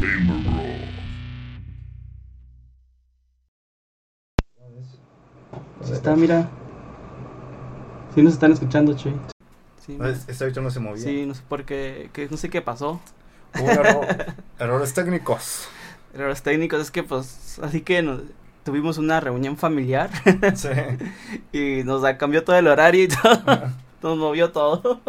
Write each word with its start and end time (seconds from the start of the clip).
Gamer 0.00 0.36
Bro. 0.42 0.62
Sí 5.84 5.92
está, 5.92 6.14
mira. 6.16 6.48
Sí 8.14 8.22
nos 8.22 8.34
están 8.34 8.52
escuchando, 8.52 8.94
che. 8.96 9.12
Sí, 9.84 9.96
No, 9.98 10.06
Este 10.06 10.44
ahorita 10.44 10.60
no 10.60 10.70
se 10.70 10.80
movía. 10.80 11.02
sí, 11.02 11.26
no 11.26 11.34
sé 11.34 11.42
por 11.48 11.64
qué, 11.64 12.08
que- 12.12 12.28
no 12.28 12.36
sé 12.36 12.48
qué 12.50 12.62
pasó. 12.62 13.00
Hubo 13.58 13.64
un 13.64 13.70
error- 13.70 14.06
errores 14.58 14.94
técnicos. 14.94 15.68
Errores 16.14 16.42
técnicos, 16.42 16.80
es 16.80 16.90
que 16.90 17.02
pues, 17.02 17.58
así 17.62 17.80
que 17.80 18.02
nos- 18.02 18.22
tuvimos 18.64 18.96
una 18.98 19.18
reunión 19.18 19.56
familiar 19.56 20.08
Sí. 20.54 20.68
y 21.52 21.82
nos 21.84 22.02
cambió 22.16 22.44
todo 22.44 22.56
el 22.56 22.68
horario 22.68 23.04
y 23.04 23.08
todo, 23.08 23.42
nos 24.02 24.18
movió 24.18 24.52
todo. 24.52 25.00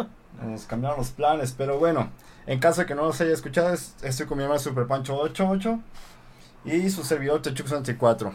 Nos 0.44 0.64
cambiaron 0.64 0.98
los 0.98 1.10
planes, 1.10 1.54
pero 1.56 1.78
bueno. 1.78 2.08
En 2.46 2.58
caso 2.58 2.82
de 2.82 2.86
que 2.86 2.94
no 2.94 3.02
los 3.04 3.20
haya 3.20 3.32
escuchado, 3.32 3.72
es- 3.72 3.94
estoy 4.02 4.26
con 4.26 4.36
mi 4.38 4.44
hermano 4.44 4.60
Super 4.60 4.86
Pancho 4.86 5.16
88 5.16 5.80
y 6.64 6.90
su 6.90 7.02
servidor 7.04 7.40
Techux 7.42 7.70
64. 7.70 8.32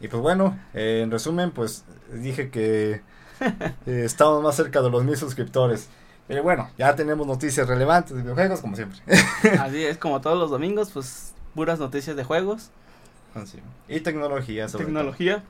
Y 0.00 0.08
pues 0.08 0.22
bueno, 0.22 0.56
eh, 0.74 1.00
en 1.02 1.10
resumen, 1.10 1.50
pues 1.50 1.84
dije 2.12 2.50
que 2.50 3.02
eh, 3.86 4.02
estamos 4.04 4.42
más 4.42 4.54
cerca 4.56 4.80
de 4.82 4.90
los 4.90 5.04
mil 5.04 5.16
suscriptores. 5.16 5.88
Pero 6.28 6.42
bueno, 6.42 6.68
ya 6.76 6.94
tenemos 6.94 7.26
noticias 7.26 7.66
relevantes 7.66 8.14
de 8.14 8.22
videojuegos, 8.22 8.60
como 8.60 8.76
siempre. 8.76 8.98
Así 9.60 9.82
es, 9.84 9.96
como 9.98 10.20
todos 10.20 10.38
los 10.38 10.50
domingos, 10.50 10.90
pues 10.92 11.32
puras 11.54 11.78
noticias 11.78 12.16
de 12.16 12.24
juegos, 12.24 12.70
Así. 13.34 13.58
Y 13.88 14.00
tecnología, 14.00 14.68
sobre 14.68 14.84
tecnología 14.86 15.42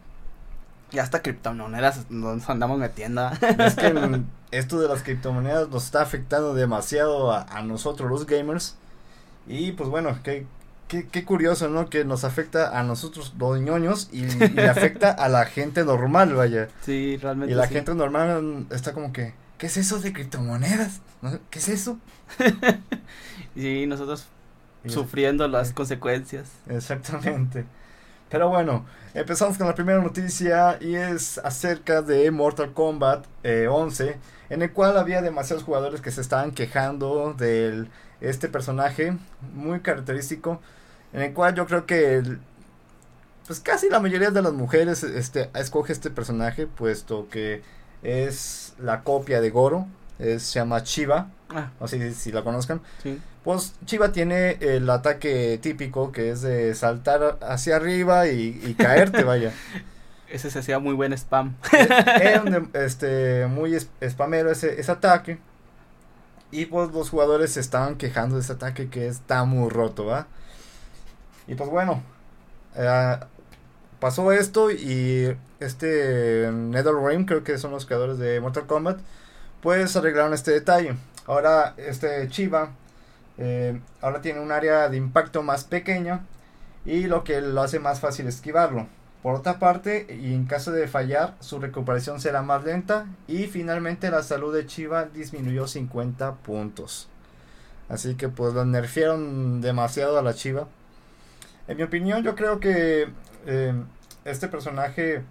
y 0.91 0.99
hasta 0.99 1.21
criptomonedas 1.23 2.11
nos 2.11 2.49
andamos 2.49 2.79
metiendo. 2.79 3.31
Es 3.59 3.75
que 3.75 3.93
esto 4.51 4.81
de 4.81 4.89
las 4.89 5.03
criptomonedas 5.03 5.69
nos 5.69 5.85
está 5.85 6.03
afectando 6.03 6.55
demasiado 6.55 7.33
a, 7.33 7.43
a 7.43 7.63
nosotros 7.63 8.09
los 8.11 8.27
gamers. 8.27 8.77
Y 9.47 9.73
pues 9.73 9.89
bueno, 9.89 10.19
qué, 10.23 10.47
qué, 10.89 11.07
qué 11.07 11.25
curioso, 11.25 11.69
¿no? 11.69 11.89
Que 11.89 12.05
nos 12.05 12.25
afecta 12.25 12.79
a 12.79 12.83
nosotros 12.83 13.35
los 13.39 13.61
ñoños 13.61 14.09
y, 14.13 14.25
y 14.25 14.49
le 14.51 14.69
afecta 14.69 15.11
a 15.11 15.29
la 15.29 15.45
gente 15.47 15.85
normal, 15.85 16.35
vaya. 16.35 16.69
Sí, 16.83 17.17
realmente 17.17 17.53
Y 17.53 17.57
la 17.57 17.67
sí. 17.67 17.75
gente 17.75 17.95
normal 17.95 18.67
está 18.71 18.93
como 18.93 19.13
que, 19.13 19.35
¿qué 19.59 19.67
es 19.67 19.77
eso 19.77 19.99
de 20.01 20.13
criptomonedas? 20.13 21.01
¿Qué 21.51 21.59
es 21.59 21.69
eso? 21.69 21.99
Y 23.57 23.87
nosotros 23.87 24.27
Y- 24.85 24.91
sufriendo 24.91 25.49
las 25.49 25.69
Sí. 25.69 25.75
consecuencias. 25.75 26.49
Exactamente. 26.69 27.65
Pero 28.31 28.49
bueno, 28.49 28.85
empezamos 29.15 29.57
con 29.57 29.67
la 29.67 29.75
primera 29.75 30.01
noticia 30.03 30.77
y 30.81 30.95
es 30.97 31.39
acerca 31.39 32.03
de 32.03 32.31
Mortal 32.31 32.73
Kombat 32.73 33.25
eh, 33.43 33.69
11, 33.71 34.19
en 34.51 34.63
el 34.63 34.73
cual 34.73 34.99
había 34.99 35.23
demasiados 35.23 35.65
jugadores 35.65 36.01
que 36.01 36.11
se 36.11 36.21
estaban 36.21 36.51
quejando 36.53 37.33
de 37.35 37.87
este 38.21 38.49
personaje 38.49 39.17
muy 39.55 39.81
característico, 39.81 40.61
en 41.13 41.23
el 41.23 41.33
cual 41.33 41.55
yo 41.55 41.67
creo 41.67 41.87
que 41.87 42.17
el- 42.17 42.39
pues 43.47 43.61
casi 43.61 43.89
la 43.89 43.99
mayoría 44.01 44.31
de 44.31 44.43
las 44.43 44.53
mujeres 44.53 45.03
este, 45.03 45.49
escoge 45.55 45.93
este 45.95 46.11
personaje, 46.11 46.67
puesto 46.67 47.29
que 47.31 47.63
es 48.03 48.75
la 48.79 49.03
copia 49.03 49.41
de 49.41 49.49
Goro, 49.51 49.87
es, 50.19 50.43
se 50.43 50.59
llama 50.59 50.83
Chiva, 50.83 51.29
Ah, 51.51 51.71
no 51.81 51.89
sé 51.89 52.13
si 52.13 52.31
la 52.31 52.45
conozcan. 52.45 52.83
sí. 53.03 53.19
Pues 53.49 53.73
Chiva 53.87 54.13
tiene 54.13 54.59
el 54.61 54.91
ataque 54.91 55.59
típico 55.63 56.13
que 56.13 56.33
es 56.33 56.43
de 56.43 56.75
saltar 56.75 57.39
hacia 57.41 57.77
arriba 57.77 58.29
y, 58.29 58.61
y 58.63 58.75
caerte, 58.75 59.25
vaya. 59.25 59.55
Ese 60.29 60.51
se 60.51 60.59
hacía 60.59 60.79
muy 60.81 60.93
buen 60.93 61.15
spam. 61.15 61.57
Era 61.73 62.43
un 62.43 62.51
de- 62.73 62.85
este, 62.85 63.47
muy 63.47 63.75
spamero 64.07 64.51
ese, 64.51 64.79
ese 64.79 64.93
ataque. 64.93 65.39
Y 66.51 66.67
pues 66.67 66.91
los 66.93 67.09
jugadores 67.09 67.53
se 67.55 67.61
estaban 67.61 67.97
quejando 67.97 68.35
de 68.35 68.43
ese 68.43 68.53
ataque 68.53 68.91
que 68.91 69.07
está 69.07 69.45
muy 69.45 69.71
roto, 69.71 70.05
¿va? 70.05 70.27
Y 71.47 71.55
pues 71.55 71.71
bueno, 71.71 72.03
eh, 72.77 73.17
pasó 73.99 74.31
esto 74.31 74.71
y 74.71 75.35
este 75.59 76.51
NetherRealm, 76.53 77.25
creo 77.25 77.45
que 77.45 77.57
son 77.57 77.71
los 77.71 77.87
creadores 77.87 78.19
de 78.19 78.43
Mortal 78.43 78.67
Kombat, 78.67 78.99
pues 79.63 79.97
arreglaron 79.97 80.35
este 80.35 80.51
detalle. 80.51 80.97
Ahora 81.25 81.73
este 81.79 82.29
Chiva 82.29 82.73
eh, 83.39 83.81
ahora 84.01 84.21
tiene 84.21 84.41
un 84.41 84.53
área 84.53 84.89
de 84.89 84.97
impacto 84.97 85.43
más 85.43 85.65
pequeña 85.65 86.27
y 86.85 87.05
lo 87.05 87.25
que 87.25 87.41
lo 87.41 87.63
hace 87.63 87.79
más 87.79 88.01
fácil 88.01 88.27
esquivarlo. 88.27 88.87
Por 89.23 89.35
otra 89.35 89.59
parte, 89.59 90.07
y 90.23 90.35
en 90.35 90.47
caso 90.47 90.71
de 90.71 90.87
fallar, 90.87 91.35
su 91.41 91.59
recuperación 91.59 92.21
será 92.21 92.43
más 92.43 92.65
lenta 92.65 93.07
y 93.27 93.47
finalmente 93.47 94.11
la 94.11 94.23
salud 94.23 94.55
de 94.55 94.67
Chiva 94.67 95.07
disminuyó 95.07 95.67
50 95.67 96.35
puntos. 96.37 97.09
Así 97.89 98.15
que 98.15 98.29
pues 98.29 98.55
lo 98.55 98.65
nerfearon 98.65 99.61
demasiado 99.61 100.19
a 100.19 100.23
la 100.23 100.35
Chiva. 100.35 100.69
En 101.67 101.77
mi 101.77 101.83
opinión, 101.83 102.23
yo 102.23 102.35
creo 102.35 102.61
que 102.61 103.09
eh, 103.47 103.75
este 104.25 104.49
personaje 104.49 105.23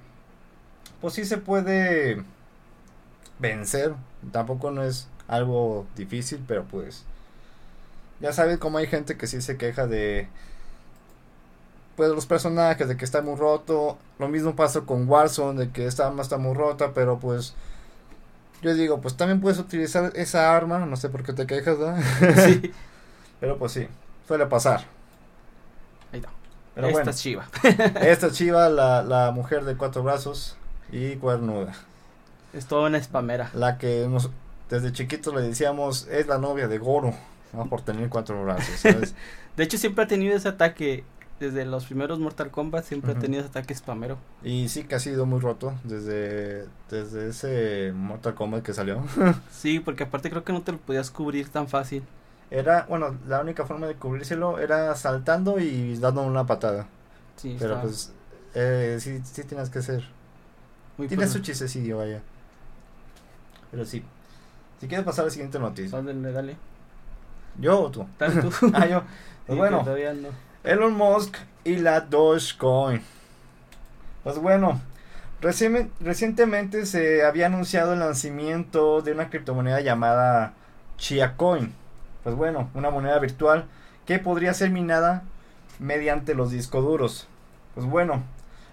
pues 1.02 1.14
sí 1.14 1.26
se 1.26 1.38
puede 1.38 2.24
vencer. 3.40 3.94
Tampoco 4.32 4.72
no 4.72 4.84
es 4.84 5.08
algo 5.28 5.86
difícil, 5.96 6.44
pero 6.48 6.66
pues 6.66 7.06
ya 8.20 8.34
saben 8.34 8.58
cómo 8.58 8.78
hay 8.80 8.88
gente 8.88 9.18
que 9.18 9.28
sí 9.28 9.42
se 9.42 9.58
queja 9.58 9.88
de 9.88 10.30
pues 11.96 12.10
los 12.12 12.26
personajes 12.28 12.88
de 12.88 12.98
que 12.98 13.06
está 13.06 13.22
muy 13.22 13.36
roto. 13.36 13.98
Lo 14.20 14.28
mismo 14.30 14.56
pasa 14.56 14.82
con 14.82 15.10
Warzone 15.10 15.60
de 15.66 15.72
que 15.72 15.88
esta 15.88 16.08
arma 16.08 16.22
está 16.22 16.38
muy 16.38 16.54
rota, 16.56 16.94
pero 16.94 17.20
pues 17.20 17.56
yo 18.62 18.74
digo, 18.74 19.02
pues 19.02 19.16
también 19.18 19.42
puedes 19.42 19.60
utilizar 19.60 20.12
esa 20.16 20.56
arma, 20.56 20.80
no 20.80 20.96
sé 20.98 21.10
por 21.10 21.24
qué 21.24 21.34
te 21.34 21.46
quejas, 21.48 21.78
¿verdad? 21.80 22.04
sí. 22.36 22.62
pero 23.40 23.58
pues 23.58 23.72
sí, 23.74 23.88
suele 24.28 24.46
pasar. 24.48 24.86
Ahí 26.12 26.20
está. 26.20 26.30
Pero 26.74 26.90
Esta 26.90 26.92
bueno, 26.92 27.12
es 27.12 27.18
chiva. 27.18 27.50
esta 28.02 28.32
chiva, 28.32 28.70
la, 28.70 29.02
la 29.04 29.32
mujer 29.32 29.66
de 29.66 29.76
cuatro 29.78 30.04
brazos 30.04 30.58
y 30.92 31.16
cuernuda, 31.18 31.74
Es 32.54 32.68
toda 32.68 32.88
una 32.88 33.02
spamera. 33.02 33.50
la 33.54 33.78
que 33.78 34.08
nos, 34.10 34.30
desde 34.70 34.92
chiquitos 34.92 35.34
le 35.34 35.42
decíamos 35.42 36.08
es 36.08 36.28
la 36.28 36.38
novia 36.38 36.68
de 36.68 36.78
Goro, 36.78 37.14
¿no? 37.54 37.68
por 37.68 37.82
tener 37.82 38.10
cuatro 38.10 38.44
brazos, 38.44 38.76
¿sabes? 38.80 39.16
De 39.56 39.64
hecho, 39.64 39.78
siempre 39.78 40.04
ha 40.06 40.08
tenido 40.08 40.36
ese 40.36 40.50
ataque. 40.50 41.04
Desde 41.40 41.66
los 41.66 41.86
primeros 41.86 42.18
Mortal 42.18 42.50
Kombat 42.50 42.84
siempre 42.84 43.12
ha 43.12 43.20
tenido 43.20 43.42
ese 43.42 43.50
ataque 43.50 43.76
spamero. 43.76 44.18
Y 44.42 44.70
sí 44.70 44.86
que 44.86 44.96
ha 44.96 45.00
sido 45.00 45.28
muy 45.28 45.40
roto 45.40 45.76
desde, 45.84 46.66
desde 46.90 47.30
ese 47.30 47.94
Mortal 47.94 48.34
Kombat 48.34 48.64
que 48.64 48.74
salió. 48.74 49.04
Sí, 49.52 49.80
porque 49.80 50.06
aparte 50.06 50.32
creo 50.32 50.44
que 50.44 50.52
no 50.52 50.64
te 50.64 50.72
lo 50.72 50.80
podías 50.80 51.12
cubrir 51.12 51.50
tan 51.50 51.68
fácil. 51.68 52.02
Era, 52.50 52.88
bueno, 52.90 53.16
la 53.28 53.42
única 53.42 53.68
forma 53.68 53.86
de 53.86 53.94
cubrírselo 53.94 54.58
era 54.58 54.96
saltando 54.96 55.60
y 55.60 55.96
dando 55.98 56.24
una 56.24 56.48
patada. 56.48 56.88
Sí, 57.36 57.56
Pero 57.60 57.74
está 57.76 57.82
pues, 57.84 58.12
eh, 58.56 58.98
sí, 59.00 59.22
sí 59.24 59.44
tienes 59.44 59.70
que 59.70 59.84
ser. 59.84 60.06
muy 60.98 61.08
Tiene 61.08 61.28
su 61.28 61.40
chistecillo, 61.40 61.98
vaya. 61.98 62.22
Pero 63.70 63.86
sí. 63.86 64.04
Si 64.80 64.88
quieres 64.88 65.06
pasar 65.06 65.24
a 65.24 65.26
la 65.26 65.32
siguiente 65.32 65.60
noticia. 65.60 66.02
Dale, 66.02 66.32
dale. 66.32 66.58
¿Yo 67.60 67.82
o 67.82 67.92
tú? 67.92 68.06
Ah, 68.74 68.86
yo. 68.86 69.04
Pues 69.46 69.58
bueno, 69.58 69.84
no. 69.84 70.30
Elon 70.64 70.94
Musk 70.94 71.36
y 71.64 71.78
la 71.78 72.02
Dogecoin. 72.02 73.02
Pues 74.24 74.38
bueno, 74.40 74.82
recien- 75.42 75.90
recientemente 76.00 76.86
se 76.86 77.24
había 77.26 77.46
anunciado 77.48 77.94
el 77.94 78.00
lanzamiento 78.00 79.02
de 79.02 79.14
una 79.14 79.30
criptomoneda 79.30 79.82
llamada 79.82 80.54
Chia 80.98 81.36
Coin. 81.38 81.74
Pues 82.24 82.36
bueno, 82.36 82.70
una 82.74 82.90
moneda 82.90 83.20
virtual 83.20 83.66
que 84.06 84.20
podría 84.20 84.54
ser 84.54 84.70
minada 84.72 85.24
mediante 85.80 86.34
los 86.34 86.52
discos 86.52 86.84
duros. 86.84 87.28
Pues 87.76 87.86
bueno, 87.86 88.24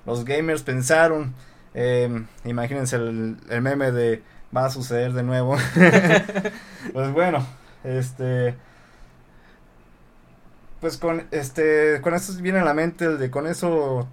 los 0.06 0.24
gamers 0.24 0.62
pensaron, 0.62 1.34
eh, 1.74 2.24
imagínense 2.44 2.96
el, 2.96 3.36
el 3.48 3.62
meme 3.62 3.92
de 3.92 4.22
va 4.56 4.66
a 4.66 4.70
suceder 4.70 5.12
de 5.12 5.22
nuevo. 5.22 5.56
pues 6.92 7.12
bueno, 7.12 7.46
este 7.84 8.54
pues 10.84 10.98
con 10.98 11.26
este 11.30 12.02
con 12.02 12.12
esto 12.12 12.34
viene 12.42 12.58
a 12.58 12.64
la 12.64 12.74
mente 12.74 13.06
el 13.06 13.18
de 13.18 13.30
con 13.30 13.46
eso 13.46 14.06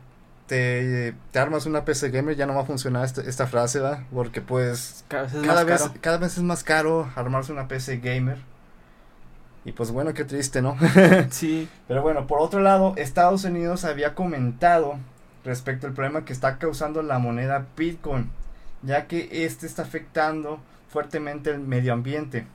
te, 0.48 1.14
te 1.32 1.40
armas 1.40 1.66
una 1.66 1.84
PC 1.84 2.12
gamer 2.12 2.38
ya 2.38 2.46
no 2.46 2.56
va 2.56 2.62
a 2.62 2.66
funcionar 2.66 3.04
esta, 3.04 3.20
esta 3.24 3.46
frase 3.46 3.80
¿verdad? 3.82 4.04
porque 4.14 4.40
pues 4.40 5.04
Cada 5.10 5.24
vez 5.24 5.34
es 5.34 5.42
cada 5.42 5.54
más 5.56 5.66
vez 5.66 5.82
caro. 5.82 5.94
cada 6.00 6.18
vez 6.18 6.38
es 6.38 6.44
más 6.44 6.64
caro 6.64 7.12
armarse 7.18 7.52
una 7.52 7.68
PC 7.68 7.98
gamer 7.98 8.38
y 9.66 9.74
pues 9.74 9.92
bueno 9.92 10.14
qué 10.14 10.24
triste 10.24 10.62
no 10.62 10.78
Sí, 11.30 11.68
pero 11.90 12.02
bueno 12.04 12.26
por 12.26 12.40
otro 12.40 12.62
lado 12.62 12.94
Estados 12.96 13.44
Unidos 13.44 13.84
había 13.84 14.16
comentado 14.16 14.98
respecto 15.44 15.88
al 15.88 15.94
problema 15.94 16.24
que 16.24 16.32
está 16.32 16.58
causando 16.58 17.04
la 17.04 17.20
moneda 17.20 17.66
Bitcoin 17.76 18.32
ya 18.82 19.08
que 19.08 19.44
este 19.44 19.68
está 19.68 19.82
afectando 19.82 20.62
fuertemente 20.90 21.50
el 21.50 21.60
medio 21.60 21.92
ambiente 21.92 22.48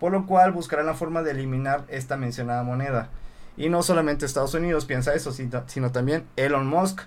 por 0.00 0.10
lo 0.10 0.26
cual 0.26 0.50
buscarán 0.50 0.86
la 0.86 0.94
forma 0.94 1.22
de 1.22 1.30
eliminar 1.30 1.84
esta 1.86 2.16
mencionada 2.16 2.64
moneda. 2.64 3.10
Y 3.56 3.68
no 3.68 3.82
solamente 3.82 4.26
Estados 4.26 4.54
Unidos 4.54 4.84
piensa 4.84 5.14
eso, 5.14 5.32
sino, 5.32 5.92
también 5.92 6.24
Elon 6.36 6.66
Musk, 6.66 7.02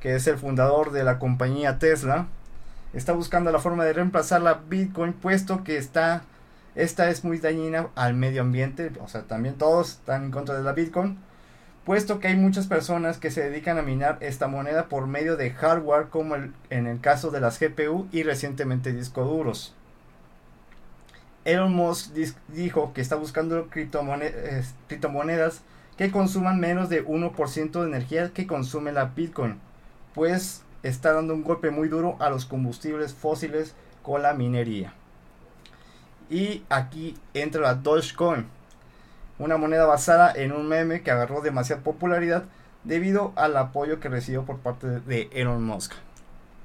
que 0.00 0.14
es 0.14 0.26
el 0.26 0.38
fundador 0.38 0.90
de 0.90 1.04
la 1.04 1.18
compañía 1.18 1.78
Tesla, 1.78 2.28
está 2.94 3.12
buscando 3.12 3.52
la 3.52 3.58
forma 3.58 3.84
de 3.84 3.92
reemplazar 3.92 4.40
la 4.42 4.54
Bitcoin, 4.54 5.12
puesto 5.12 5.64
que 5.64 5.76
está, 5.76 6.22
esta 6.74 7.10
es 7.10 7.24
muy 7.24 7.38
dañina 7.38 7.88
al 7.94 8.14
medio 8.14 8.40
ambiente, 8.40 8.90
o 9.00 9.08
sea, 9.08 9.22
también 9.22 9.56
todos 9.56 9.90
están 9.90 10.24
en 10.24 10.30
contra 10.30 10.56
de 10.56 10.62
la 10.62 10.72
Bitcoin, 10.72 11.18
puesto 11.84 12.20
que 12.20 12.28
hay 12.28 12.36
muchas 12.36 12.66
personas 12.66 13.18
que 13.18 13.30
se 13.30 13.42
dedican 13.42 13.76
a 13.78 13.82
minar 13.82 14.16
esta 14.20 14.48
moneda 14.48 14.88
por 14.88 15.06
medio 15.06 15.36
de 15.36 15.50
hardware 15.50 16.08
como 16.08 16.36
en 16.36 16.86
el 16.86 17.00
caso 17.00 17.30
de 17.30 17.40
las 17.40 17.60
GPU 17.60 18.08
y 18.12 18.22
recientemente 18.22 18.92
discos 18.92 19.28
duros. 19.28 19.74
Elon 21.44 21.74
Musk 21.74 22.12
dijo 22.48 22.92
que 22.92 23.00
está 23.00 23.16
buscando 23.16 23.68
criptomonedas 23.68 25.62
que 25.96 26.10
consuman 26.10 26.60
menos 26.60 26.88
de 26.88 27.06
1% 27.06 27.70
de 27.70 27.86
energía 27.86 28.32
que 28.32 28.46
consume 28.46 28.92
la 28.92 29.06
Bitcoin, 29.06 29.60
pues 30.14 30.62
está 30.82 31.12
dando 31.12 31.34
un 31.34 31.44
golpe 31.44 31.70
muy 31.70 31.88
duro 31.88 32.16
a 32.20 32.30
los 32.30 32.44
combustibles 32.44 33.14
fósiles 33.14 33.74
con 34.02 34.22
la 34.22 34.34
minería. 34.34 34.94
Y 36.30 36.64
aquí 36.70 37.16
entra 37.34 37.60
la 37.60 37.74
Dogecoin, 37.74 38.46
una 39.38 39.56
moneda 39.56 39.84
basada 39.86 40.32
en 40.34 40.52
un 40.52 40.66
meme 40.66 41.02
que 41.02 41.10
agarró 41.10 41.40
demasiada 41.40 41.82
popularidad 41.82 42.44
debido 42.84 43.32
al 43.36 43.56
apoyo 43.56 44.00
que 44.00 44.08
recibió 44.08 44.44
por 44.44 44.58
parte 44.58 45.00
de 45.00 45.28
Elon 45.32 45.62
Musk. 45.62 45.92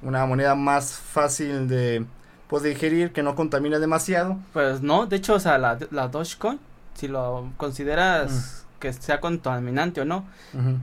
Una 0.02 0.26
moneda 0.26 0.56
más 0.56 0.94
fácil 0.94 1.68
de 1.68 2.06
pues, 2.48 2.64
digerir, 2.64 3.12
que 3.12 3.24
no 3.24 3.36
contamina 3.36 3.80
demasiado. 3.80 4.38
Pues 4.54 4.82
no, 4.82 5.06
de 5.06 5.18
hecho, 5.18 5.36
o 5.36 5.40
sea, 5.40 5.58
la, 5.58 5.78
la 5.92 6.08
Dogecoin, 6.08 6.60
si 6.94 7.08
lo 7.08 7.52
consideras 7.58 8.64
mm. 8.64 8.67
Que 8.80 8.94
sea 8.94 9.20
contaminante 9.20 10.02
o 10.02 10.06
no, 10.06 10.26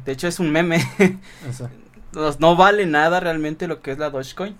de 0.05 0.13
hecho 0.13 0.29
es 0.29 0.41
un 0.41 0.51
meme. 0.51 0.85
no 2.39 2.57
vale 2.57 2.87
nada 2.87 3.21
realmente 3.21 3.67
lo 3.67 3.83
que 3.83 3.93
es 3.93 3.99
la 3.99 4.11
Dogecoin. 4.11 4.57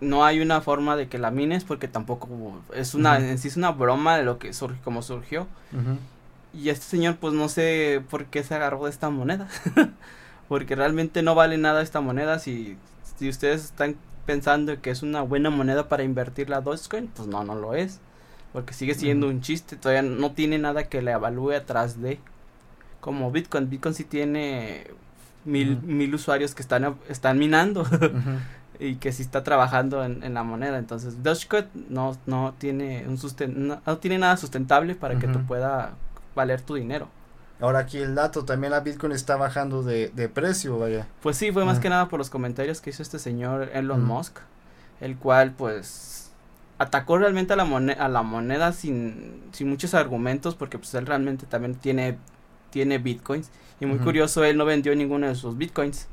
No 0.00 0.24
hay 0.24 0.40
una 0.40 0.60
forma 0.60 0.96
de 0.96 1.08
que 1.08 1.18
la 1.18 1.30
mines 1.30 1.64
porque 1.64 1.88
tampoco 1.88 2.28
es 2.74 2.94
una, 2.94 3.16
en 3.18 3.38
sí 3.38 3.48
es 3.48 3.56
una 3.56 3.70
broma 3.70 4.16
de 4.16 4.24
lo 4.24 4.38
que 4.38 4.52
surge, 4.52 4.80
como 4.82 5.02
surgió. 5.02 5.46
Y 6.52 6.68
este 6.68 6.84
señor 6.84 7.16
pues 7.16 7.34
no 7.34 7.48
sé 7.48 8.02
por 8.10 8.26
qué 8.26 8.42
se 8.42 8.54
agarró 8.54 8.84
de 8.84 8.90
esta 8.90 9.10
moneda. 9.10 9.48
porque 10.48 10.74
realmente 10.74 11.22
no 11.22 11.34
vale 11.34 11.56
nada 11.58 11.82
esta 11.82 12.00
moneda 12.00 12.38
si, 12.38 12.76
si 13.18 13.28
ustedes 13.28 13.64
están 13.64 13.96
pensando 14.26 14.80
que 14.80 14.90
es 14.90 15.02
una 15.02 15.22
buena 15.22 15.50
moneda 15.50 15.88
para 15.88 16.02
invertir 16.02 16.50
la 16.50 16.60
Dogecoin, 16.60 17.08
pues 17.08 17.28
no, 17.28 17.44
no 17.44 17.54
lo 17.54 17.74
es. 17.74 18.00
Porque 18.52 18.72
sigue 18.72 18.94
siendo 18.94 19.28
un 19.28 19.40
chiste, 19.40 19.76
todavía 19.76 20.02
no 20.02 20.32
tiene 20.32 20.58
nada 20.58 20.84
que 20.84 21.02
le 21.02 21.10
evalúe 21.10 21.52
atrás 21.52 22.00
de. 22.00 22.20
Como 23.04 23.30
Bitcoin, 23.30 23.68
Bitcoin 23.68 23.94
sí 23.94 24.04
tiene 24.04 24.86
mil, 25.44 25.78
mil 25.82 26.14
usuarios 26.14 26.54
que 26.54 26.62
están, 26.62 26.96
están 27.10 27.38
minando. 27.38 27.86
y 28.78 28.94
que 28.94 29.12
sí 29.12 29.20
está 29.20 29.44
trabajando 29.44 30.02
en, 30.02 30.22
en 30.22 30.32
la 30.32 30.42
moneda. 30.42 30.78
Entonces, 30.78 31.22
Dogecoin 31.22 31.66
no, 31.90 32.16
no 32.24 32.54
tiene 32.56 33.04
un 33.06 33.18
susten 33.18 33.68
no, 33.68 33.98
tiene 33.98 34.16
nada 34.16 34.38
sustentable 34.38 34.94
para 34.94 35.18
que 35.18 35.28
tú 35.28 35.44
pueda 35.44 35.92
valer 36.34 36.62
tu 36.62 36.76
dinero. 36.76 37.08
Ahora 37.60 37.80
aquí 37.80 37.98
el 37.98 38.14
dato, 38.14 38.46
también 38.46 38.70
la 38.70 38.80
Bitcoin 38.80 39.12
está 39.12 39.36
bajando 39.36 39.82
de, 39.82 40.08
de 40.08 40.30
precio, 40.30 40.78
vaya. 40.78 41.06
Pues 41.22 41.36
sí, 41.36 41.52
fue 41.52 41.66
más 41.66 41.78
que 41.78 41.90
nada 41.90 42.08
por 42.08 42.18
los 42.18 42.30
comentarios 42.30 42.80
que 42.80 42.88
hizo 42.88 43.02
este 43.02 43.18
señor 43.18 43.68
Elon 43.74 44.02
Musk, 44.02 44.38
el 45.02 45.18
cual 45.18 45.52
pues 45.52 46.32
atacó 46.78 47.18
realmente 47.18 47.52
a 47.52 47.56
la 47.56 47.66
moneda, 47.66 48.02
a 48.02 48.08
la 48.08 48.22
moneda 48.22 48.72
sin, 48.72 49.42
sin 49.52 49.68
muchos 49.68 49.92
argumentos, 49.92 50.54
porque 50.54 50.78
pues 50.78 50.94
él 50.94 51.06
realmente 51.06 51.46
también 51.46 51.74
tiene, 51.74 52.18
tiene 52.74 52.98
Bitcoins. 52.98 53.50
Y 53.80 53.86
muy 53.86 53.98
curioso, 53.98 54.44
él 54.44 54.56
no 54.56 54.64
vendió 54.64 54.94
ninguno 54.96 55.28
de 55.28 55.36
sus 55.36 55.56
Bitcoins. 55.56 56.08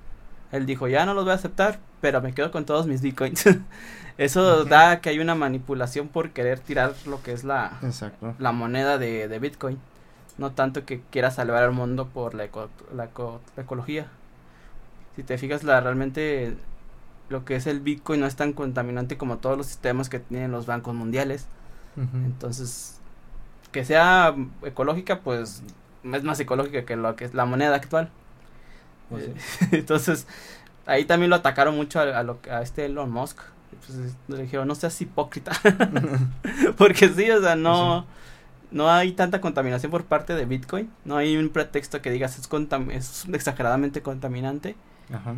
Él 0.51 0.67
dijo, 0.67 0.87
ya 0.87 1.05
no 1.05 1.15
los 1.15 1.23
voy 1.23 1.31
a 1.31 1.35
aceptar, 1.35 1.79
pero 2.01 2.21
me 2.21 2.33
quedo 2.33 2.51
con 2.51 2.65
todos 2.65 2.85
mis 2.85 3.01
Bitcoins. 3.01 3.45
Eso 4.17 4.65
da 4.65 5.01
que 5.01 5.09
hay 5.09 5.19
una 5.19 5.33
manipulación 5.33 6.07
por 6.07 6.29
querer 6.29 6.59
tirar 6.59 6.93
lo 7.07 7.23
que 7.23 7.31
es 7.33 7.43
la, 7.43 7.79
la 8.37 8.51
moneda 8.51 8.99
de, 8.99 9.27
de 9.27 9.39
Bitcoin 9.39 9.79
no 10.37 10.51
tanto 10.51 10.85
que 10.85 11.01
quiera 11.11 11.31
salvar 11.31 11.63
al 11.63 11.71
mundo 11.71 12.07
por 12.07 12.33
la, 12.33 12.47
la, 12.95 13.09
ecología. 13.57 14.07
Si 15.15 15.23
te 15.23 15.37
fijas, 15.37 15.63
la 15.63 15.81
realmente 15.81 16.57
lo 17.29 17.45
que 17.45 17.55
es 17.55 17.67
el 17.67 17.79
Bitcoin 17.79 18.19
no 18.19 18.25
es 18.25 18.35
tan 18.35 18.53
contaminante 18.53 19.17
como 19.17 19.37
todos 19.37 19.57
los 19.57 19.67
sistemas 19.67 20.09
que 20.09 20.19
tienen 20.19 20.51
los 20.51 20.65
bancos 20.65 20.95
mundiales. 20.95 21.47
Entonces, 21.95 22.99
que 23.71 23.83
sea 23.83 24.33
ecológica, 24.63 25.19
pues 25.19 25.61
es 26.03 26.23
más 26.23 26.39
ecológica 26.39 26.85
que 26.85 26.95
lo 26.95 27.15
que 27.15 27.25
es 27.25 27.33
la 27.33 27.45
moneda 27.45 27.75
actual. 27.75 28.09
Pues 29.09 29.29
entonces, 29.71 30.27
ahí 30.85 31.05
también 31.05 31.29
lo 31.29 31.35
atacaron 31.35 31.75
mucho 31.75 31.99
a, 31.99 32.23
lo, 32.23 32.39
a 32.49 32.61
este 32.61 32.85
Elon 32.85 33.11
Musk. 33.11 33.39
Pues, 33.85 34.15
le 34.27 34.43
dijeron, 34.43 34.67
no 34.67 34.75
seas 34.75 34.99
hipócrita. 35.01 35.51
Porque 36.77 37.09
sí, 37.09 37.29
o 37.31 37.41
sea, 37.41 37.55
no... 37.55 38.05
No 38.71 38.89
hay 38.89 39.11
tanta 39.11 39.41
contaminación 39.41 39.91
por 39.91 40.05
parte 40.05 40.33
de 40.33 40.45
Bitcoin. 40.45 40.89
No 41.03 41.17
hay 41.17 41.35
un 41.35 41.49
pretexto 41.49 42.01
que 42.01 42.09
digas 42.09 42.39
es, 42.39 42.49
es 42.91 43.25
exageradamente 43.33 44.01
contaminante. 44.01 44.77
Ajá. 45.13 45.35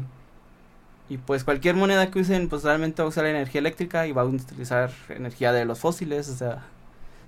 Y 1.10 1.18
pues 1.18 1.44
cualquier 1.44 1.76
moneda 1.76 2.12
que 2.12 2.20
usen, 2.20 2.48
pues 2.48 2.64
realmente 2.64 3.02
va 3.02 3.08
a 3.08 3.10
usar 3.10 3.26
energía 3.26 3.60
eléctrica 3.60 4.08
y 4.08 4.12
va 4.12 4.22
a 4.22 4.26
utilizar 4.26 4.92
energía 5.10 5.52
de 5.52 5.66
los 5.66 5.80
fósiles. 5.80 6.30
O 6.30 6.36
sea, 6.36 6.64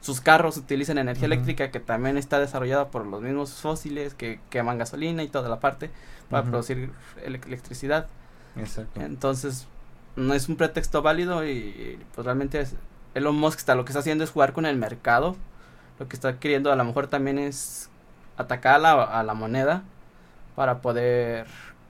sus 0.02 0.22
carros 0.22 0.58
utilizan 0.58 0.98
energía 0.98 1.26
eléctrica 1.26 1.72
que 1.72 1.80
también 1.80 2.18
está 2.18 2.40
desarrollada 2.40 2.90
por 2.90 3.06
los 3.06 3.22
mismos 3.22 3.54
fósiles 3.54 4.14
que 4.14 4.40
queman 4.50 4.78
gasolina 4.78 5.24
y 5.24 5.28
toda 5.28 5.50
la 5.50 5.60
parte 5.60 5.90
para 6.30 6.44
producir 6.44 6.92
electricidad. 7.24 8.08
Exacto. 8.56 9.02
Entonces, 9.02 9.68
no 10.16 10.34
es 10.34 10.48
un 10.48 10.56
pretexto 10.56 11.02
válido 11.02 11.46
y, 11.46 12.00
pues 12.14 12.26
realmente 12.26 12.62
es, 12.62 12.76
Elon 13.14 13.36
Musk 13.36 13.60
está, 13.60 13.76
lo 13.76 13.86
que 13.86 13.92
está 13.92 14.00
haciendo 14.00 14.24
es 14.24 14.32
jugar 14.32 14.54
con 14.54 14.66
el 14.66 14.78
mercado 14.78 15.36
lo 16.00 16.08
que 16.08 16.16
está 16.16 16.40
queriendo 16.40 16.72
a 16.72 16.76
lo 16.76 16.84
mejor 16.84 17.08
también 17.08 17.40
es 17.40 17.90
atacar 18.38 18.76
a 18.76 18.80
la, 18.80 19.04
a 19.04 19.24
la 19.24 19.34
moneda 19.34 19.84
para 20.56 20.82
poder, 20.82 21.48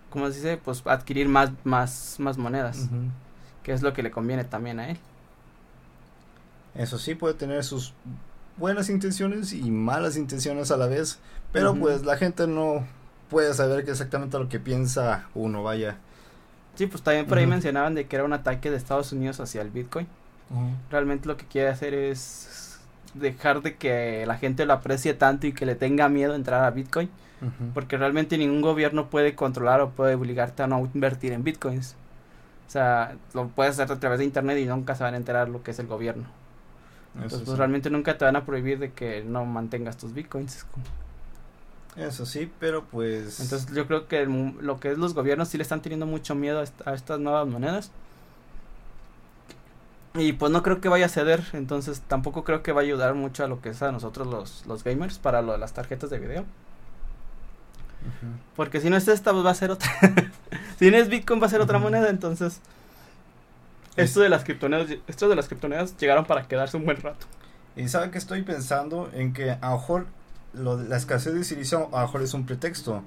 ¿cómo 0.10 0.28
se 0.28 0.36
dice? 0.36 0.58
Pues 0.58 0.86
adquirir 0.86 1.28
más, 1.28 1.52
más, 1.64 2.16
más 2.20 2.38
monedas, 2.38 2.90
que 3.64 3.74
es 3.74 3.82
lo 3.82 3.94
que 3.94 4.04
le 4.04 4.12
conviene 4.12 4.44
también 4.44 4.80
a 4.80 4.90
él. 4.90 4.98
Eso 6.76 6.98
sí, 6.98 7.16
puede 7.16 7.34
tener 7.34 7.64
sus 7.64 7.94
buenas 8.58 8.90
intenciones 8.90 9.54
y 9.54 9.72
malas 9.72 10.18
intenciones 10.18 10.72
a 10.72 10.78
la 10.78 10.88
vez, 10.88 11.20
pero 11.52 11.76
pues 11.76 12.06
la 12.06 12.18
gente 12.18 12.48
no 12.48 12.86
puede 13.30 13.54
saber 13.54 13.86
qué 13.86 13.92
exactamente 13.92 14.38
lo 14.38 14.50
que 14.50 14.60
piensa 14.60 15.28
uno, 15.34 15.64
vaya. 15.64 15.98
Sí, 16.76 16.88
pues 16.88 17.02
también 17.04 17.26
por 17.26 17.38
ahí 17.38 17.48
mencionaban 17.48 17.96
de 17.96 18.06
que 18.06 18.16
era 18.16 18.26
un 18.26 18.34
ataque 18.34 18.70
de 18.70 18.78
Estados 18.78 19.12
Unidos 19.14 19.40
hacia 19.40 19.62
el 19.62 19.70
Bitcoin. 19.70 20.08
Realmente 20.92 21.28
lo 21.28 21.38
que 21.38 21.46
quiere 21.46 21.70
hacer 21.70 21.94
es 21.94 22.80
dejar 23.14 23.62
de 23.62 23.76
que 23.76 24.26
la 24.28 24.38
gente 24.38 24.66
lo 24.66 24.74
aprecie 24.74 25.14
tanto 25.14 25.48
y 25.48 25.54
que 25.54 25.66
le 25.66 25.76
tenga 25.76 26.10
miedo 26.10 26.36
entrar 26.36 26.64
a 26.64 26.72
Bitcoin. 26.72 27.10
Porque 27.74 27.98
realmente 27.98 28.38
ningún 28.38 28.62
gobierno 28.62 29.10
puede 29.10 29.36
controlar 29.36 29.80
o 29.80 29.92
puede 29.92 30.16
obligarte 30.16 30.64
a 30.64 30.68
no 30.68 30.90
invertir 30.94 31.32
en 31.32 31.44
Bitcoins. 31.44 31.96
O 32.68 32.72
sea, 32.72 33.16
lo 33.34 33.48
puedes 33.50 33.74
hacer 33.74 33.92
a 33.92 34.00
través 34.00 34.20
de 34.20 34.26
internet 34.26 34.58
y 34.58 34.66
nunca 34.66 34.96
se 34.96 35.04
van 35.04 35.14
a 35.14 35.18
enterar 35.18 35.48
lo 35.48 35.62
que 35.62 35.72
es 35.72 35.80
el 35.80 35.88
gobierno. 35.88 36.26
Entonces, 37.16 37.42
pues 37.46 37.58
realmente 37.58 37.90
nunca 37.90 38.18
te 38.18 38.26
van 38.26 38.36
a 38.36 38.46
prohibir 38.46 38.80
de 38.80 38.92
que 38.92 39.24
no 39.24 39.46
mantengas 39.46 39.98
tus 39.98 40.14
Bitcoins. 40.14 40.66
Eso 41.96 42.26
sí, 42.26 42.52
pero 42.60 42.84
pues... 42.84 43.40
Entonces 43.40 43.74
yo 43.74 43.88
creo 43.88 44.08
que 44.08 44.26
lo 44.26 44.80
que 44.80 44.92
es 44.92 44.98
los 44.98 45.14
gobiernos 45.14 45.48
sí 45.48 45.58
le 45.58 45.64
están 45.64 45.82
teniendo 45.82 46.06
mucho 46.06 46.36
miedo 46.36 46.64
a 46.86 46.94
estas 46.94 47.20
nuevas 47.20 47.48
monedas. 47.48 47.92
Y 50.14 50.34
pues 50.34 50.52
no 50.52 50.64
creo 50.64 50.80
que 50.80 50.88
vaya 50.88 51.08
a 51.08 51.10
ceder, 51.10 51.44
entonces 51.54 52.02
tampoco 52.08 52.44
creo 52.44 52.64
que 52.64 52.72
va 52.72 52.82
a 52.82 52.84
ayudar 52.84 53.16
mucho 53.16 53.44
a 53.44 53.48
lo 53.48 53.62
que 53.62 53.70
es 53.70 53.82
a 53.82 53.92
nosotros 53.92 54.28
los, 54.28 54.66
los 54.66 54.84
gamers 54.84 55.20
para 55.20 55.42
lo 55.42 55.52
de 55.54 55.58
las 55.58 55.74
tarjetas 55.74 56.10
de 56.10 56.20
video. 56.20 56.46
Porque 58.56 58.80
si 58.80 58.90
no 58.90 58.98
es 58.98 59.08
esta, 59.08 59.32
pues 59.32 59.46
va 59.46 59.52
a 59.52 59.56
ser 59.56 59.72
otra. 59.72 59.90
si 60.80 60.92
no 60.92 60.98
es 60.98 61.10
Bitcoin, 61.10 61.42
va 61.42 61.48
a 61.48 61.50
ser 61.50 61.62
otra 61.62 61.80
moneda, 61.80 62.10
entonces... 62.10 62.62
Esto 63.98 64.20
de 64.20 64.30
las 64.30 64.44
criptomonedas, 64.44 64.98
esto 65.08 65.30
de 65.30 65.36
las 65.36 65.48
criptomonedas 65.48 65.98
llegaron 65.98 66.26
para 66.26 66.48
quedarse 66.48 66.78
un 66.78 66.86
buen 66.86 66.98
rato. 66.98 67.28
Y 67.76 67.88
saben 67.88 68.12
que 68.12 68.18
estoy 68.18 68.42
pensando 68.44 69.10
en 69.14 69.34
que 69.34 69.52
a 69.52 69.70
lo 69.70 69.78
mejor 69.78 70.06
lo 70.54 70.82
la 70.82 70.98
escasez 70.98 71.34
de 71.34 71.44
silicio 71.44 71.90
a 71.94 72.02
lo 72.02 72.08
mejor 72.08 72.22
es 72.22 72.34
un 72.34 72.46
pretexto. 72.46 73.04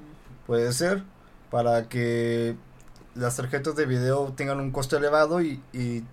Puede 0.46 0.72
ser 0.72 1.02
para 1.50 1.88
que 1.88 2.56
las 3.14 3.36
tarjetas 3.36 3.76
de 3.76 3.86
video 3.86 4.32
tengan 4.36 4.60
un 4.60 4.70
costo 4.70 4.96
elevado 4.96 5.42
y, 5.42 5.60
y 5.72 6.04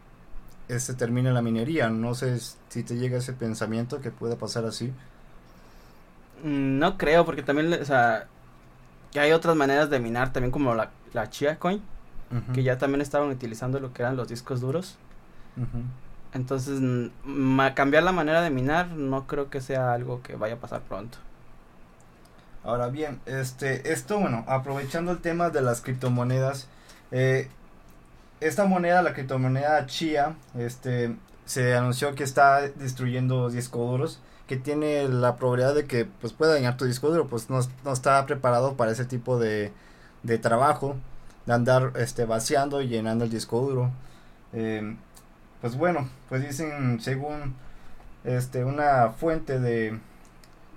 se 0.68 0.94
termine 0.94 1.32
la 1.32 1.42
minería. 1.42 1.90
No 1.90 2.16
sé 2.16 2.40
si 2.70 2.84
te 2.84 2.96
llega 2.96 3.18
ese 3.18 3.34
pensamiento 3.34 4.02
que 4.02 4.12
pueda 4.12 4.38
pasar 4.38 4.66
así. 4.66 4.94
Mm, 6.44 6.80
no 6.80 6.98
creo, 6.98 7.26
porque 7.26 7.44
también, 7.44 7.74
o 7.74 7.86
sea, 7.86 8.28
que 9.12 9.20
hay 9.20 9.32
otras 9.32 9.56
maneras 9.56 9.90
de 9.90 10.00
minar, 10.00 10.34
también 10.34 10.52
como 10.52 10.76
la, 10.76 10.92
la 11.14 11.30
Chia 11.30 11.58
Coin, 11.58 11.82
que 12.54 12.64
ya 12.64 12.78
también 12.78 13.02
estaban 13.02 13.30
utilizando 13.30 13.80
lo 13.80 13.94
que 13.94 14.02
eran 14.02 14.18
los 14.18 14.28
discos 14.28 14.62
duros. 14.62 14.98
Entonces, 16.34 16.82
cambiar 17.76 18.04
la 18.04 18.12
manera 18.12 18.42
de 18.42 18.50
minar 18.50 18.90
no 18.90 19.26
creo 19.26 19.50
que 19.50 19.62
sea 19.62 19.94
algo 19.94 20.22
que 20.22 20.36
vaya 20.36 20.56
a 20.56 20.60
pasar 20.60 20.82
pronto. 20.82 21.18
Ahora 22.64 22.88
bien, 22.88 23.22
este, 23.26 23.92
esto, 23.94 24.20
bueno, 24.20 24.44
aprovechando 24.48 25.12
el 25.12 25.20
tema 25.20 25.52
de 25.52 25.62
las 25.62 25.82
criptomonedas, 25.82 26.68
eh, 27.12 27.48
esta 28.42 28.66
moneda, 28.66 29.02
la 29.04 29.14
criptomoneda 29.14 29.86
Chia, 29.86 30.36
este, 30.58 31.16
se 31.46 31.76
anunció 31.76 32.16
que 32.16 32.24
está 32.24 32.62
destruyendo 32.62 33.50
discos 33.50 33.90
duros 33.90 34.20
que 34.48 34.58
tiene 34.58 35.08
la 35.08 35.38
probabilidad 35.38 35.74
de 35.74 35.86
que 35.86 36.06
pues 36.06 36.34
pueda 36.34 36.54
dañar 36.54 36.78
tu 36.78 36.86
disco 36.86 37.10
duro, 37.10 37.28
pues 37.28 37.50
no, 37.50 37.60
no 37.84 37.94
está 37.94 38.26
preparado 38.26 38.76
para 38.76 38.92
ese 38.92 39.06
tipo 39.06 39.40
de, 39.40 39.72
de 40.24 40.38
trabajo, 40.38 40.96
de 41.46 41.54
andar 41.54 41.94
este 41.96 42.26
vaciando 42.26 42.82
y 42.82 42.88
llenando 42.88 43.26
el 43.26 43.32
disco 43.32 43.62
duro. 43.62 43.92
Eh, 44.54 44.96
pues 45.62 45.76
bueno, 45.78 46.08
pues 46.30 46.42
dicen 46.42 47.00
según 47.02 47.56
este 48.24 48.64
una 48.64 49.12
fuente 49.12 49.60
de 49.60 50.00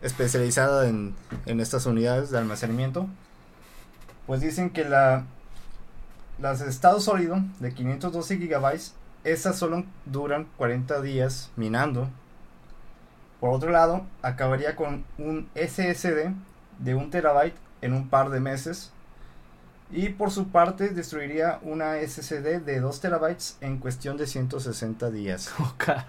especializada 0.03 0.89
en, 0.89 1.15
en 1.47 1.61
estas 1.61 1.87
unidades 1.87 2.31
de 2.31 2.39
almacenamiento, 2.39 3.09
pues 4.27 4.41
dicen 4.41 4.71
que 4.71 4.85
la 4.85 5.25
las 6.39 6.61
de 6.61 6.71
estado 6.71 7.01
sólido 7.01 7.41
de 7.59 7.73
512 7.73 8.39
gigabytes, 8.39 8.95
esas 9.25 9.57
solo 9.57 9.85
duran 10.07 10.47
40 10.57 11.01
días 11.03 11.51
minando. 11.57 12.09
Por 13.41 13.51
otro 13.51 13.71
lado, 13.71 14.07
acabaría 14.23 14.77
con 14.77 15.05
un 15.19 15.49
SSD 15.55 16.31
de 16.79 16.95
1 16.95 17.11
terabyte 17.11 17.57
en 17.83 17.93
un 17.93 18.09
par 18.09 18.31
de 18.31 18.41
meses. 18.41 18.93
Y 19.91 20.11
por 20.11 20.31
su 20.31 20.49
parte, 20.49 20.91
destruiría 20.91 21.61
una 21.63 21.97
SSD 21.97 22.61
de 22.61 22.81
2 22.81 23.01
terabytes 23.01 23.57
en 23.61 23.79
cuestión 23.79 24.17
de 24.17 24.27
160 24.27 25.11
días. 25.11 25.55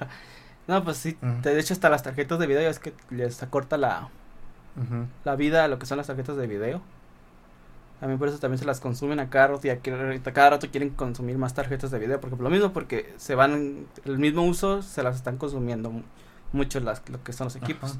no, 0.68 0.84
pues 0.84 0.98
sí, 0.98 1.18
de 1.22 1.60
hecho 1.60 1.74
hasta 1.74 1.90
las 1.90 2.04
tarjetas 2.04 2.40
de 2.40 2.48
video 2.48 2.70
es 2.70 2.80
que 2.80 2.94
les 3.10 3.42
acorta 3.42 3.78
la, 3.78 4.10
la 5.24 5.36
vida 5.36 5.64
a 5.64 5.68
lo 5.70 5.80
que 5.80 5.86
son 5.86 5.98
las 5.98 6.08
tarjetas 6.08 6.36
de 6.36 6.48
video. 6.48 6.82
También 8.00 8.18
por 8.18 8.30
eso 8.30 8.40
también 8.40 8.60
se 8.60 8.66
las 8.66 8.80
consumen 8.80 9.20
a 9.20 9.30
cada 9.30 9.48
rato 9.48 9.68
y 9.68 9.70
a 9.70 9.80
cada 9.80 10.50
rato 10.50 10.70
quieren 10.72 10.90
consumir 10.90 11.38
más 11.38 11.54
tarjetas 11.54 11.92
de 11.92 12.00
video. 12.00 12.22
Porque 12.22 12.36
por 12.36 12.44
lo 12.44 12.50
mismo, 12.50 12.72
porque 12.72 13.14
se 13.18 13.36
van, 13.36 13.88
el 14.06 14.20
mismo 14.20 14.44
uso 14.44 14.82
se 14.82 15.04
las 15.04 15.18
están 15.18 15.38
consumiendo 15.38 15.92
mucho 16.54 16.80
las, 16.80 17.08
lo 17.10 17.22
que 17.24 17.34
son 17.34 17.46
los 17.46 17.56
equipos. 17.58 17.98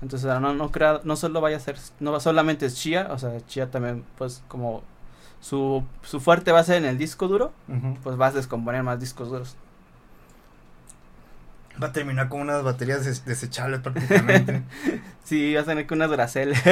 Entonces 0.00 0.28
no, 0.40 0.54
no 0.54 0.70
crea, 0.70 1.00
no 1.04 1.16
solo 1.16 1.40
vaya 1.40 1.56
a 1.56 1.60
ser, 1.60 1.76
no 1.98 2.18
solamente 2.20 2.66
es 2.66 2.76
Chia, 2.76 3.08
o 3.10 3.18
sea, 3.18 3.44
Chia 3.46 3.70
también 3.70 4.04
pues 4.16 4.42
como 4.48 4.82
su, 5.40 5.84
su 6.02 6.20
fuerte 6.20 6.52
va 6.52 6.60
a 6.60 6.64
ser 6.64 6.76
en 6.76 6.84
el 6.84 6.98
disco 6.98 7.26
duro, 7.28 7.52
pues 8.02 8.16
vas 8.16 8.34
a 8.34 8.36
descomponer 8.36 8.82
más 8.82 9.00
discos 9.00 9.30
duros. 9.30 9.56
Va 11.82 11.88
a 11.88 11.92
terminar 11.92 12.28
con 12.28 12.40
unas 12.40 12.62
baterías 12.64 13.24
desechables 13.24 13.80
prácticamente. 13.80 14.62
sí, 15.24 15.54
va 15.54 15.60
a 15.60 15.64
tener 15.64 15.86
con 15.86 15.98
unas 15.98 16.10
Duracell. 16.10 16.54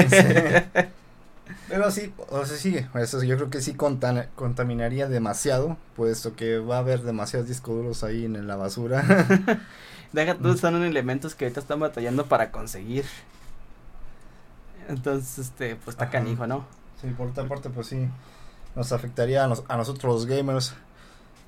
Pero 1.68 1.90
sí, 1.90 2.12
o 2.30 2.44
sea, 2.44 2.56
sí, 2.56 2.76
eso 2.94 3.22
yo 3.22 3.36
creo 3.36 3.50
que 3.50 3.60
sí 3.60 3.74
contaminaría 3.74 5.08
demasiado, 5.08 5.76
puesto 5.94 6.34
que 6.34 6.58
va 6.58 6.76
a 6.76 6.80
haber 6.80 7.02
demasiados 7.02 7.48
discos 7.48 7.76
duros 7.76 8.04
ahí 8.04 8.24
en 8.24 8.46
la 8.46 8.56
basura. 8.56 9.04
Deja 10.12 10.34
tú, 10.34 10.56
son 10.56 10.82
elementos 10.82 11.34
que 11.34 11.46
ahorita 11.46 11.60
están 11.60 11.80
batallando 11.80 12.26
para 12.26 12.50
conseguir. 12.50 13.04
Entonces, 14.88 15.38
este, 15.38 15.76
pues 15.76 15.94
está 15.94 16.10
canijo, 16.10 16.46
¿no? 16.46 16.64
Sí, 17.00 17.08
por 17.08 17.28
otra 17.28 17.46
parte, 17.46 17.70
pues 17.70 17.88
sí, 17.88 18.08
nos 18.74 18.92
afectaría 18.92 19.44
a, 19.44 19.52
a 19.68 19.76
nosotros 19.76 20.14
los 20.14 20.26
gamers. 20.26 20.74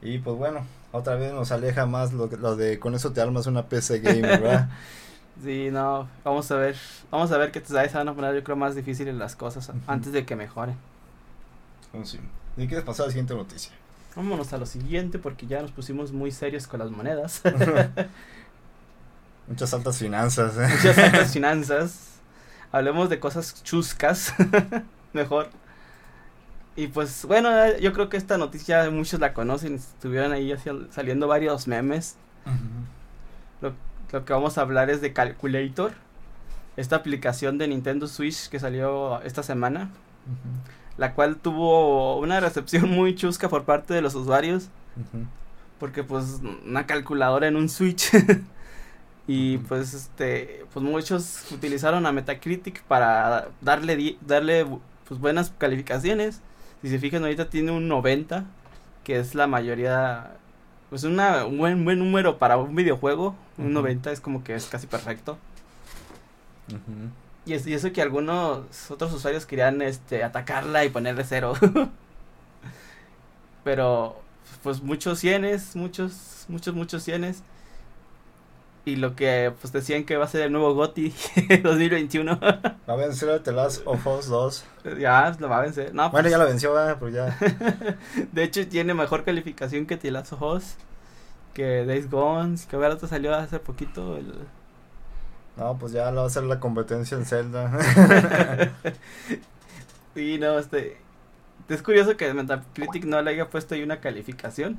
Y 0.03 0.19
pues 0.19 0.37
bueno, 0.37 0.65
otra 0.93 1.17
vez 1.17 1.33
nos 1.33 1.53
aleja 1.53 1.87
más 1.87 2.13
lo, 2.13 2.27
lo 2.27 2.57
de 2.57 2.79
con 2.79 2.95
eso 2.95 3.13
te 3.13 3.21
armas 3.21 3.47
una 3.47 3.67
PC 3.67 4.01
gamer, 4.01 4.41
¿verdad? 4.41 4.69
Sí, 5.43 5.69
no, 5.71 6.09
vamos 6.25 6.51
a 6.51 6.57
ver, 6.57 6.75
vamos 7.13 7.31
a 7.31 7.39
ver 7.39 7.53
que 7.53 7.61
te 7.61 7.73
van 7.73 8.09
a 8.09 8.13
poner 8.13 8.35
yo 8.35 8.43
creo 8.43 8.57
más 8.57 8.75
difíciles 8.75 9.15
las 9.15 9.37
cosas 9.37 9.71
antes 9.87 10.13
de 10.13 10.27
que 10.27 10.35
mejoren. 10.35 10.75
Oh, 11.93 12.05
sí. 12.05 12.19
¿Y 12.57 12.67
quieres 12.67 12.85
pasar 12.85 13.05
a 13.05 13.07
la 13.07 13.13
siguiente 13.13 13.35
noticia? 13.35 13.71
Vámonos 14.17 14.53
a 14.53 14.59
lo 14.59 14.67
siguiente 14.67 15.21
porque 15.21 15.47
ya 15.47 15.63
nos 15.63 15.71
pusimos 15.71 16.11
muy 16.11 16.33
serios 16.33 16.67
con 16.67 16.81
las 16.81 16.91
monedas. 16.91 17.43
Muchas 19.49 19.73
altas 19.75 19.99
finanzas. 19.99 20.57
¿eh? 20.57 20.69
Muchas 20.71 20.99
altas 20.99 21.33
finanzas. 21.33 22.21
Hablemos 22.71 23.09
de 23.09 23.19
cosas 23.19 23.63
chuscas. 23.65 24.35
Mejor. 25.13 25.49
Y 26.77 26.89
pues 26.89 27.25
bueno, 27.25 27.51
yo 27.79 27.93
creo 27.93 28.09
que 28.09 28.17
esta 28.17 28.39
noticia 28.39 28.89
muchos 28.91 29.19
la 29.21 29.33
conocen. 29.33 29.75
Estuvieron 29.75 30.33
ahí 30.33 30.55
saliendo 30.91 31.27
varios 31.27 31.67
memes. 31.67 32.17
Lo 33.61 33.73
lo 34.13 34.25
que 34.25 34.33
vamos 34.33 34.57
a 34.57 34.63
hablar 34.63 34.91
es 34.91 35.01
de 35.01 35.13
Calculator, 35.13 35.93
esta 36.77 36.97
aplicación 36.97 37.59
de 37.59 37.69
Nintendo 37.69 38.07
Switch 38.07 38.49
que 38.49 38.59
salió 38.59 39.21
esta 39.23 39.43
semana, 39.43 39.91
la 40.97 41.15
cual 41.15 41.37
tuvo 41.37 42.19
una 42.19 42.41
recepción 42.41 42.89
muy 42.91 43.15
chusca 43.15 43.49
por 43.49 43.65
parte 43.65 43.93
de 43.93 44.01
los 44.01 44.15
usuarios, 44.15 44.69
porque 45.79 46.03
pues 46.05 46.41
una 46.65 46.87
calculadora 46.87 47.49
en 47.49 47.57
un 47.57 47.69
Switch. 47.69 48.11
Y 49.29 49.59
pues 49.59 49.95
este 49.95 50.65
pues 50.73 50.85
muchos 50.85 51.53
utilizaron 51.53 52.07
a 52.07 52.13
Metacritic 52.13 52.83
para 52.83 53.51
darle 53.61 54.17
darle 54.21 54.67
pues 55.07 55.21
buenas 55.21 55.53
calificaciones 55.59 56.41
si 56.83 56.89
se 56.89 56.99
fijan 56.99 57.23
ahorita 57.23 57.49
tiene 57.51 57.71
un 57.71 57.87
90 57.87 58.45
que 59.05 59.19
es 59.19 59.37
la 59.37 59.47
mayoría 59.47 60.39
pues 60.91 61.05
una, 61.05 61.45
un 61.45 61.59
buen, 61.59 61.85
buen 61.85 61.99
número 61.99 62.39
para 62.39 62.57
un 62.57 62.75
videojuego. 62.75 63.35
Un 63.59 63.73
90 63.73 64.13
es 64.13 64.21
como 64.21 64.43
que 64.43 64.55
es 64.55 64.67
casi 64.67 64.87
perfecto. 64.87 65.39
y, 67.45 67.53
es, 67.53 67.67
y 67.67 67.75
eso 67.75 67.93
que 67.93 68.03
algunos 68.03 68.91
otros 68.91 69.13
usuarios 69.13 69.47
querían 69.47 69.83
este 69.83 70.25
atacarla 70.25 70.85
y 70.85 70.91
ponerle 70.91 71.25
cero. 71.25 71.55
Pero 73.65 74.21
pues 74.63 74.83
muchos 74.83 75.19
cienes, 75.19 75.77
muchos, 75.77 76.47
muchos, 76.49 76.75
muchos 76.75 77.03
cienes. 77.03 77.43
Y 78.89 78.97
lo 78.97 79.15
que 79.15 79.53
pues 79.61 79.71
decían 79.71 80.05
que 80.05 80.17
va 80.17 80.25
a 80.25 80.29
ser 80.29 80.41
el 80.41 80.53
nuevo 80.53 80.73
GOTI 80.73 81.13
2021. 81.63 82.41
Va 82.41 82.73
a 82.87 82.97
vencer 82.97 83.29
el 83.29 83.43
The 83.43 83.53
Last 83.53 83.83
of 83.85 84.07
Us 84.07 84.29
2. 84.29 84.65
Ya, 84.99 85.37
lo 85.39 85.51
va 85.51 85.59
a 85.59 85.61
vencer. 85.61 85.95
No, 85.95 86.09
bueno, 86.09 86.23
pues 86.23 86.33
ya 86.33 86.39
lo 86.39 86.47
venció, 86.47 86.73
pero 86.99 87.09
ya. 87.11 87.37
de 88.33 88.43
hecho, 88.43 88.67
tiene 88.67 88.95
mejor 88.95 89.25
calificación 89.25 89.85
que 89.85 89.99
The 89.99 90.11
Last 90.11 90.33
of 90.33 90.41
Us. 90.41 90.77
Que 91.53 91.85
Days 91.85 92.11
Gone. 92.11 92.57
Que 92.67 92.77
a 92.77 92.79
ver, 92.79 92.99
salió 93.07 93.35
hace 93.35 93.59
poquito. 93.59 94.17
El... 94.17 94.33
No, 95.59 95.79
pues 95.79 95.93
ya 95.93 96.11
lo 96.11 96.21
va 96.21 96.23
a 96.23 96.27
hacer 96.29 96.45
la 96.45 96.59
competencia 96.59 97.19
en 97.19 97.27
Zelda. 97.27 97.71
sí, 100.15 100.39
no, 100.39 100.59
este. 100.59 100.97
Es 101.69 101.83
curioso 101.83 102.17
que 102.17 102.33
Metacritic 102.33 103.05
no 103.05 103.21
le 103.21 103.33
haya 103.33 103.51
puesto 103.51 103.75
ahí 103.75 103.83
una 103.83 104.01
calificación. 104.01 104.79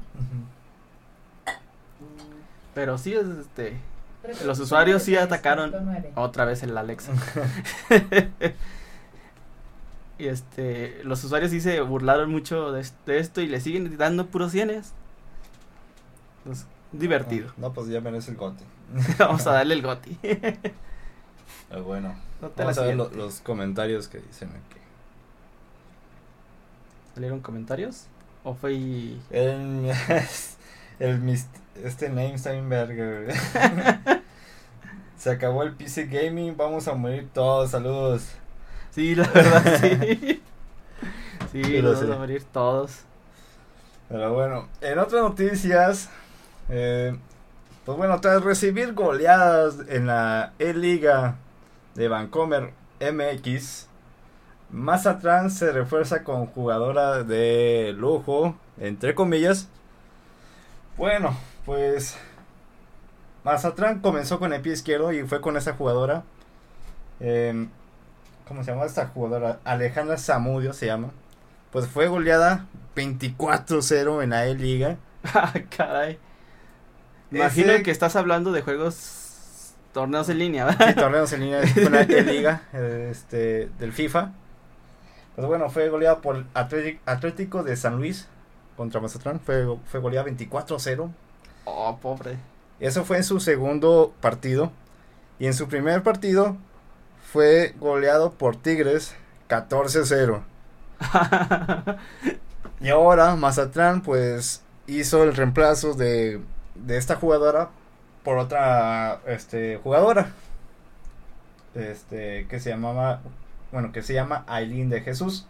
Pero 2.74 2.98
sí, 2.98 3.13
es 3.13 3.28
este 3.28 3.78
los 4.45 4.59
usuarios 4.59 5.03
sí 5.03 5.15
atacaron 5.15 5.73
otra 6.15 6.45
vez 6.45 6.63
el 6.63 6.77
Alexa. 6.77 7.13
y 10.17 10.27
este, 10.27 11.01
los 11.03 11.23
usuarios 11.23 11.51
sí 11.51 11.61
se 11.61 11.81
burlaron 11.81 12.29
mucho 12.29 12.71
de, 12.71 12.83
esto 13.07 13.41
y 13.41 13.47
le 13.47 13.61
siguen 13.61 13.97
dando 13.97 14.27
puros 14.27 14.51
cienes. 14.51 14.93
Pues, 16.43 16.65
divertido. 16.91 17.51
No, 17.57 17.73
pues 17.73 17.88
ya 17.88 18.01
merece 18.01 18.31
el 18.31 18.38
goti. 18.38 18.63
Vamos 19.17 19.45
a 19.47 19.53
darle 19.53 19.75
el 19.75 19.81
goti. 19.81 20.17
bueno, 21.85 22.15
vamos 22.57 22.77
a 22.77 22.81
ver 22.83 22.95
los 22.95 23.41
comentarios 23.41 24.07
que 24.07 24.19
dicen 24.19 24.49
aquí. 24.49 24.79
¿Salieron 27.13 27.41
comentarios? 27.41 28.07
¿O 28.43 28.55
fue 28.55 28.73
El, 28.73 29.19
el, 30.99 31.19
este 31.83 32.09
name 32.09 32.38
Steinberger. 32.38 33.33
Se 35.17 35.31
acabó 35.31 35.63
el 35.63 35.74
PC 35.74 36.05
Gaming, 36.05 36.55
vamos 36.55 36.88
a 36.88 36.93
morir 36.93 37.27
todos, 37.33 37.71
saludos. 37.71 38.29
Sí, 38.91 39.15
la 39.15 39.27
verdad, 39.27 39.79
sí. 39.81 40.41
sí, 41.51 41.81
vamos 41.81 42.01
a 42.01 42.17
morir 42.17 42.43
todos. 42.51 43.01
Pero 44.07 44.33
bueno, 44.33 44.67
en 44.81 44.98
otras 44.98 45.21
noticias, 45.21 46.09
eh, 46.69 47.15
pues 47.86 47.98
bueno, 47.98 48.19
tras 48.21 48.43
recibir 48.43 48.93
goleadas 48.93 49.75
en 49.88 50.07
la 50.07 50.53
E-Liga 50.57 51.36
de 51.95 52.07
Vancomer 52.07 52.74
MX, 53.00 53.88
Mazatlán 54.71 55.51
se 55.51 55.71
refuerza 55.71 56.24
con 56.24 56.45
jugadora 56.48 57.24
de 57.24 57.93
lujo, 57.98 58.55
entre 58.79 59.15
comillas. 59.15 59.67
Bueno, 60.98 61.36
pues 61.69 62.17
Mazatlán 63.43 63.99
comenzó 63.99 64.39
con 64.39 64.53
el 64.53 64.61
pie 64.61 64.73
izquierdo 64.73 65.13
y 65.13 65.21
fue 65.21 65.39
con 65.39 65.55
esa 65.55 65.73
jugadora. 65.73 66.23
Em, 67.19 67.69
¿Cómo 68.47 68.63
se 68.63 68.71
llama 68.71 68.85
esta 68.85 69.05
jugadora? 69.05 69.59
Alejandra 69.65 70.17
Zamudio 70.17 70.73
se 70.73 70.88
llama. 70.88 71.11
Pues 71.71 71.85
fue 71.85 72.07
goleada 72.07 72.65
24-0 72.95 74.23
en 74.23 74.31
la 74.31 74.47
E-Liga. 74.47 74.97
Ah, 75.31 75.53
caray. 75.77 76.17
Imagino 77.29 77.73
que 77.83 77.91
estás 77.91 78.15
hablando 78.15 78.51
de 78.51 78.63
juegos 78.63 79.75
torneos 79.93 80.27
en 80.29 80.39
línea, 80.39 80.65
¿verdad? 80.65 80.88
Sí, 80.88 80.95
torneos 80.95 81.31
en 81.33 81.41
línea 81.41 81.61
con 81.83 81.91
la 81.91 82.01
E-Liga 82.09 82.63
este, 82.73 83.69
del 83.77 83.93
FIFA. 83.93 84.31
Pues 85.35 85.45
bueno, 85.45 85.69
fue 85.69 85.88
goleada 85.89 86.21
por 86.21 86.45
Atlético 86.55 87.61
de 87.61 87.75
San 87.75 87.97
Luis 87.97 88.27
contra 88.75 88.99
Mazatlán. 89.01 89.39
Fue, 89.39 89.67
fue 89.85 89.99
goleada 89.99 90.27
24-0. 90.27 91.11
Oh, 91.71 91.97
pobre. 92.01 92.38
Eso 92.79 93.05
fue 93.05 93.17
en 93.17 93.23
su 93.23 93.39
segundo 93.39 94.13
partido. 94.21 94.71
Y 95.38 95.47
en 95.47 95.53
su 95.53 95.67
primer 95.67 96.03
partido 96.03 96.57
fue 97.31 97.75
goleado 97.79 98.31
por 98.31 98.55
Tigres 98.55 99.15
14-0. 99.49 100.41
y 102.81 102.89
ahora 102.89 103.35
Mazatlán 103.35 104.01
pues 104.01 104.63
hizo 104.88 105.23
el 105.23 105.35
reemplazo 105.35 105.93
de, 105.93 106.41
de 106.75 106.97
esta 106.97 107.15
jugadora 107.15 107.69
por 108.23 108.38
otra 108.38 109.21
este, 109.27 109.77
jugadora. 109.77 110.33
Este, 111.75 112.47
que 112.49 112.59
se 112.59 112.71
llamaba, 112.71 113.21
bueno, 113.71 113.91
que 113.91 114.01
se 114.01 114.13
llama 114.13 114.43
Aileen 114.47 114.89
de 114.89 115.01
Jesús. 115.01 115.45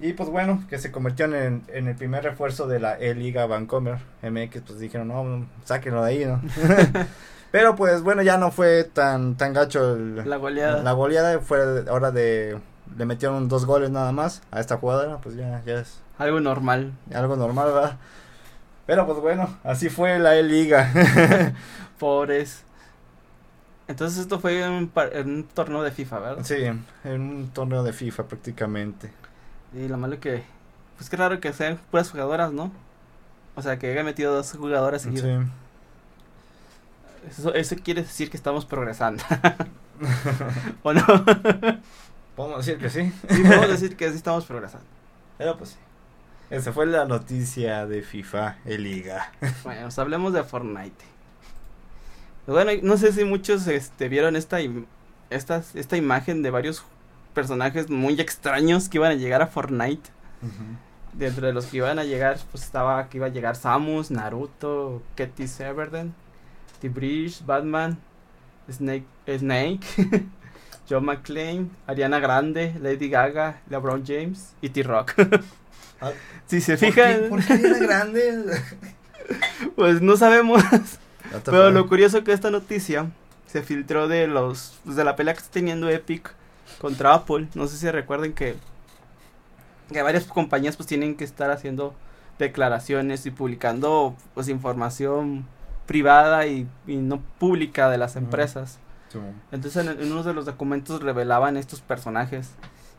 Y 0.00 0.14
pues 0.14 0.30
bueno, 0.30 0.64
que 0.68 0.78
se 0.78 0.90
convirtió 0.90 1.26
en, 1.26 1.62
en 1.68 1.88
el 1.88 1.94
primer 1.94 2.24
refuerzo 2.24 2.66
de 2.66 2.80
la 2.80 2.98
E-Liga 2.98 3.46
Vancomer 3.46 3.98
MX. 4.22 4.62
Pues 4.62 4.78
dijeron, 4.78 5.08
no, 5.08 5.46
sáquenlo 5.64 6.02
de 6.02 6.10
ahí, 6.10 6.24
¿no? 6.24 6.40
Pero 7.50 7.76
pues 7.76 8.02
bueno, 8.02 8.22
ya 8.22 8.38
no 8.38 8.50
fue 8.50 8.84
tan, 8.84 9.36
tan 9.36 9.52
gacho 9.52 9.94
el, 9.94 10.28
la 10.28 10.36
goleada. 10.36 10.82
La 10.82 10.92
goleada 10.92 11.38
fue 11.40 11.84
ahora 11.88 12.12
de. 12.12 12.58
Le 12.96 13.04
metieron 13.04 13.48
dos 13.48 13.66
goles 13.66 13.90
nada 13.90 14.10
más 14.10 14.42
a 14.50 14.60
esta 14.60 14.78
jugadora, 14.78 15.18
pues 15.18 15.36
ya, 15.36 15.62
ya 15.66 15.80
es. 15.80 16.00
Algo 16.18 16.40
normal. 16.40 16.92
Algo 17.12 17.36
normal, 17.36 17.72
¿verdad? 17.72 17.96
Pero 18.86 19.06
pues 19.06 19.20
bueno, 19.20 19.58
así 19.64 19.90
fue 19.90 20.18
la 20.18 20.36
E-Liga. 20.36 20.90
Pobres. 21.98 22.64
Entonces 23.86 24.20
esto 24.20 24.40
fue 24.40 24.62
en 24.62 24.72
un, 24.72 24.92
en 25.12 25.30
un, 25.30 25.44
torneo 25.44 25.82
de 25.82 25.90
FIFA, 25.90 26.18
¿verdad? 26.20 26.44
Sí, 26.44 26.56
en 26.64 27.20
un 27.20 27.50
torneo 27.52 27.82
de 27.82 27.92
FIFA 27.92 28.24
prácticamente. 28.24 29.10
Y 29.74 29.88
lo 29.88 29.96
malo 29.96 30.18
que... 30.20 30.42
Pues 30.96 31.08
qué 31.08 31.16
raro 31.16 31.40
que 31.40 31.52
sean 31.52 31.78
puras 31.90 32.10
jugadoras, 32.10 32.52
¿no? 32.52 32.72
O 33.54 33.62
sea, 33.62 33.78
que 33.78 33.90
haya 33.90 34.04
metido 34.04 34.34
dos 34.34 34.52
jugadoras 34.52 35.02
seguidas. 35.02 35.44
Sí. 35.44 35.50
Eso, 37.28 37.54
eso 37.54 37.76
quiere 37.82 38.02
decir 38.02 38.30
que 38.30 38.36
estamos 38.36 38.64
progresando. 38.64 39.22
¿O 40.82 40.92
no? 40.92 41.04
Podemos 42.36 42.64
decir 42.64 42.80
que 42.80 42.88
sí. 42.88 43.12
Sí, 43.28 43.42
podemos 43.42 43.68
decir 43.68 43.96
que 43.96 44.08
sí 44.08 44.16
estamos 44.16 44.46
progresando. 44.46 44.86
Pero 45.36 45.58
pues 45.58 45.70
sí. 45.70 45.76
Esa 46.50 46.72
fue 46.72 46.86
la 46.86 47.04
noticia 47.04 47.86
de 47.86 48.02
FIFA 48.02 48.56
Liga. 48.64 49.30
Bueno, 49.62 49.82
pues 49.82 49.98
hablemos 49.98 50.32
de 50.32 50.42
Fortnite. 50.42 51.04
Bueno, 52.46 52.72
no 52.82 52.96
sé 52.96 53.12
si 53.12 53.24
muchos 53.24 53.66
este, 53.66 54.08
vieron 54.08 54.34
esta, 54.34 54.58
esta, 55.28 55.62
esta 55.74 55.96
imagen 55.96 56.42
de 56.42 56.50
varios 56.50 56.82
personajes 57.34 57.90
muy 57.90 58.20
extraños 58.20 58.88
que 58.88 58.98
iban 58.98 59.12
a 59.12 59.14
llegar 59.14 59.42
a 59.42 59.46
Fortnite. 59.46 60.10
Dentro 61.12 61.46
de 61.46 61.52
los 61.52 61.66
que 61.66 61.78
iban 61.78 61.98
a 61.98 62.04
llegar, 62.04 62.38
pues 62.50 62.64
estaba 62.64 63.08
que 63.08 63.18
iba 63.18 63.26
a 63.26 63.30
llegar 63.30 63.56
Samus, 63.56 64.10
Naruto, 64.10 65.02
Katy 65.16 65.48
Severden, 65.48 66.14
The 66.80 66.88
Bridge, 66.88 67.44
Batman, 67.44 67.98
Snake, 68.70 69.04
Snake 69.26 69.80
John 70.90 71.04
McClane, 71.04 71.70
Ariana 71.86 72.18
Grande, 72.18 72.74
Lady 72.80 73.08
Gaga, 73.08 73.60
LeBron 73.68 74.04
James 74.04 74.54
y 74.60 74.70
T-Rock. 74.70 75.14
Ah, 76.00 76.10
si 76.46 76.60
se 76.60 76.76
fijan. 76.76 77.28
¿Por 77.28 77.44
qué, 77.44 77.52
Ariana 77.52 77.78
Grande? 77.78 78.44
pues 79.76 80.02
no 80.02 80.16
sabemos. 80.16 80.62
Pero 81.44 81.70
lo 81.70 81.86
curioso 81.88 82.24
que 82.24 82.32
esta 82.32 82.50
noticia 82.50 83.06
se 83.46 83.62
filtró 83.62 84.08
de 84.08 84.26
los 84.26 84.80
pues, 84.84 84.96
de 84.96 85.04
la 85.04 85.14
pelea 85.14 85.34
que 85.34 85.40
está 85.40 85.52
teniendo 85.52 85.88
Epic 85.88 86.34
contra 86.78 87.14
Apple. 87.14 87.48
No 87.54 87.66
sé 87.66 87.76
si 87.76 87.90
recuerden 87.90 88.32
que 88.32 88.56
que 89.92 90.02
varias 90.02 90.24
compañías 90.24 90.76
pues 90.76 90.86
tienen 90.86 91.16
que 91.16 91.24
estar 91.24 91.50
haciendo 91.50 91.94
declaraciones 92.38 93.26
y 93.26 93.30
publicando 93.30 94.14
pues 94.34 94.48
información 94.48 95.46
privada 95.86 96.46
y, 96.46 96.68
y 96.86 96.96
no 96.96 97.20
pública 97.38 97.90
de 97.90 97.98
las 97.98 98.16
empresas. 98.16 98.78
Sí. 99.12 99.18
Entonces 99.50 99.84
en, 99.84 100.00
en, 100.00 100.12
uno 100.12 100.22
de 100.22 100.32
los 100.32 100.46
documentos 100.46 101.02
revelaban 101.02 101.56
estos 101.56 101.80
personajes 101.80 102.50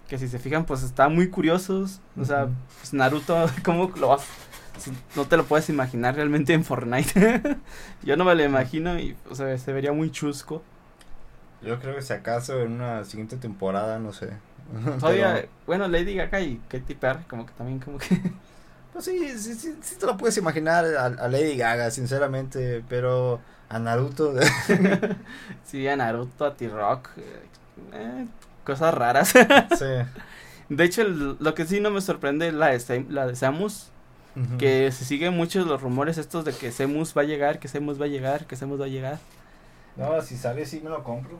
que 0.08 0.17
si 0.17 0.28
se 0.28 0.39
fijan 0.39 0.65
pues 0.65 0.84
están 0.84 1.15
muy 1.15 1.30
curiosos. 1.30 2.02
O 2.19 2.26
sea, 2.26 2.50
pues 2.80 2.93
Naruto, 2.93 3.50
¿cómo 3.63 3.91
lo 3.98 4.10
vas? 4.10 4.26
No 5.15 5.26
te 5.26 5.38
lo 5.38 5.45
puedes 5.45 5.69
imaginar 5.69 6.15
realmente 6.15 6.54
en 6.54 6.65
Fortnite. 6.65 7.41
Yo 8.04 8.17
no 8.17 8.26
me 8.26 8.36
lo 8.36 8.43
imagino 8.43 9.00
y 9.00 9.15
o 9.30 9.36
sea, 9.36 9.58
se 9.58 9.72
vería 9.72 9.93
muy 9.93 10.12
chusco. 10.12 10.63
Yo 11.62 11.80
creo 11.80 11.95
que 11.95 12.02
si 12.02 12.13
acaso 12.13 12.60
en 12.62 12.74
una 12.74 13.04
siguiente 13.06 13.38
temporada, 13.38 14.00
no 14.00 14.13
sé. 14.13 14.30
Todavía, 15.00 15.34
Pero... 15.36 15.47
bueno, 15.65 15.88
Lady 15.88 16.15
Gaga 16.15 16.41
y 16.41 16.62
Katy 16.67 16.95
Perry, 16.95 17.24
como 17.28 17.45
que 17.45 17.54
también, 17.54 17.80
como 17.80 17.97
que. 17.97 18.08
Pues 18.93 19.06
sí, 19.06 19.39
sí, 19.39 19.54
sí, 19.56 19.74
sí 19.82 19.95
te 19.95 20.06
lo 20.06 20.17
puedes 20.17 20.36
imaginar 20.36 20.84
a, 20.84 21.06
a, 21.06 21.28
Lady 21.30 21.56
Gaga, 21.56 21.91
sinceramente, 21.91 22.84
pero 22.89 23.39
a 23.69 23.80
Naruto. 23.80 24.34
sí, 25.63 25.88
a 25.88 25.95
Naruto, 25.95 26.43
a 26.43 26.56
T-Rock, 26.56 27.08
eh, 27.93 28.26
cosas 28.65 28.93
raras. 28.93 29.30
sí. 29.30 29.86
De 30.67 30.84
hecho, 30.84 31.04
el, 31.04 31.38
lo 31.39 31.54
que 31.54 31.65
sí 31.65 31.80
no 31.80 31.89
me 31.89 32.02
sorprende 32.02 32.50
es 32.50 32.54
la 32.54 32.67
de, 32.67 33.06
la 33.10 33.28
de 33.28 33.36
Samus. 33.38 33.91
Uh 34.36 34.39
-huh. 34.39 34.58
Que 34.58 34.91
se 34.91 35.06
siguen 35.06 35.36
muchos 35.36 35.65
los 35.65 35.82
rumores 35.82 36.17
estos 36.17 36.43
de 36.43 36.54
que 36.54 36.74
Semus 36.74 37.15
va 37.15 37.21
a 37.21 37.26
llegar, 37.26 37.60
que 37.60 37.69
Semus 37.69 38.00
va 38.00 38.06
a 38.06 38.10
llegar, 38.10 38.45
que 38.45 38.58
Semus 38.58 38.80
va 38.80 38.86
a 38.86 38.89
llegar. 38.89 39.19
No, 39.95 40.21
si 40.21 40.38
sale 40.38 40.65
sí 40.65 40.82
me 40.84 40.89
lo 40.89 41.04
compro. 41.04 41.39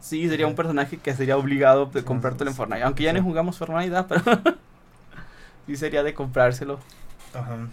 Sí, 0.00 0.28
sería 0.28 0.46
un 0.46 0.54
personaje 0.54 0.96
que 0.98 1.14
sería 1.14 1.36
obligado 1.36 1.86
de 1.86 2.04
comprártelo 2.04 2.50
en 2.50 2.56
Fortnite. 2.56 2.82
Aunque 2.82 3.04
ya 3.04 3.12
no 3.12 3.22
jugamos 3.22 3.58
Fortnite, 3.58 4.04
pero 4.08 4.22
sí 5.66 5.76
sería 5.76 6.02
de 6.02 6.14
comprárselo. 6.14 6.80
Ajá. 7.34 7.68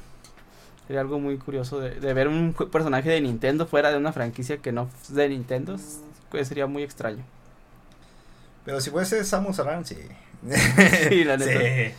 Sería 0.87 1.01
algo 1.01 1.19
muy 1.19 1.37
curioso 1.37 1.79
de, 1.79 1.91
de, 1.99 2.13
ver 2.13 2.27
un 2.27 2.53
personaje 2.53 3.09
de 3.09 3.21
Nintendo 3.21 3.67
fuera 3.67 3.91
de 3.91 3.97
una 3.97 4.11
franquicia 4.11 4.57
que 4.57 4.71
no 4.71 4.89
es 5.03 5.13
de 5.13 5.29
Nintendo. 5.29 5.75
Pues 6.29 6.47
sería 6.47 6.67
muy 6.67 6.83
extraño. 6.83 7.23
Pero 8.65 8.81
si 8.81 8.89
fuese 8.89 9.23
Samus 9.23 9.59
Aran, 9.59 9.85
sí. 9.85 9.97
sí, 11.09 11.23
la 11.23 11.37
neta. 11.37 11.59
Sí. 11.59 11.93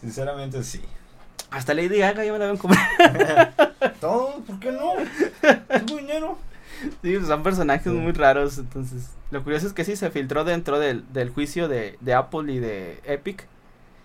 Sinceramente 0.00 0.62
sí. 0.62 0.80
Hasta 1.50 1.74
Lady 1.74 1.98
Gaga 1.98 2.24
ya 2.24 2.32
me 2.32 2.38
la 2.38 2.44
habían 2.44 2.58
comprado. 2.58 2.86
Todo, 4.00 4.40
¿por 4.46 4.60
qué 4.60 4.70
no? 4.70 4.92
Sí, 7.02 7.18
son 7.24 7.42
personajes 7.42 7.90
sí. 7.92 7.98
muy 7.98 8.12
raros, 8.12 8.58
entonces 8.58 9.10
lo 9.30 9.42
curioso 9.42 9.66
es 9.66 9.72
que 9.72 9.84
sí 9.84 9.96
se 9.96 10.10
filtró 10.10 10.44
dentro 10.44 10.78
del, 10.78 11.10
del 11.12 11.30
juicio 11.30 11.68
de, 11.68 11.96
de, 12.00 12.14
Apple 12.14 12.52
y 12.52 12.58
de 12.58 13.00
Epic 13.04 13.46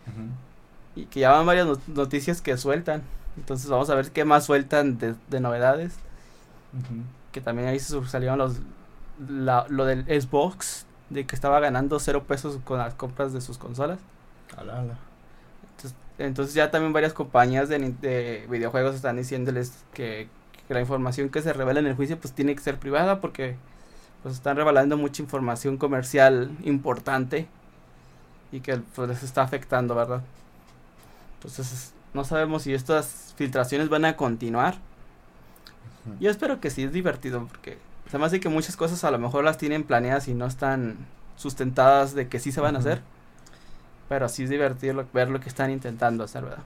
uh 0.07 0.09
-huh. 0.11 1.01
y 1.01 1.05
que 1.07 1.21
ya 1.21 1.31
van 1.31 1.45
varias 1.45 1.67
not 1.67 1.85
noticias 1.87 2.41
que 2.41 2.55
sueltan, 2.57 3.01
entonces 3.37 3.69
vamos 3.69 3.89
a 3.89 3.95
ver 3.95 4.11
qué 4.11 4.23
más 4.23 4.45
sueltan 4.45 4.97
de, 4.97 5.15
de 5.29 5.39
novedades, 5.39 5.95
uh 6.73 6.77
-huh. 6.77 7.03
que 7.31 7.41
también 7.41 7.67
ahí 7.67 7.79
salieron 7.79 8.37
los, 8.37 8.61
la, 9.27 9.65
lo 9.69 9.85
del 9.85 10.05
Xbox, 10.05 10.85
de 11.09 11.25
que 11.25 11.35
estaba 11.35 11.59
ganando 11.59 11.99
cero 11.99 12.23
pesos 12.27 12.59
con 12.63 12.77
las 12.79 12.93
compras 12.93 13.33
de 13.33 13.41
sus 13.41 13.57
consolas. 13.57 13.99
Ala, 14.57 14.79
ala. 14.79 14.97
Entonces, 15.71 15.95
entonces 16.17 16.53
ya 16.55 16.71
también 16.71 16.93
varias 16.93 17.13
compañías 17.13 17.67
de, 17.69 17.77
de 18.01 18.47
videojuegos 18.49 18.95
están 18.95 19.17
diciéndoles 19.17 19.83
que 19.93 20.29
que 20.67 20.73
la 20.73 20.81
información 20.81 21.29
que 21.29 21.41
se 21.41 21.53
revela 21.53 21.79
en 21.79 21.87
el 21.87 21.95
juicio 21.95 22.19
pues 22.19 22.33
tiene 22.33 22.55
que 22.55 22.61
ser 22.61 22.79
privada 22.79 23.21
porque 23.21 23.55
pues 24.23 24.35
están 24.35 24.57
revelando 24.57 24.97
mucha 24.97 25.21
información 25.21 25.77
comercial 25.77 26.51
importante 26.63 27.47
y 28.51 28.61
que 28.61 28.77
pues 28.77 29.07
les 29.07 29.23
está 29.23 29.43
afectando, 29.43 29.95
¿verdad? 29.95 30.23
Entonces 31.35 31.93
no 32.13 32.23
sabemos 32.23 32.63
si 32.63 32.73
estas 32.73 33.33
filtraciones 33.37 33.89
van 33.89 34.05
a 34.05 34.15
continuar. 34.15 34.75
Yo 36.19 36.29
espero 36.29 36.59
que 36.59 36.69
sí, 36.69 36.83
es 36.83 36.93
divertido 36.93 37.47
porque 37.47 37.77
se 38.09 38.17
me 38.17 38.25
hace 38.25 38.39
que 38.39 38.49
muchas 38.49 38.77
cosas 38.77 39.03
a 39.03 39.11
lo 39.11 39.19
mejor 39.19 39.43
las 39.43 39.57
tienen 39.57 39.83
planeadas 39.83 40.27
y 40.27 40.33
no 40.33 40.45
están 40.45 40.97
sustentadas 41.35 42.13
de 42.13 42.27
que 42.27 42.39
sí 42.39 42.51
se 42.51 42.61
van 42.61 42.75
a 42.75 42.79
hacer. 42.79 43.01
Pero 44.07 44.29
sí 44.29 44.43
es 44.43 44.49
divertido 44.49 44.93
lo, 44.93 45.07
ver 45.13 45.29
lo 45.29 45.39
que 45.39 45.49
están 45.49 45.71
intentando 45.71 46.23
hacer, 46.23 46.43
¿verdad? 46.43 46.63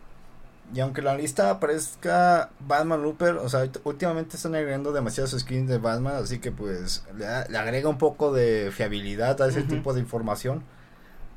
Y 0.73 0.79
aunque 0.81 1.01
la 1.01 1.15
lista 1.15 1.49
aparezca 1.49 2.51
Batman 2.59 3.01
Looper, 3.01 3.37
o 3.37 3.49
sea, 3.49 3.67
últimamente 3.83 4.35
están 4.35 4.53
agregando 4.53 4.91
demasiados 4.91 5.31
skins 5.31 5.67
de 5.67 5.79
Batman, 5.79 6.15
así 6.17 6.39
que 6.39 6.51
pues 6.51 7.03
le, 7.17 7.25
le 7.49 7.57
agrega 7.57 7.89
un 7.89 7.97
poco 7.97 8.31
de 8.31 8.71
fiabilidad 8.71 9.41
a 9.41 9.47
ese 9.47 9.61
uh 9.61 9.63
-huh. 9.63 9.69
tipo 9.69 9.93
de 9.93 9.99
información. 10.01 10.63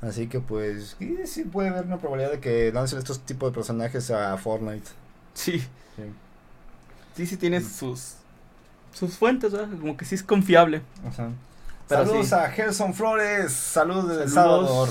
Así 0.03 0.27
que 0.27 0.41
pues 0.41 0.97
sí, 0.99 1.17
sí, 1.27 1.45
puede 1.45 1.69
haber 1.69 1.85
una 1.87 1.99
probabilidad 1.99 2.33
de 2.33 2.41
que 2.41 2.73
lancen 2.73 2.99
estos 2.99 3.21
tipos 3.21 3.51
de 3.51 3.55
personajes 3.55 4.11
a 4.11 4.37
Fortnite. 4.37 4.91
Sí. 5.35 5.61
Sí, 5.61 6.03
sí, 7.17 7.27
sí 7.27 7.37
tiene 7.37 7.61
mm. 7.61 7.65
sus 7.65 8.15
sus 8.93 9.17
fuentes, 9.17 9.53
¿verdad? 9.53 9.69
Como 9.79 9.97
que 9.97 10.05
sí 10.05 10.15
es 10.15 10.23
confiable. 10.23 10.83
Pero 11.89 12.05
Saludos 12.05 12.29
sí. 12.29 12.35
a 12.35 12.51
Gerson 12.51 12.95
Flores, 12.95 13.53
saludos 13.53 14.09
desde 14.09 14.25
El 14.25 14.31
Salvador. 14.31 14.89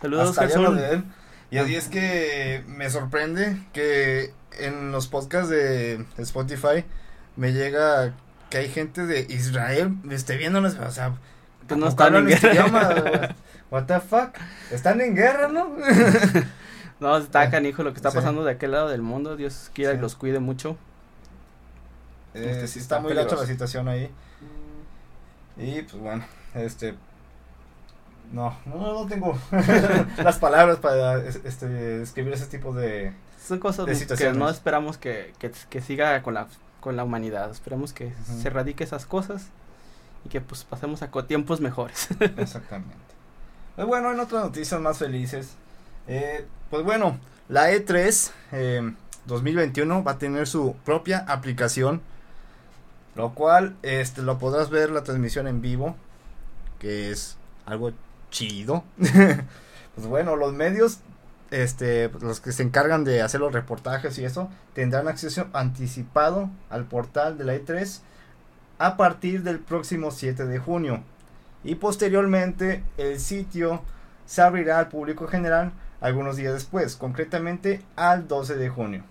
Saludos, 0.00 0.28
Hasta 0.30 0.48
Gerson. 0.48 1.12
Y 1.50 1.58
así 1.58 1.76
es 1.76 1.88
que 1.88 2.64
me 2.66 2.90
sorprende 2.90 3.56
que 3.72 4.32
en 4.58 4.90
los 4.90 5.06
podcasts 5.06 5.48
de 5.48 6.04
Spotify 6.18 6.84
me 7.36 7.52
llega 7.52 8.14
que 8.50 8.58
hay 8.58 8.68
gente 8.68 9.06
de 9.06 9.26
Israel 9.28 9.96
esté 10.10 10.36
viéndonos, 10.36 10.74
o 10.74 10.90
sea, 10.90 11.14
pues 11.66 11.78
no 11.78 11.88
están 11.88 12.14
en 12.14 12.28
este 12.28 12.48
guerra. 12.52 12.66
Idioma, 12.66 13.36
what 13.70 13.84
the 13.84 14.00
fuck? 14.00 14.36
Están 14.70 15.00
en 15.00 15.14
guerra, 15.14 15.48
¿no? 15.48 15.76
no, 17.00 17.16
está 17.16 17.50
canijo 17.50 17.82
lo 17.82 17.92
que 17.92 17.96
está 17.96 18.10
pasando 18.10 18.42
sí. 18.42 18.46
de 18.46 18.52
aquel 18.52 18.72
lado 18.72 18.88
del 18.88 19.02
mundo, 19.02 19.36
Dios 19.36 19.70
quiera 19.74 19.92
sí. 19.92 19.98
y 19.98 20.00
los 20.00 20.14
cuide 20.16 20.38
mucho. 20.38 20.76
Eh, 22.34 22.50
este, 22.50 22.68
sí 22.68 22.78
está, 22.78 22.96
está 22.96 23.00
muy 23.00 23.14
gacho 23.14 23.36
la 23.36 23.46
situación 23.46 23.88
ahí. 23.88 24.10
Y 25.56 25.82
pues 25.82 25.96
bueno, 25.96 26.24
este 26.54 26.94
no, 28.32 28.56
no, 28.66 28.92
no 28.92 29.06
tengo 29.06 29.38
las 30.22 30.38
palabras 30.38 30.78
para 30.78 31.24
este, 31.24 32.02
escribir 32.02 32.32
ese 32.32 32.46
tipo 32.46 32.74
de 32.74 33.12
son 33.46 33.60
cosas 33.60 33.86
que 33.86 34.32
no 34.32 34.50
esperamos 34.50 34.98
que, 34.98 35.32
que, 35.38 35.52
que, 35.70 35.80
siga 35.80 36.20
con 36.22 36.34
la 36.34 36.48
con 36.86 36.94
la 36.94 37.02
humanidad. 37.02 37.50
Esperamos 37.50 37.92
que 37.92 38.12
se 38.40 38.46
erradique 38.46 38.84
esas 38.84 39.06
cosas 39.06 39.48
y 40.24 40.28
que 40.28 40.40
pues 40.40 40.62
pasemos 40.62 41.02
a 41.02 41.10
tiempos 41.26 41.60
mejores. 41.60 42.08
Exactamente. 42.36 42.94
Pues 43.74 43.88
bueno, 43.88 44.12
en 44.12 44.20
otras 44.20 44.44
noticias 44.44 44.80
más 44.80 44.98
felices. 44.98 45.56
Eh, 46.06 46.46
pues 46.70 46.84
bueno, 46.84 47.18
la 47.48 47.72
E3 47.72 48.30
eh, 48.52 48.92
2021 49.26 50.04
va 50.04 50.12
a 50.12 50.18
tener 50.18 50.46
su 50.46 50.76
propia 50.84 51.24
aplicación. 51.26 52.02
Lo 53.16 53.34
cual 53.34 53.74
este, 53.82 54.22
lo 54.22 54.38
podrás 54.38 54.70
ver 54.70 54.90
la 54.90 55.02
transmisión 55.02 55.48
en 55.48 55.60
vivo. 55.60 55.96
Que 56.78 57.10
es 57.10 57.36
algo 57.64 57.90
chido. 58.30 58.84
pues 58.96 60.06
bueno, 60.06 60.36
los 60.36 60.52
medios 60.52 61.00
este, 61.50 62.10
los 62.20 62.40
que 62.40 62.52
se 62.52 62.62
encargan 62.62 63.04
de 63.04 63.22
hacer 63.22 63.40
los 63.40 63.52
reportajes 63.52 64.18
y 64.18 64.24
eso, 64.24 64.50
tendrán 64.74 65.08
acceso 65.08 65.46
anticipado 65.52 66.50
al 66.70 66.84
portal 66.84 67.38
de 67.38 67.44
la 67.44 67.54
E3 67.54 68.00
a 68.78 68.96
partir 68.96 69.42
del 69.42 69.60
próximo 69.60 70.10
7 70.10 70.44
de 70.46 70.58
junio. 70.58 71.02
Y 71.64 71.76
posteriormente 71.76 72.82
el 72.96 73.20
sitio 73.20 73.82
se 74.26 74.42
abrirá 74.42 74.78
al 74.78 74.88
público 74.88 75.26
general 75.28 75.72
algunos 76.00 76.36
días 76.36 76.52
después, 76.52 76.96
concretamente 76.96 77.82
al 77.96 78.28
12 78.28 78.56
de 78.56 78.68
junio. 78.68 79.04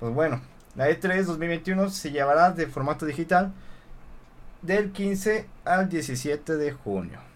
Pues 0.00 0.12
bueno, 0.12 0.40
la 0.74 0.90
E3 0.90 1.24
2021 1.24 1.90
se 1.90 2.10
llevará 2.10 2.50
de 2.50 2.66
formato 2.66 3.06
digital 3.06 3.52
del 4.62 4.90
15 4.92 5.46
al 5.64 5.88
17 5.88 6.56
de 6.56 6.72
junio. 6.72 7.31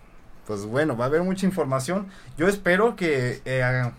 Pues 0.46 0.64
bueno, 0.64 0.96
va 0.96 1.04
a 1.04 1.08
haber 1.08 1.22
mucha 1.22 1.46
información. 1.46 2.06
Yo 2.38 2.48
espero 2.48 2.94
que 2.96 3.42
eh, 3.44 3.92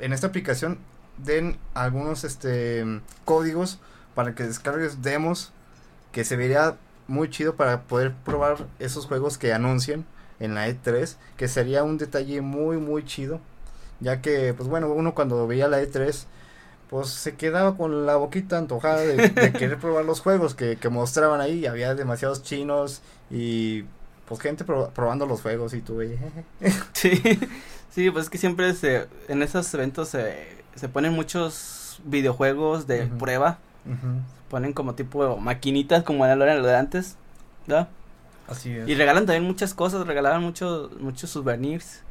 en 0.00 0.12
esta 0.12 0.28
aplicación 0.28 0.78
den 1.18 1.58
algunos 1.74 2.24
este 2.24 2.84
códigos 3.24 3.78
para 4.14 4.34
que 4.34 4.44
descargues 4.44 5.02
demos 5.02 5.52
que 6.12 6.24
se 6.24 6.36
vería 6.36 6.76
muy 7.06 7.28
chido 7.28 7.54
para 7.54 7.82
poder 7.82 8.14
probar 8.24 8.66
esos 8.78 9.06
juegos 9.06 9.36
que 9.36 9.52
anuncien 9.52 10.06
en 10.38 10.54
la 10.54 10.68
E3, 10.68 11.16
que 11.36 11.48
sería 11.48 11.82
un 11.84 11.98
detalle 11.98 12.40
muy 12.40 12.78
muy 12.78 13.04
chido, 13.04 13.40
ya 14.00 14.22
que 14.22 14.54
pues 14.54 14.68
bueno, 14.68 14.90
uno 14.90 15.14
cuando 15.14 15.46
veía 15.46 15.68
la 15.68 15.82
E3 15.82 16.24
pues 16.88 17.08
se 17.08 17.36
quedaba 17.36 17.76
con 17.76 18.06
la 18.06 18.16
boquita 18.16 18.58
antojada 18.58 19.00
de, 19.02 19.52
querer 19.52 19.78
probar 19.78 20.04
los 20.04 20.20
juegos 20.20 20.54
que, 20.54 20.76
que, 20.76 20.88
mostraban 20.88 21.40
ahí, 21.40 21.66
había 21.66 21.94
demasiados 21.94 22.42
chinos 22.42 23.00
y 23.30 23.84
pues 24.30 24.40
gente 24.42 24.64
probando 24.64 25.26
los 25.26 25.42
juegos 25.42 25.74
y 25.74 25.80
tú 25.80 26.00
sí 26.92 27.20
Sí, 27.90 28.12
pues 28.12 28.26
es 28.26 28.30
que 28.30 28.38
siempre 28.38 28.72
se, 28.74 29.08
en 29.26 29.42
esos 29.42 29.74
eventos 29.74 30.08
se, 30.08 30.46
se 30.76 30.88
ponen 30.88 31.12
muchos 31.12 32.00
videojuegos 32.04 32.86
de 32.86 33.06
prueba. 33.06 33.58
Se 33.84 34.48
ponen 34.48 34.72
como 34.72 34.94
tipo 34.94 35.36
maquinitas 35.38 36.04
como 36.04 36.24
en 36.24 36.38
lo 36.38 36.44
de 36.44 36.76
antes, 36.76 37.16
¿verdad? 37.66 37.88
Así 38.46 38.70
es. 38.70 38.88
Y 38.88 38.94
regalan 38.94 39.26
también 39.26 39.42
muchas 39.42 39.74
cosas, 39.74 40.06
regalaban 40.06 40.42
muchos 40.42 40.92
muchos 41.00 41.30
souvenirs. 41.30 42.02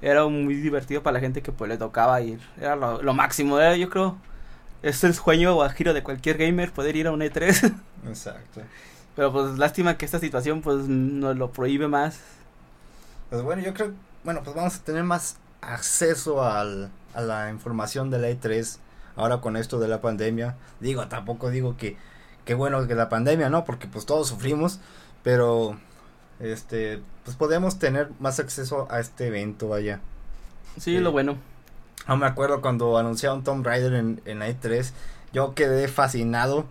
Era 0.00 0.26
muy 0.26 0.54
divertido 0.54 1.02
para 1.02 1.12
la 1.12 1.20
gente 1.20 1.42
que 1.42 1.52
pues 1.52 1.68
le 1.68 1.76
tocaba 1.76 2.22
ir. 2.22 2.40
Era 2.58 2.74
lo, 2.74 3.02
lo 3.02 3.12
máximo, 3.12 3.58
yo 3.74 3.90
creo. 3.90 4.16
Es 4.82 5.04
el 5.04 5.12
sueño 5.12 5.58
o 5.58 5.68
giro 5.68 5.92
de 5.92 6.02
cualquier 6.02 6.38
gamer 6.38 6.72
poder 6.72 6.96
ir 6.96 7.06
a 7.06 7.12
un 7.12 7.20
E3. 7.20 7.74
Exacto. 8.08 8.62
Pero 9.20 9.34
pues 9.34 9.58
lástima 9.58 9.98
que 9.98 10.06
esta 10.06 10.18
situación 10.18 10.62
pues 10.62 10.88
nos 10.88 11.36
lo 11.36 11.52
prohíbe 11.52 11.88
más. 11.88 12.20
Pues 13.28 13.42
bueno, 13.42 13.60
yo 13.60 13.74
creo 13.74 13.92
bueno, 14.24 14.40
pues 14.42 14.56
vamos 14.56 14.76
a 14.76 14.78
tener 14.82 15.04
más 15.04 15.36
acceso 15.60 16.42
al, 16.42 16.88
a 17.12 17.20
la 17.20 17.50
información 17.50 18.08
de 18.08 18.18
la 18.18 18.30
E3 18.30 18.78
ahora 19.16 19.42
con 19.42 19.58
esto 19.58 19.78
de 19.78 19.88
la 19.88 20.00
pandemia. 20.00 20.56
Digo, 20.80 21.06
tampoco 21.08 21.50
digo 21.50 21.76
que, 21.76 21.98
que 22.46 22.54
bueno 22.54 22.86
que 22.86 22.94
la 22.94 23.10
pandemia, 23.10 23.50
¿no? 23.50 23.66
Porque 23.66 23.88
pues 23.88 24.06
todos 24.06 24.26
sufrimos, 24.26 24.80
pero 25.22 25.76
este, 26.38 27.02
pues 27.22 27.36
podemos 27.36 27.78
tener 27.78 28.08
más 28.20 28.40
acceso 28.40 28.88
a 28.90 29.00
este 29.00 29.26
evento 29.26 29.74
allá. 29.74 30.00
Sí, 30.78 30.96
lo 30.96 31.12
bueno. 31.12 31.36
No 32.08 32.16
me 32.16 32.24
acuerdo 32.24 32.62
cuando 32.62 32.96
anunciaron 32.96 33.44
Tomb 33.44 33.66
Raider 33.66 33.92
en, 33.92 34.22
en 34.24 34.38
la 34.38 34.48
E3, 34.48 34.92
yo 35.34 35.54
quedé 35.54 35.88
fascinado. 35.88 36.64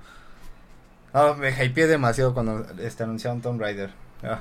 Oh, 1.13 1.33
me 1.35 1.51
hypeé 1.51 1.87
demasiado 1.87 2.33
cuando 2.33 2.65
este, 2.79 3.03
anunciaron 3.03 3.41
Tomb 3.41 3.59
Raider. 3.59 3.91
Ah. 4.23 4.39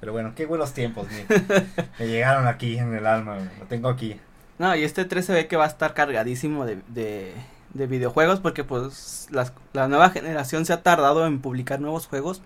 Pero 0.00 0.12
bueno, 0.12 0.32
qué 0.34 0.46
buenos 0.46 0.72
tiempos, 0.72 1.08
me, 1.10 2.06
llegaron 2.06 2.46
aquí 2.46 2.78
en 2.78 2.94
el 2.94 3.04
alma, 3.04 3.38
lo 3.58 3.66
tengo 3.66 3.88
aquí. 3.88 4.18
No, 4.58 4.74
y 4.76 4.84
este 4.84 5.04
3 5.04 5.24
se 5.24 5.32
ve 5.32 5.48
que 5.48 5.56
va 5.56 5.64
a 5.64 5.68
estar 5.68 5.92
cargadísimo 5.94 6.64
de, 6.64 6.78
de, 6.88 7.34
de 7.74 7.86
videojuegos 7.86 8.40
porque 8.40 8.64
pues 8.64 9.26
las, 9.30 9.52
la 9.72 9.88
nueva 9.88 10.10
generación 10.10 10.64
se 10.66 10.72
ha 10.72 10.82
tardado 10.82 11.26
en 11.26 11.40
publicar 11.40 11.80
nuevos 11.80 12.06
juegos. 12.06 12.42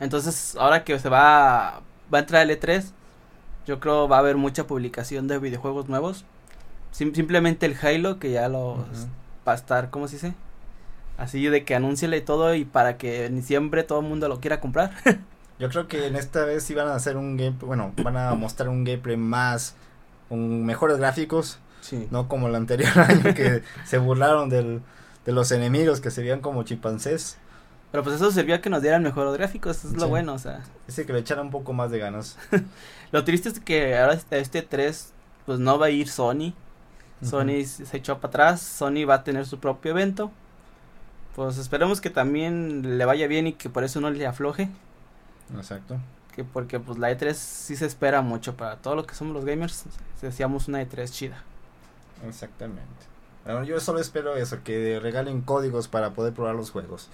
Entonces, 0.00 0.56
ahora 0.56 0.82
que 0.82 0.98
se 0.98 1.08
va, 1.08 1.80
va 2.12 2.18
a 2.18 2.20
entrar 2.20 2.42
el 2.42 2.58
E3, 2.58 2.90
yo 3.66 3.78
creo 3.78 4.08
va 4.08 4.16
a 4.16 4.20
haber 4.20 4.36
mucha 4.36 4.66
publicación 4.66 5.28
de 5.28 5.38
videojuegos 5.38 5.88
nuevos. 5.88 6.24
simplemente 6.90 7.66
el 7.66 7.76
Halo, 7.80 8.18
que 8.18 8.32
ya 8.32 8.48
lo 8.48 8.84
va 9.46 9.52
a 9.52 9.56
estar, 9.56 9.90
¿cómo 9.90 10.08
se 10.08 10.16
dice? 10.16 10.34
Así 11.16 11.46
de 11.46 11.64
que 11.64 11.74
anúnciele 11.74 12.20
todo 12.20 12.54
y 12.54 12.64
para 12.64 12.96
que 12.96 13.26
en 13.26 13.36
diciembre 13.36 13.84
todo 13.84 14.00
el 14.00 14.06
mundo 14.06 14.28
lo 14.28 14.40
quiera 14.40 14.60
comprar. 14.60 14.92
Yo 15.58 15.68
creo 15.68 15.86
que 15.86 16.06
en 16.06 16.16
esta 16.16 16.44
vez 16.44 16.64
sí 16.64 16.74
van 16.74 16.88
a 16.88 16.94
hacer 16.94 17.16
un 17.16 17.36
gameplay, 17.36 17.66
bueno, 17.66 17.92
van 18.02 18.16
a 18.16 18.34
mostrar 18.34 18.68
un 18.68 18.82
gameplay 18.82 19.16
más, 19.16 19.76
con 20.28 20.64
mejores 20.64 20.98
gráficos, 20.98 21.60
sí. 21.80 22.08
no 22.10 22.26
como 22.26 22.48
el 22.48 22.56
anterior 22.56 22.90
año 22.98 23.34
que 23.34 23.62
se 23.84 23.98
burlaron 23.98 24.48
del, 24.48 24.82
de 25.24 25.32
los 25.32 25.52
enemigos 25.52 26.00
que 26.00 26.10
se 26.10 26.22
veían 26.22 26.40
como 26.40 26.64
chimpancés. 26.64 27.38
Pero 27.92 28.02
pues 28.02 28.16
eso 28.16 28.32
servía 28.32 28.60
que 28.60 28.70
nos 28.70 28.82
dieran 28.82 29.04
mejores 29.04 29.32
gráficos, 29.34 29.78
eso 29.78 29.88
es 29.88 29.94
lo 29.94 30.08
bueno, 30.08 30.34
o 30.34 30.38
sea. 30.40 30.64
Dice 30.88 31.06
que 31.06 31.12
le 31.12 31.20
echara 31.20 31.42
un 31.42 31.52
poco 31.52 31.72
más 31.72 31.92
de 31.92 32.00
ganas. 32.00 32.36
lo 33.12 33.22
triste 33.22 33.48
es 33.50 33.60
que 33.60 33.96
ahora 33.96 34.14
este, 34.14 34.40
este 34.40 34.62
3, 34.62 35.12
pues 35.46 35.60
no 35.60 35.78
va 35.78 35.86
a 35.86 35.90
ir 35.90 36.08
Sony. 36.08 36.54
Sony 37.22 37.64
se 37.64 37.96
echó 37.96 38.16
para 38.18 38.28
atrás, 38.28 38.60
Sony 38.60 39.06
va 39.08 39.14
a 39.14 39.24
tener 39.24 39.46
su 39.46 39.60
propio 39.60 39.92
evento. 39.92 40.32
Pues 41.34 41.58
esperemos 41.58 42.00
que 42.00 42.10
también 42.10 42.96
le 42.96 43.04
vaya 43.04 43.26
bien 43.26 43.48
y 43.48 43.52
que 43.54 43.68
por 43.68 43.84
eso 43.84 44.00
no 44.00 44.10
le 44.10 44.26
afloje. 44.26 44.68
Exacto. 45.56 45.98
Que 46.34 46.44
porque 46.44 46.80
pues 46.80 46.98
la 46.98 47.10
E3 47.10 47.32
sí 47.34 47.76
se 47.76 47.86
espera 47.86 48.22
mucho 48.22 48.56
para 48.56 48.76
todos 48.76 48.96
los 48.96 49.06
que 49.06 49.14
somos 49.14 49.34
los 49.34 49.44
gamers, 49.44 49.84
deseamos 50.22 50.68
una 50.68 50.82
E3 50.82 51.10
chida. 51.10 51.42
Exactamente. 52.26 53.14
Bueno, 53.44 53.64
yo 53.64 53.78
solo 53.80 53.98
espero 53.98 54.36
eso, 54.36 54.62
que 54.64 54.98
regalen 55.00 55.42
códigos 55.42 55.88
para 55.88 56.10
poder 56.14 56.32
probar 56.32 56.54
los 56.54 56.70
juegos. 56.70 57.08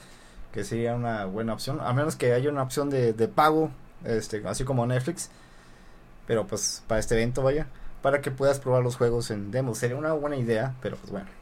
Que 0.52 0.64
sería 0.64 0.94
una 0.94 1.24
buena 1.24 1.52
opción, 1.52 1.80
a 1.80 1.92
menos 1.92 2.16
que 2.16 2.32
haya 2.32 2.50
una 2.50 2.62
opción 2.62 2.90
de, 2.90 3.12
de 3.12 3.28
pago, 3.28 3.70
este, 4.04 4.42
así 4.46 4.64
como 4.64 4.86
Netflix. 4.86 5.30
Pero 6.26 6.46
pues 6.46 6.82
para 6.86 7.00
este 7.00 7.14
evento 7.14 7.42
vaya, 7.42 7.66
para 8.02 8.20
que 8.20 8.30
puedas 8.30 8.60
probar 8.60 8.82
los 8.82 8.96
juegos 8.96 9.30
en 9.30 9.50
demo. 9.50 9.74
Sería 9.74 9.96
una 9.96 10.12
buena 10.12 10.36
idea, 10.36 10.74
pero 10.80 10.96
pues 10.96 11.10
bueno. 11.10 11.39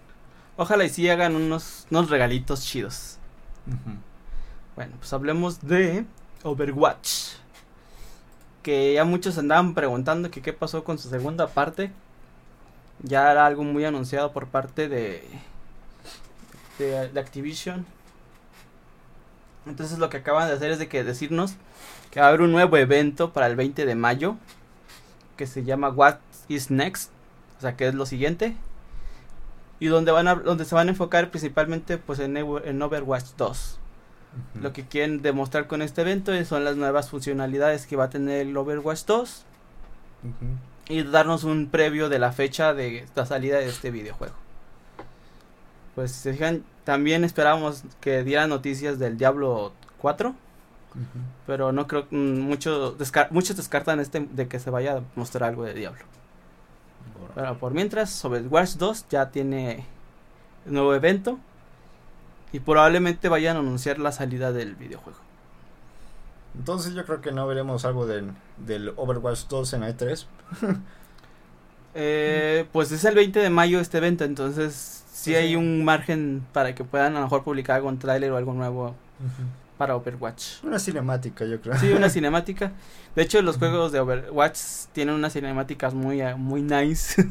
Ojalá 0.60 0.84
y 0.84 0.88
sí 0.88 1.08
hagan 1.08 1.36
unos, 1.36 1.86
unos 1.88 2.10
regalitos 2.10 2.64
chidos. 2.64 3.16
Bueno, 4.74 4.96
pues 4.98 5.12
hablemos 5.12 5.60
de 5.60 6.04
Overwatch. 6.42 7.34
Que 8.64 8.94
ya 8.94 9.04
muchos 9.04 9.38
andaban 9.38 9.72
preguntando 9.74 10.32
que 10.32 10.42
qué 10.42 10.52
pasó 10.52 10.82
con 10.82 10.98
su 10.98 11.08
segunda 11.08 11.46
parte. 11.46 11.92
Ya 13.04 13.30
era 13.30 13.46
algo 13.46 13.62
muy 13.62 13.84
anunciado 13.84 14.32
por 14.32 14.48
parte 14.48 14.88
de, 14.88 15.22
de, 16.80 17.20
Activision. 17.20 17.86
Entonces 19.64 20.00
lo 20.00 20.10
que 20.10 20.16
acaban 20.16 20.48
de 20.48 20.54
hacer 20.54 20.72
es 20.72 20.80
de 20.80 20.88
que 20.88 21.04
decirnos 21.04 21.54
que 22.10 22.18
va 22.18 22.26
a 22.26 22.28
haber 22.30 22.40
un 22.40 22.50
nuevo 22.50 22.76
evento 22.76 23.32
para 23.32 23.46
el 23.46 23.54
20 23.54 23.86
de 23.86 23.94
mayo. 23.94 24.34
Que 25.36 25.46
se 25.46 25.62
llama 25.62 25.90
What 25.90 26.16
is 26.48 26.68
Next. 26.68 27.12
O 27.58 27.60
sea, 27.60 27.76
que 27.76 27.86
es 27.86 27.94
lo 27.94 28.06
siguiente. 28.06 28.56
Y 29.80 29.86
donde, 29.86 30.10
van 30.10 30.28
a, 30.28 30.34
donde 30.34 30.64
se 30.64 30.74
van 30.74 30.88
a 30.88 30.90
enfocar 30.90 31.30
principalmente 31.30 31.98
pues 31.98 32.18
en, 32.18 32.36
en 32.36 32.82
Overwatch 32.82 33.26
2. 33.36 33.78
Lo 34.60 34.72
que 34.72 34.86
quieren 34.86 35.22
demostrar 35.22 35.66
con 35.66 35.82
este 35.82 36.02
evento 36.02 36.32
son 36.44 36.64
las 36.64 36.76
nuevas 36.76 37.08
funcionalidades 37.10 37.86
que 37.86 37.96
va 37.96 38.04
a 38.04 38.10
tener 38.10 38.46
el 38.46 38.56
Overwatch 38.56 39.04
2 39.04 39.44
y 40.88 41.02
darnos 41.02 41.44
un 41.44 41.68
previo 41.68 42.08
de 42.08 42.18
la 42.18 42.32
fecha 42.32 42.74
de 42.74 43.06
la 43.14 43.26
salida 43.26 43.58
de 43.58 43.68
este 43.68 43.90
videojuego. 43.90 44.34
Pues 45.94 46.12
se 46.12 46.32
fijan, 46.32 46.64
también 46.84 47.24
esperábamos 47.24 47.84
que 48.00 48.22
dieran 48.24 48.50
noticias 48.50 48.98
del 48.98 49.18
Diablo 49.18 49.72
4, 49.98 50.34
pero 51.46 51.72
no 51.72 51.86
creo 51.86 52.06
mm, 52.10 52.40
mucho 52.40 52.96
muchos 53.30 53.56
descartan 53.56 54.00
este 54.00 54.20
de 54.20 54.48
que 54.48 54.58
se 54.58 54.70
vaya 54.70 54.98
a 54.98 55.02
mostrar 55.16 55.50
algo 55.50 55.64
de 55.64 55.74
Diablo. 55.74 56.00
Pero 57.34 57.58
por 57.58 57.72
mientras, 57.72 58.24
Overwatch 58.24 58.74
2 58.76 59.06
ya 59.10 59.30
tiene 59.30 59.84
nuevo 60.66 60.94
evento 60.94 61.38
y 62.52 62.60
probablemente 62.60 63.28
vayan 63.28 63.56
a 63.56 63.60
anunciar 63.60 63.98
la 63.98 64.12
salida 64.12 64.52
del 64.52 64.74
videojuego. 64.74 65.18
Entonces 66.56 66.94
yo 66.94 67.04
creo 67.04 67.20
que 67.20 67.30
no 67.30 67.46
veremos 67.46 67.84
algo 67.84 68.06
del, 68.06 68.32
del 68.56 68.92
Overwatch 68.96 69.46
2 69.48 69.72
en 69.74 69.82
E3. 69.82 70.26
Eh, 71.94 72.66
pues 72.70 72.92
es 72.92 73.04
el 73.04 73.14
20 73.14 73.40
de 73.40 73.50
mayo 73.50 73.80
este 73.80 73.98
evento, 73.98 74.22
entonces 74.24 75.02
sí, 75.10 75.30
Sí, 75.30 75.34
hay 75.34 75.48
sí. 75.48 75.56
un 75.56 75.84
margen 75.84 76.46
para 76.52 76.74
que 76.74 76.84
puedan 76.84 77.16
a 77.16 77.18
lo 77.20 77.24
mejor 77.24 77.42
publicar 77.42 77.76
algún 77.76 77.98
tráiler 77.98 78.30
o 78.30 78.36
algo 78.36 78.52
nuevo 78.52 78.94
para 79.78 79.96
Overwatch. 79.96 80.62
Una 80.64 80.78
cinemática, 80.78 81.44
yo 81.46 81.60
creo. 81.60 81.76
Sí, 81.78 81.90
una 81.92 82.10
cinemática. 82.10 82.72
De 83.16 83.22
hecho, 83.22 83.40
los 83.42 83.56
juegos 83.56 83.92
de 83.92 84.00
Overwatch 84.00 84.58
tienen 84.92 85.14
unas 85.14 85.32
cinemáticas 85.32 85.94
muy, 85.94 86.20
eh, 86.20 86.34
muy 86.34 86.60
nice. 86.62 87.26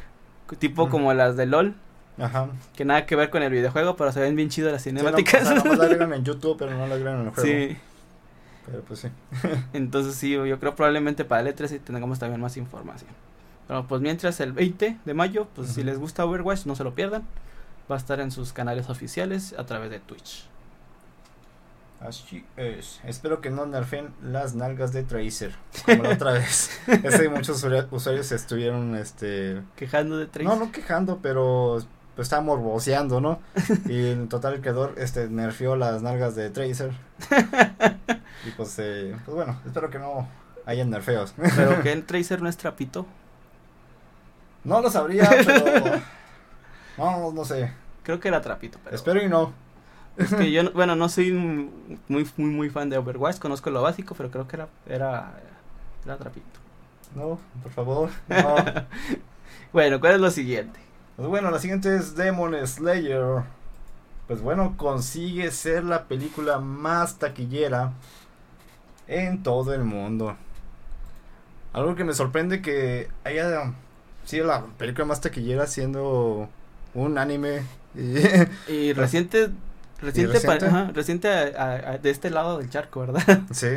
tipo 0.58 0.88
como 0.88 1.12
las 1.14 1.36
de 1.36 1.46
LOL, 1.46 1.74
Ajá. 2.18 2.48
que 2.76 2.84
nada 2.84 3.04
que 3.06 3.16
ver 3.16 3.30
con 3.30 3.42
el 3.42 3.50
videojuego, 3.50 3.96
pero 3.96 4.12
se 4.12 4.20
ven 4.20 4.36
bien 4.36 4.48
chidas 4.48 4.72
las 4.72 4.82
Sí, 4.82 4.92
no, 4.92 5.00
cinemáticas. 5.00 5.42
o 5.50 5.60
sea, 5.60 5.74
la 5.74 5.84
agregan 5.84 6.12
en 6.12 6.24
YouTube, 6.24 6.56
pero 6.58 6.70
no 6.72 6.86
la 6.86 6.94
agregan 6.94 7.20
en 7.22 7.26
el 7.26 7.32
juego. 7.32 7.42
Sí, 7.48 7.76
Pero 8.66 8.82
pues 8.82 9.00
sí. 9.00 9.08
entonces 9.72 10.14
sí, 10.14 10.32
yo 10.32 10.58
creo 10.60 10.74
probablemente 10.74 11.24
para 11.24 11.40
el 11.48 11.54
E3 11.54 11.66
sí 11.68 11.78
tengamos 11.80 12.18
también 12.18 12.40
más 12.40 12.56
información. 12.56 13.10
Pero 13.66 13.84
pues 13.88 14.00
mientras 14.00 14.38
el 14.40 14.52
20 14.52 14.98
de 15.04 15.14
mayo, 15.14 15.48
pues 15.56 15.70
si 15.70 15.82
les 15.82 15.98
gusta 15.98 16.24
Overwatch, 16.24 16.66
no 16.66 16.76
se 16.76 16.84
lo 16.84 16.94
pierdan. 16.94 17.24
Va 17.90 17.96
a 17.96 17.98
estar 17.98 18.20
en 18.20 18.30
sus 18.30 18.52
canales 18.52 18.88
oficiales 18.90 19.54
a 19.58 19.64
través 19.66 19.90
de 19.90 19.98
Twitch. 20.00 20.48
Así 22.06 22.44
es. 22.56 23.00
Espero 23.04 23.40
que 23.40 23.50
no 23.50 23.66
nerfen 23.66 24.14
las 24.22 24.54
nalgas 24.54 24.92
de 24.92 25.02
Tracer. 25.02 25.54
Como 25.84 26.04
la 26.04 26.10
otra 26.10 26.32
vez. 26.32 26.70
Ese 26.86 27.28
muchos 27.28 27.64
usuari- 27.64 27.86
usuarios 27.90 28.30
estuvieron, 28.32 28.94
este... 28.96 29.62
Quejando 29.74 30.16
de 30.18 30.26
Trace. 30.26 30.44
No, 30.48 30.56
no 30.56 30.70
quejando, 30.70 31.18
pero 31.20 31.78
pues 32.14 32.26
estaba 32.26 32.42
morboseando, 32.42 33.20
¿no? 33.20 33.40
Y 33.86 34.10
en 34.10 34.28
total 34.28 34.54
el 34.54 34.60
creador, 34.60 34.94
este, 34.98 35.28
nerfeó 35.28 35.74
las 35.76 36.02
nalgas 36.02 36.34
de 36.36 36.50
Tracer. 36.50 36.92
Y 38.46 38.50
pues, 38.52 38.78
eh, 38.78 39.16
pues 39.24 39.34
bueno, 39.34 39.60
espero 39.66 39.90
que 39.90 39.98
no 39.98 40.28
hayan 40.66 40.88
nerfeos. 40.90 41.34
Pero 41.56 41.82
que 41.82 41.90
el 41.90 42.04
Tracer 42.04 42.40
no 42.42 42.48
es 42.48 42.56
trapito. 42.56 43.04
No 44.62 44.80
lo 44.80 44.88
sabría, 44.90 45.28
pero... 45.44 46.00
No, 46.96 47.32
no 47.32 47.44
sé. 47.44 47.72
Creo 48.04 48.20
que 48.20 48.28
era 48.28 48.40
trapito, 48.40 48.78
pero... 48.84 48.94
Espero 48.94 49.20
y 49.20 49.28
no. 49.28 49.52
Es 50.16 50.34
que 50.34 50.50
yo, 50.50 50.62
no- 50.64 50.72
bueno, 50.72 50.96
no 50.96 51.08
soy 51.08 51.32
muy, 51.32 51.70
muy, 52.36 52.50
muy 52.50 52.70
fan 52.70 52.88
de 52.90 52.98
Overwatch, 52.98 53.38
conozco 53.38 53.70
lo 53.70 53.82
básico, 53.82 54.14
pero 54.14 54.30
creo 54.30 54.48
que 54.48 54.56
era, 54.56 54.68
era, 54.86 55.34
era 56.04 56.18
trapito. 56.18 56.60
No, 57.14 57.38
por 57.62 57.72
favor. 57.72 58.10
No. 58.28 58.54
Bueno, 59.72 60.00
¿cuál 60.00 60.14
es 60.14 60.20
lo 60.20 60.30
siguiente? 60.30 60.80
Pues 61.16 61.28
bueno, 61.28 61.50
la 61.50 61.58
siguiente 61.58 61.94
es 61.96 62.14
Demon 62.16 62.54
Slayer. 62.66 63.42
Pues 64.28 64.42
bueno, 64.42 64.76
consigue 64.76 65.50
ser 65.52 65.84
la 65.84 66.08
película 66.08 66.58
más 66.60 67.18
taquillera 67.18 67.92
en 69.08 69.42
todo 69.42 69.74
el 69.74 69.84
mundo. 69.84 70.36
Algo 71.72 71.94
que 71.94 72.04
me 72.04 72.14
sorprende 72.14 72.62
que 72.62 73.08
haya 73.24 73.72
sido 74.24 74.46
la 74.46 74.64
película 74.78 75.04
más 75.04 75.20
taquillera 75.20 75.66
siendo 75.66 76.48
un 76.94 77.18
anime. 77.18 77.62
Y 77.94 78.14
Y 78.66 78.92
reciente, 78.94 79.50
reciente, 80.00 80.34
reciente? 80.34 80.66
ajá, 80.66 80.90
reciente 80.92 81.28
a- 81.28 81.62
a- 81.62 81.90
a- 81.92 81.98
de 81.98 82.10
este 82.10 82.30
lado 82.30 82.58
del 82.58 82.70
charco, 82.70 83.00
¿verdad? 83.00 83.22
sí, 83.52 83.68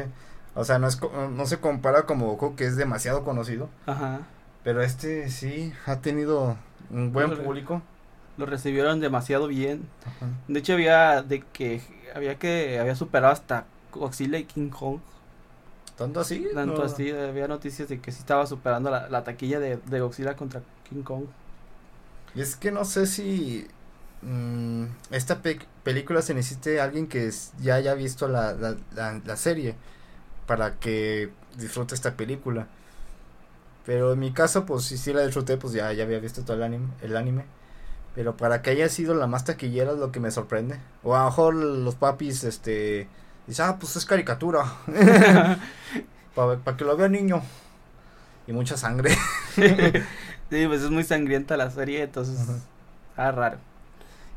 o 0.55 0.63
sea, 0.65 0.79
no, 0.79 0.87
es, 0.87 0.99
no 1.31 1.45
se 1.45 1.59
compara 1.59 2.03
como 2.03 2.27
Goku, 2.27 2.55
que 2.55 2.65
es 2.65 2.75
demasiado 2.75 3.23
conocido. 3.23 3.69
Ajá. 3.85 4.21
Pero 4.63 4.81
este 4.83 5.29
sí 5.29 5.73
ha 5.85 5.97
tenido 6.01 6.57
un 6.91 7.11
buen 7.13 7.35
público. 7.37 7.81
Lo 8.37 8.45
recibieron 8.45 8.99
demasiado 8.99 9.47
bien. 9.47 9.87
Ajá. 10.05 10.27
De 10.47 10.59
hecho, 10.59 10.73
había 10.73 11.21
de 11.23 11.41
que 11.41 11.81
había 12.15 12.35
que 12.39 12.79
había 12.79 12.95
superado 12.95 13.31
hasta 13.33 13.65
Godzilla 13.93 14.37
y 14.37 14.43
King 14.45 14.69
Kong. 14.69 14.99
¿Tanto 15.97 16.19
así? 16.21 16.47
Tanto 16.53 16.77
No. 16.77 16.83
así, 16.83 17.11
había 17.11 17.47
noticias 17.47 17.89
de 17.89 17.99
que 17.99 18.11
sí 18.11 18.19
estaba 18.19 18.45
superando 18.47 18.89
la, 18.89 19.09
la 19.09 19.23
taquilla 19.25 19.59
de, 19.59 19.77
de 19.77 19.99
Godzilla 19.99 20.35
contra 20.35 20.61
King 20.89 21.03
Kong. 21.03 21.23
Y 22.35 22.41
es 22.41 22.55
que 22.55 22.71
no 22.71 22.85
sé 22.85 23.05
si 23.07 23.67
mm, 24.21 24.85
esta 25.11 25.41
pe- 25.41 25.59
película 25.83 26.21
se 26.21 26.33
necesite 26.33 26.81
alguien 26.81 27.07
que 27.07 27.29
ya 27.61 27.75
haya 27.75 27.93
visto 27.95 28.27
la, 28.27 28.53
la, 28.53 28.75
la, 28.95 29.21
la 29.25 29.37
serie 29.37 29.75
para 30.47 30.79
que 30.79 31.31
disfrute 31.57 31.95
esta 31.95 32.15
película. 32.17 32.67
Pero 33.85 34.13
en 34.13 34.19
mi 34.19 34.31
caso, 34.33 34.65
pues 34.65 34.83
si 34.85 34.97
sí 34.97 35.13
la 35.13 35.23
disfruté, 35.25 35.57
pues 35.57 35.73
ya, 35.73 35.91
ya 35.93 36.03
había 36.03 36.19
visto 36.19 36.43
todo 36.43 36.57
el 36.57 36.63
anime, 36.63 36.87
el 37.01 37.15
anime. 37.17 37.45
Pero 38.15 38.37
para 38.37 38.61
que 38.61 38.71
haya 38.71 38.89
sido 38.89 39.15
la 39.15 39.27
más 39.27 39.45
taquillera 39.45 39.93
es 39.93 39.99
lo 39.99 40.11
que 40.11 40.19
me 40.19 40.31
sorprende. 40.31 40.79
O 41.03 41.15
a 41.15 41.21
lo 41.21 41.25
mejor 41.25 41.55
los 41.55 41.95
papis, 41.95 42.43
este, 42.45 43.09
dicen, 43.47 43.65
ah, 43.69 43.77
pues 43.79 43.95
es 43.97 44.05
caricatura. 44.05 44.65
para 46.35 46.77
que 46.77 46.85
lo 46.85 46.97
vea 46.97 47.09
niño. 47.09 47.41
Y 48.47 48.53
mucha 48.53 48.77
sangre. 48.77 49.11
sí, 49.55 50.67
pues 50.67 50.81
es 50.81 50.89
muy 50.89 51.03
sangrienta 51.03 51.57
la 51.57 51.69
serie, 51.71 52.03
entonces 52.03 52.39
Ajá. 52.39 52.59
está 53.11 53.31
raro. 53.31 53.59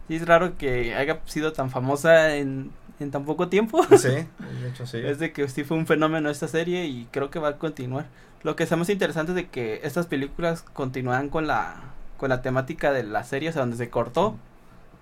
Sí, 0.09 0.17
es 0.17 0.27
raro 0.27 0.57
que 0.59 0.95
haya 0.95 1.21
sido 1.27 1.53
tan 1.53 1.71
famosa 1.71 2.37
en, 2.37 2.71
en 3.01 3.11
tan 3.11 3.25
poco 3.25 3.49
tiempo. 3.49 3.83
sí, 3.97 4.09
de 4.63 4.69
hecho 4.69 4.87
sí. 4.87 4.99
Es 4.99 5.19
de 5.19 5.33
que 5.33 5.49
sí 5.49 5.65
fue 5.65 5.77
un 5.77 5.87
fenómeno 5.87 6.29
esta 6.31 6.49
serie 6.49 6.87
y 6.87 7.07
creo 7.11 7.31
que 7.31 7.39
va 7.39 7.49
a 7.51 7.59
continuar. 7.59 8.07
Lo 8.43 8.57
que 8.57 8.65
está 8.65 8.77
más 8.77 8.89
interesante 8.91 9.33
es 9.33 9.37
de 9.37 9.49
que 9.49 9.81
estas 9.85 10.07
películas 10.07 10.63
continúan 10.63 11.29
con 11.29 11.47
la 11.47 11.77
con 12.17 12.29
la 12.29 12.41
temática 12.43 12.93
de 12.93 13.03
la 13.03 13.25
serie, 13.25 13.49
o 13.49 13.53
sea, 13.53 13.63
donde 13.63 13.77
se 13.77 13.91
cortó. 13.91 14.37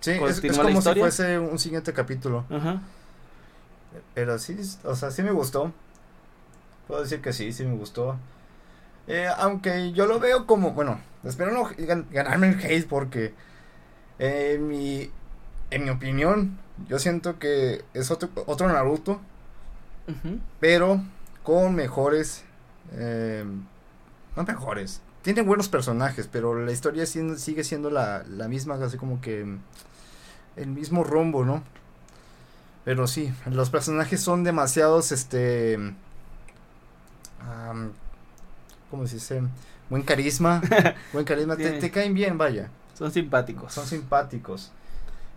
Sí, 0.01 0.13
es, 0.13 0.43
es 0.43 0.59
como 0.59 0.81
si 0.81 0.95
fuese 0.95 1.39
un 1.39 1.59
siguiente 1.59 1.93
capítulo. 1.93 2.45
Ajá. 2.51 2.81
Pero 4.15 4.39
sí, 4.39 4.57
o 4.85 4.95
sea, 4.95 5.11
sí 5.11 5.23
me 5.23 5.33
gustó. 5.33 5.73
Puedo 6.87 7.03
decir 7.03 7.21
que 7.21 7.33
sí, 7.33 7.53
sí 7.53 7.65
me 7.65 7.77
gustó. 7.77 8.17
Eh, 9.07 9.27
aunque 9.39 9.93
yo 9.93 10.07
lo 10.07 10.19
veo 10.21 10.47
como, 10.47 10.73
bueno, 10.73 11.01
espero 11.25 11.51
no 11.53 11.65
gan- 11.71 12.07
ganarme 12.11 12.49
el 12.51 12.61
hate 12.65 12.87
porque 12.89 13.35
eh, 14.21 14.53
en 14.55 14.69
mi, 14.69 15.11
en 15.73 15.85
mi 15.85 15.91
opinión, 15.91 16.57
yo 16.89 16.99
siento 17.01 17.39
que 17.41 17.83
es 17.95 18.11
otro, 18.13 18.29
otro 18.47 18.69
Naruto, 18.69 19.21
pero 20.61 21.03
con 21.43 21.75
mejores, 21.75 22.45
eh, 22.93 23.45
no 24.37 24.43
mejores, 24.45 25.01
tiene 25.23 25.43
buenos 25.43 25.69
personajes, 25.69 26.29
pero 26.31 26.55
la 26.65 26.73
historia 26.73 27.05
siendo- 27.07 27.37
sigue 27.37 27.65
siendo 27.65 27.91
la, 27.91 28.25
la 28.29 28.49
misma, 28.49 28.75
así 28.75 28.97
como 28.97 29.21
que 29.21 29.45
mm, 29.45 29.59
el 30.57 30.67
mismo 30.69 31.05
rumbo, 31.05 31.45
¿no? 31.45 31.63
Pero 32.85 33.07
sí, 33.07 33.33
los 33.47 33.69
personajes 33.71 34.21
son 34.21 34.43
demasiados, 34.43 35.13
este, 35.13 35.75
am, 37.49 37.93
¿cómo 38.91 39.07
se 39.07 39.15
dice? 39.15 39.43
Buen 39.89 40.03
carisma, 40.03 40.63
buen 41.13 41.25
carisma, 41.25 41.57
te 41.81 41.91
caen 41.91 42.15
bien, 42.15 42.39
vaya, 42.39 42.71
Son 43.01 43.11
simpáticos. 43.11 43.73
son 43.73 43.87
simpáticos. 43.87 44.71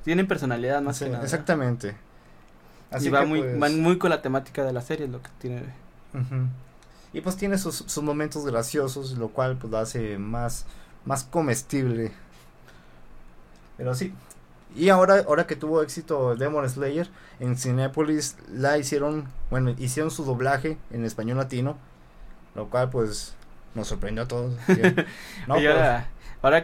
Tienen 0.03 0.27
personalidad 0.27 0.81
más 0.83 0.97
Sí, 0.97 1.05
que 1.05 1.11
nada. 1.11 1.23
exactamente. 1.23 1.95
y 3.01 3.09
va 3.09 3.21
que, 3.21 3.25
muy, 3.25 3.39
pues, 3.41 3.57
van 3.59 3.81
muy 3.81 3.97
con 3.97 4.11
la 4.11 4.21
temática 4.21 4.63
de 4.63 4.73
la 4.73 4.81
serie, 4.81 5.05
es 5.07 5.11
lo 5.11 5.21
que 5.23 5.29
tiene. 5.39 5.63
Y 7.13 7.21
pues 7.21 7.37
tiene 7.37 7.57
sus, 7.57 7.77
sus 7.77 8.03
momentos 8.03 8.45
graciosos, 8.45 9.17
lo 9.17 9.29
cual 9.29 9.57
pues 9.57 9.71
lo 9.71 9.77
hace 9.79 10.17
más, 10.19 10.65
más 11.05 11.23
comestible. 11.23 12.11
Pero 13.77 13.95
sí. 13.95 14.13
Y 14.75 14.89
ahora, 14.89 15.23
ahora 15.27 15.45
que 15.47 15.55
tuvo 15.55 15.81
éxito 15.83 16.35
Demon 16.35 16.67
Slayer, 16.69 17.07
en 17.39 17.55
Cinepolis 17.57 18.35
la 18.51 18.77
hicieron, 18.77 19.27
bueno, 19.51 19.73
hicieron 19.77 20.09
su 20.11 20.23
doblaje 20.25 20.77
en 20.91 21.05
español 21.05 21.37
latino, 21.37 21.77
lo 22.55 22.69
cual 22.69 22.89
pues 22.89 23.35
nos 23.75 23.87
sorprendió 23.87 24.23
a 24.23 24.27
todos. 24.27 24.55
Que- 24.67 25.05
no, 25.47 25.57
Y 25.59 25.63
pues, 25.63 25.67
ahora, 25.67 26.09
ahora 26.41 26.63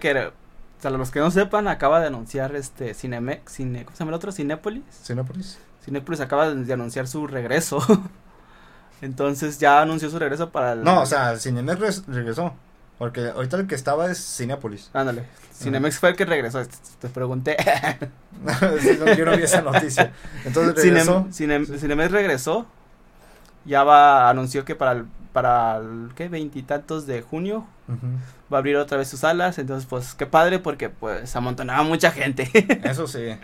que, 0.81 0.87
para 0.87 0.97
los 0.97 1.11
que 1.11 1.19
no 1.19 1.29
sepan, 1.31 1.67
acaba 1.67 1.99
de 1.99 2.07
anunciar 2.07 2.55
este 2.55 2.93
Cinemex, 2.93 3.51
Cine, 3.51 3.85
¿cómo 3.85 3.95
se 3.95 3.99
llama 3.99 4.09
el 4.11 4.15
otro? 4.15 4.31
Cinépolis. 4.31 4.83
Cinépolis. 5.03 5.57
Cinépolis 5.83 6.19
acaba 6.21 6.49
de, 6.49 6.73
anunciar 6.73 7.07
su 7.07 7.27
regreso. 7.27 7.79
Entonces 9.01 9.59
ya 9.59 9.81
anunció 9.81 10.09
su 10.09 10.19
regreso 10.19 10.49
para 10.49 10.73
el... 10.73 10.83
No, 10.83 11.01
o 11.01 11.05
sea, 11.05 11.37
Cinemex 11.37 11.79
res- 11.79 12.03
regresó, 12.07 12.53
porque 12.97 13.29
ahorita 13.29 13.57
el 13.57 13.67
que 13.67 13.75
estaba 13.75 14.11
es 14.11 14.17
Cinépolis. 14.37 14.89
Ándale. 14.93 15.25
Cinemex 15.53 15.99
fue 15.99 16.09
el 16.09 16.15
que 16.15 16.25
regresó. 16.25 16.61
Te 16.99 17.09
pregunté. 17.09 17.57
Sí, 18.79 18.97
no, 18.97 19.13
yo 19.15 19.25
no 19.25 19.35
vi 19.35 19.43
esa 19.43 19.61
noticia. 19.61 20.13
Entonces 20.45 20.73
regresó. 20.81 21.25
Cinem- 21.25 21.65
Cinem- 21.67 21.77
Cinemex 21.79 22.09
regresó. 22.11 22.65
Ya 23.65 23.83
va, 23.83 24.29
anunció 24.29 24.63
que 24.63 24.75
para 24.75 24.93
el, 24.93 25.05
para 25.33 25.75
el, 25.77 26.11
¿qué? 26.15 26.29
Veintitantos 26.29 27.05
de 27.05 27.21
junio 27.21 27.65
Va 28.51 28.57
a 28.57 28.59
abrir 28.59 28.75
otra 28.77 28.97
vez 28.97 29.07
sus 29.07 29.21
salas. 29.21 29.57
Entonces, 29.59 29.87
pues, 29.89 30.13
qué 30.13 30.25
padre 30.25 30.59
porque, 30.59 30.89
pues, 30.89 31.35
amontonaba 31.35 31.83
mucha 31.83 32.11
gente. 32.11 32.49
Eso 32.83 33.07
sí. 33.07 33.35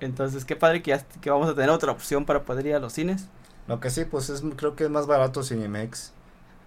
Entonces, 0.00 0.44
qué 0.44 0.56
padre 0.56 0.82
que 0.82 0.90
ya 0.90 1.02
que 1.20 1.30
vamos 1.30 1.48
a 1.48 1.54
tener 1.54 1.70
otra 1.70 1.90
opción 1.92 2.24
para 2.24 2.42
poder 2.42 2.66
ir 2.66 2.74
a 2.74 2.78
los 2.78 2.92
cines. 2.92 3.26
Lo 3.66 3.80
que 3.80 3.90
sí, 3.90 4.04
pues 4.04 4.28
es 4.28 4.42
creo 4.56 4.76
que 4.76 4.84
es 4.84 4.90
más 4.90 5.06
barato 5.06 5.42
Cinemex. 5.42 6.12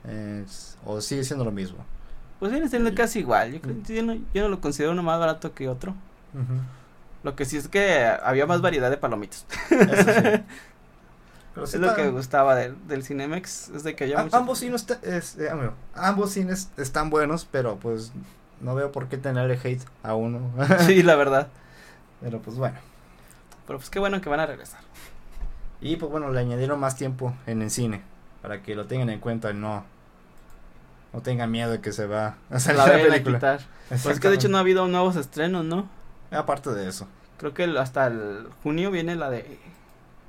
Es- 0.07 0.77
o 0.85 0.99
sigue 1.01 1.23
siendo 1.23 1.45
lo 1.45 1.51
mismo. 1.51 1.77
Pues 2.39 2.51
viene 2.51 2.67
siendo 2.69 2.93
casi 2.95 3.19
igual. 3.19 3.51
Yo, 3.53 3.61
creo- 3.61 3.75
yo, 3.87 4.03
no, 4.03 4.13
yo 4.33 4.41
no 4.43 4.49
lo 4.49 4.61
considero 4.61 4.91
uno 4.93 5.03
más 5.03 5.19
barato 5.19 5.53
que 5.53 5.67
otro. 5.69 5.93
Lo 7.23 7.35
que 7.35 7.43
sí 7.45 7.57
es 7.57 7.67
que 7.67 8.05
había 8.05 8.45
más 8.45 8.61
variedad 8.61 8.89
de 8.89 8.97
palomitas. 8.97 9.45
Eso 9.69 10.03
sí. 10.13 10.43
Pero 11.59 11.67
sí 11.67 11.75
es 11.77 11.81
lo 11.81 11.95
que 11.95 12.03
me 12.03 12.09
gustaba 12.11 12.55
del, 12.55 12.75
del 12.87 13.03
Cinemex, 13.03 13.69
es 13.69 13.83
de 13.83 13.95
que 13.95 14.07
ya 14.09 14.19
a- 14.19 14.23
mucho- 14.23 14.37
ambos 14.37 14.59
cines 14.59 14.81
está- 14.81 14.99
es- 15.07 15.37
eh, 15.37 15.49
amigo, 15.49 15.73
ambos 15.95 16.31
cines 16.31 16.69
están 16.77 17.09
buenos, 17.09 17.45
pero 17.49 17.75
pues 17.77 18.11
no 18.61 18.75
veo 18.75 18.91
por 18.91 19.07
qué 19.07 19.17
tenerle 19.17 19.59
hate 19.63 19.83
a 20.03 20.15
uno. 20.15 20.39
Sí, 20.87 21.03
la 21.03 21.15
verdad. 21.15 21.47
pero 22.21 22.39
pues 22.39 22.57
bueno. 22.57 22.77
Pero 23.67 23.79
pues 23.79 23.89
qué 23.89 23.99
bueno 23.99 24.19
que 24.21 24.29
van 24.29 24.39
a 24.39 24.45
regresar. 24.45 24.79
Y 25.81 25.95
pues 25.97 26.11
bueno, 26.11 26.29
le 26.31 26.39
añadieron 26.39 26.79
más 26.79 26.95
tiempo 26.95 27.33
en 27.45 27.61
el 27.61 27.69
cine 27.71 28.01
para 28.41 28.61
que 28.61 28.75
lo 28.75 28.85
tengan 28.85 29.09
en 29.09 29.19
cuenta 29.19 29.51
y 29.51 29.53
no 29.53 29.85
no 31.13 31.21
tengan 31.21 31.49
miedo 31.49 31.71
de 31.71 31.81
que 31.81 31.91
se 31.91 32.05
va 32.05 32.35
a 32.51 32.59
La 32.73 32.73
la, 32.73 32.85
película. 32.85 33.37
quitar. 33.39 33.59
Pues 33.89 34.05
es 34.05 34.19
que 34.19 34.29
de 34.29 34.35
hecho 34.35 34.47
no 34.49 34.57
ha 34.57 34.59
habido 34.59 34.87
nuevos 34.87 35.15
estrenos, 35.15 35.65
¿no? 35.65 35.89
Aparte 36.31 36.69
de 36.71 36.87
eso. 36.87 37.07
Creo 37.37 37.53
que 37.53 37.63
hasta 37.79 38.05
el 38.07 38.47
junio 38.63 38.91
viene 38.91 39.15
la 39.15 39.29
de 39.31 39.57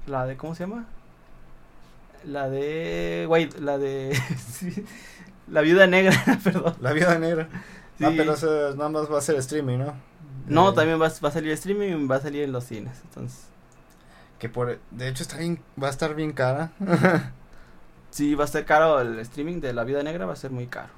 la 0.06 0.24
de 0.26 0.36
¿cómo 0.38 0.54
se 0.54 0.64
llama? 0.64 0.86
La 2.24 2.48
de 2.48 3.26
wait, 3.28 3.58
la 3.58 3.78
de 3.78 4.14
sí, 4.52 4.84
la 5.48 5.60
viuda 5.62 5.86
negra, 5.86 6.12
perdón. 6.44 6.74
La 6.80 6.92
vida 6.92 7.18
negra. 7.18 7.48
Sí. 7.98 8.04
Ah, 8.04 8.12
pero 8.16 8.34
eso 8.34 8.74
nada 8.76 8.88
más 8.88 9.10
va 9.10 9.18
a 9.18 9.22
ser 9.22 9.36
streaming, 9.36 9.78
¿no? 9.78 9.94
No, 10.46 10.70
Eh, 10.70 10.74
también 10.74 11.00
va, 11.00 11.08
va 11.08 11.28
a 11.28 11.32
salir 11.32 11.52
streaming 11.52 11.88
y 11.88 12.06
va 12.06 12.16
a 12.16 12.20
salir 12.20 12.42
en 12.44 12.52
los 12.52 12.64
cines. 12.64 13.00
Entonces, 13.04 13.44
Que 14.38 14.48
por, 14.48 14.78
de 14.90 15.08
hecho 15.08 15.22
está 15.22 15.36
bien, 15.38 15.60
va 15.82 15.88
a 15.88 15.90
estar 15.90 16.14
bien 16.14 16.32
cara. 16.32 16.72
sí 18.10 18.34
va 18.34 18.44
a 18.44 18.48
ser 18.48 18.64
caro 18.64 19.00
el 19.00 19.18
streaming 19.20 19.60
de 19.60 19.72
la 19.72 19.84
viuda 19.84 20.02
negra, 20.02 20.26
va 20.26 20.32
a 20.32 20.36
ser 20.36 20.50
muy 20.50 20.66
caro. 20.66 20.88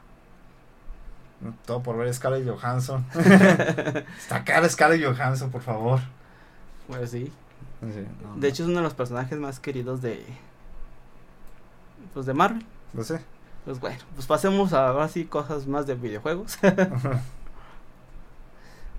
Todo 1.66 1.82
por 1.82 1.96
ver 1.96 2.12
Scarlett 2.14 2.48
Johansson. 2.48 3.04
está 4.18 4.44
cara 4.44 4.68
Scarlett 4.68 5.04
Johansson, 5.04 5.50
por 5.50 5.60
favor. 5.62 6.00
Pues 6.86 7.10
sí. 7.10 7.32
Sí, 7.80 8.06
no, 8.22 8.36
De 8.36 8.46
hecho 8.48 8.62
es 8.62 8.68
uno 8.68 8.78
de 8.78 8.84
los 8.84 8.94
personajes 8.94 9.36
más 9.40 9.58
queridos 9.58 10.00
de 10.02 10.24
pues 12.14 12.26
de 12.26 12.34
Marvel. 12.34 12.64
no 12.92 13.04
sé. 13.04 13.20
Pues 13.64 13.78
bueno, 13.78 13.98
pues 14.14 14.26
pasemos 14.26 14.72
a 14.72 14.88
ahora 14.88 15.08
sí 15.08 15.24
cosas 15.24 15.66
más 15.66 15.86
de 15.86 15.94
videojuegos. 15.94 16.58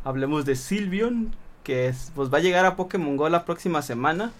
Hablemos 0.05 0.45
de 0.45 0.55
Sylveon, 0.55 1.35
que 1.63 1.87
es, 1.87 2.11
pues 2.15 2.33
va 2.33 2.37
a 2.37 2.41
llegar 2.41 2.65
a 2.65 2.75
Pokémon 2.75 3.17
Go 3.17 3.27
la 3.27 3.43
próxima 3.43 3.81
semana. 3.81 4.31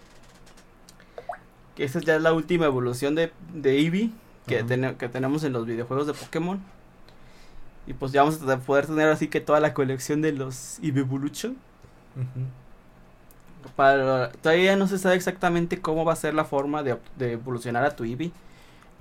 Que 1.75 1.83
esa 1.83 1.99
ya 1.99 2.15
es 2.15 2.21
la 2.21 2.33
última 2.33 2.65
evolución 2.65 3.15
de, 3.15 3.33
de 3.53 3.79
Eevee 3.79 4.12
que, 4.47 4.63
tenemos 5.12 5.43
en 5.43 5.53
los 5.53 5.65
videojuegos 5.65 6.07
de 6.07 6.13
Pokémon. 6.13 6.62
Y 7.86 7.93
pues 7.93 8.13
ya 8.13 8.23
vamos 8.23 8.41
a 8.41 8.57
poder 8.59 8.88
tener 8.88 9.09
así 9.09 9.27
que 9.27 9.41
toda 9.41 9.59
la 9.59 9.73
colección 9.73 10.21
de 10.21 10.31
los 10.31 10.79
Eevee 10.79 11.01
Evolution. 11.01 11.57
Para, 13.75 14.31
todavía 14.31 14.75
no 14.75 14.88
se 14.88 14.97
sabe 14.97 15.15
exactamente 15.15 15.81
cómo 15.81 16.05
va 16.05 16.13
a 16.13 16.17
ser 16.17 16.33
la 16.33 16.45
forma 16.45 16.83
de, 16.83 16.97
de 17.17 17.33
evolucionar 17.33 17.83
a 17.83 17.95
tu 17.95 18.03
Eevee. 18.03 18.31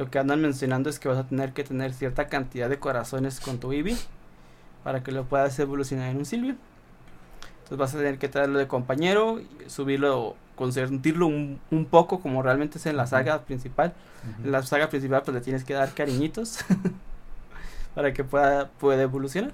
Lo 0.03 0.11
que 0.11 0.19
andan 0.19 0.41
mencionando 0.41 0.91
es 0.91 0.99
que 0.99 1.07
vas 1.09 1.17
a 1.19 1.29
tener 1.29 1.53
que 1.53 1.63
tener 1.63 1.93
cierta 1.93 2.27
cantidad 2.27 2.69
de 2.69 2.81
corazones 2.81 3.39
con 3.39 3.59
tu 3.59 3.71
Eevee 3.73 3.97
para 4.83 5.05
que 5.05 5.13
lo 5.13 5.23
puedas 5.23 5.57
evolucionar 5.61 6.11
en 6.11 6.17
un 6.17 6.25
Sylveon. 6.25 6.59
Entonces 7.59 7.79
vas 7.79 7.95
a 7.95 7.99
tener 7.99 8.19
que 8.19 8.29
traerlo 8.29 8.59
de 8.59 8.67
compañero, 8.67 9.41
subirlo, 9.69 10.35
consentirlo 10.57 11.29
un, 11.29 11.61
un 11.71 11.85
poco 11.87 12.19
como 12.21 12.43
realmente 12.43 12.79
es 12.79 12.87
en 12.87 12.97
la 12.97 13.07
saga 13.07 13.43
principal. 13.43 13.93
En 14.45 14.51
la 14.51 14.65
saga 14.65 14.89
principal 14.89 15.23
pues 15.25 15.37
le 15.37 15.41
tienes 15.41 15.63
que 15.63 15.75
dar 15.75 15.93
cariñitos 15.95 16.65
para 17.95 18.13
que 18.13 18.25
pueda, 18.25 18.69
pueda 18.81 19.03
evolucionar. 19.03 19.53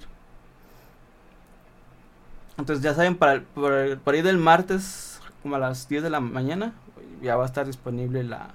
Entonces 2.57 2.83
ya 2.83 2.95
saben, 2.95 3.15
para 3.15 3.33
el- 3.33 3.43
por 3.43 4.13
ahí 4.15 4.21
del 4.23 4.39
martes, 4.39 5.19
como 5.43 5.55
a 5.57 5.59
las 5.59 5.87
10 5.87 6.01
de 6.01 6.09
la 6.09 6.19
mañana, 6.19 6.73
ya 7.21 7.35
va 7.35 7.43
a 7.43 7.45
estar 7.45 7.67
disponible 7.67 8.23
la, 8.23 8.49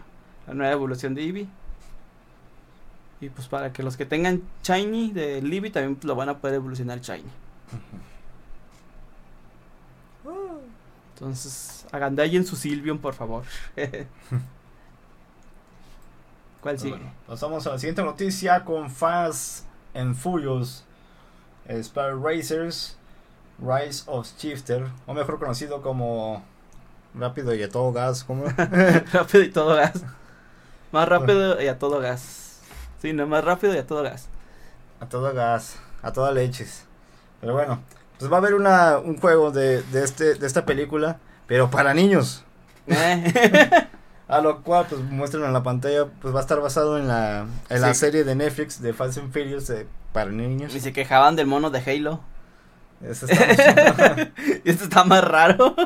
la 0.48 0.54
nueva 0.54 0.72
evolución 0.72 1.14
de 1.14 1.22
Eevee. 1.22 1.46
Y 3.20 3.28
pues 3.30 3.48
para 3.48 3.72
que 3.72 3.82
los 3.82 3.96
que 3.96 4.06
tengan 4.06 4.42
Shiny 4.62 5.12
de 5.12 5.38
Eevee 5.38 5.70
también 5.70 5.98
lo 6.02 6.14
van 6.14 6.28
a 6.28 6.38
poder 6.38 6.56
evolucionar 6.56 7.00
Shiny. 7.00 7.30
Entonces, 11.14 11.86
agandallen 11.92 12.44
su 12.44 12.56
Sylveon, 12.56 12.98
por 12.98 13.14
favor. 13.14 13.44
¿Cuál 16.60 16.78
sigue? 16.78 16.96
Bueno, 16.96 17.12
pasamos 17.26 17.66
a 17.66 17.70
la 17.70 17.78
siguiente 17.78 18.02
noticia 18.02 18.64
con 18.64 18.90
Fast 18.90 19.64
and 19.94 20.16
Furious 20.16 20.84
Spy 21.68 22.10
Racers 22.20 22.96
Rise 23.58 24.02
of 24.06 24.28
Shifter, 24.38 24.88
o 25.06 25.14
mejor 25.14 25.38
conocido 25.38 25.80
como 25.82 26.42
Rápido 27.14 27.54
y 27.54 27.62
a 27.62 27.68
todo 27.68 27.92
gas, 27.92 28.24
como 28.24 28.44
rápido 29.12 29.44
y 29.44 29.50
todo 29.50 29.76
gas. 29.76 30.02
Más 30.92 31.08
rápido 31.08 31.62
y 31.62 31.68
a 31.68 31.78
todo 31.78 32.00
gas. 32.00 32.43
Sí, 33.04 33.12
no, 33.12 33.26
más 33.26 33.44
rápido 33.44 33.74
y 33.74 33.78
a 33.78 33.86
todo 33.86 34.02
gas. 34.02 34.28
a 34.98 35.06
todo 35.06 35.34
gas, 35.34 35.76
a 36.02 36.10
toda 36.12 36.32
leches. 36.32 36.86
Pero 37.42 37.52
bueno, 37.52 37.82
pues 38.18 38.32
va 38.32 38.36
a 38.36 38.38
haber 38.38 38.54
una, 38.54 38.96
un 38.96 39.18
juego 39.20 39.50
de, 39.50 39.82
de, 39.82 40.02
este, 40.02 40.36
de 40.36 40.46
esta 40.46 40.64
película, 40.64 41.18
pero 41.46 41.70
para 41.70 41.92
niños. 41.92 42.44
Eh, 42.86 43.88
A 44.28 44.40
lo 44.40 44.62
cual, 44.62 44.86
pues 44.88 45.02
muestran 45.02 45.44
en 45.44 45.52
la 45.52 45.62
pantalla, 45.62 46.06
pues 46.22 46.34
va 46.34 46.38
a 46.38 46.40
estar 46.40 46.58
basado 46.58 46.96
en 46.96 47.06
la, 47.08 47.44
en 47.68 47.80
la 47.82 47.92
serie 47.92 48.24
de 48.24 48.34
Netflix 48.34 48.80
de 48.80 48.94
Fast 48.94 49.18
and 49.18 49.30
Furious 49.30 49.68
eh, 49.68 49.86
para 50.14 50.30
niños. 50.30 50.74
y 50.74 50.80
se 50.80 50.94
quejaban 50.94 51.36
del 51.36 51.46
mono 51.46 51.68
de 51.68 51.80
Halo. 51.80 52.20
Eso 53.06 53.26
está- 53.26 54.30
y 54.64 54.70
esto 54.70 54.84
está 54.84 55.04
más 55.04 55.22
raro. 55.22 55.76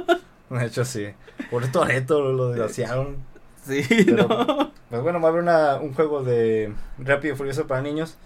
de 0.50 0.64
hecho, 0.66 0.84
sí. 0.84 1.08
Por 1.50 1.66
Toreto 1.66 2.20
lo 2.32 2.50
desgraciaron. 2.50 3.16
Sí, 3.68 3.82
Pero- 4.06 4.26
no. 4.28 4.72
Pues 4.90 5.02
bueno, 5.02 5.20
va 5.20 5.28
a 5.28 5.30
haber 5.32 5.42
una, 5.42 5.76
un 5.76 5.92
juego 5.94 6.22
de 6.24 6.72
Rápido 6.98 7.34
y 7.34 7.36
Furioso 7.36 7.66
para 7.66 7.82
niños. 7.82 8.16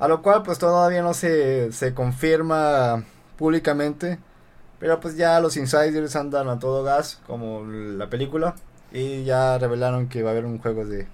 A 0.00 0.08
lo 0.08 0.20
cual 0.22 0.42
pues 0.42 0.58
todavía 0.58 1.00
no 1.02 1.14
se, 1.14 1.70
se 1.72 1.94
confirma 1.94 3.04
públicamente. 3.38 4.18
Pero 4.80 4.98
pues 4.98 5.16
ya 5.16 5.38
los 5.40 5.56
insiders 5.56 6.16
andan 6.16 6.48
a 6.48 6.58
todo 6.58 6.82
gas, 6.82 7.20
como 7.26 7.64
la 7.66 8.08
película. 8.08 8.54
Y 8.92 9.22
ya 9.24 9.58
revelaron 9.58 10.08
que 10.08 10.22
va 10.22 10.30
a 10.30 10.32
haber 10.32 10.46
un 10.46 10.58
juego 10.58 10.84
de, 10.86 11.06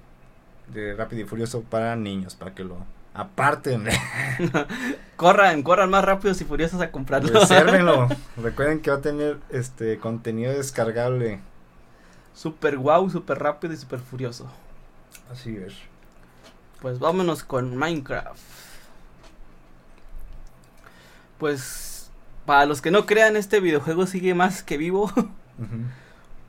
de 0.72 0.94
Rápido 0.94 1.22
y 1.22 1.25
Furioso 1.27 1.62
para 1.62 1.94
niños, 1.96 2.35
para 2.37 2.55
que 2.55 2.64
lo 2.64 2.79
aparten. 3.12 3.87
Corran, 5.16 5.62
corran 5.62 5.88
más 5.90 6.05
rápidos 6.05 6.40
y 6.40 6.44
furiosos 6.44 6.81
a 6.81 6.90
comprarlo. 6.90 7.40
Resérvenlo. 7.40 8.09
Recuerden 8.37 8.81
que 8.81 8.90
va 8.90 8.99
a 8.99 9.01
tener 9.01 9.38
este 9.51 9.99
contenido 9.99 10.53
descargable. 10.53 11.40
Super 12.37 12.77
guau, 12.77 13.09
super 13.11 13.38
rápido 13.38 13.72
y 13.72 13.77
super 13.79 13.99
furioso. 13.99 14.46
Así 15.33 15.57
es. 15.57 15.75
Pues 16.81 16.99
vámonos 16.99 17.42
con 17.42 17.77
Minecraft. 17.77 18.38
Pues 21.38 22.11
para 22.44 22.66
los 22.66 22.81
que 22.81 22.90
no 22.90 23.07
crean, 23.07 23.37
este 23.37 23.61
videojuego 23.61 24.07
sigue 24.07 24.35
más 24.35 24.62
que 24.62 24.77
vivo. 24.77 25.11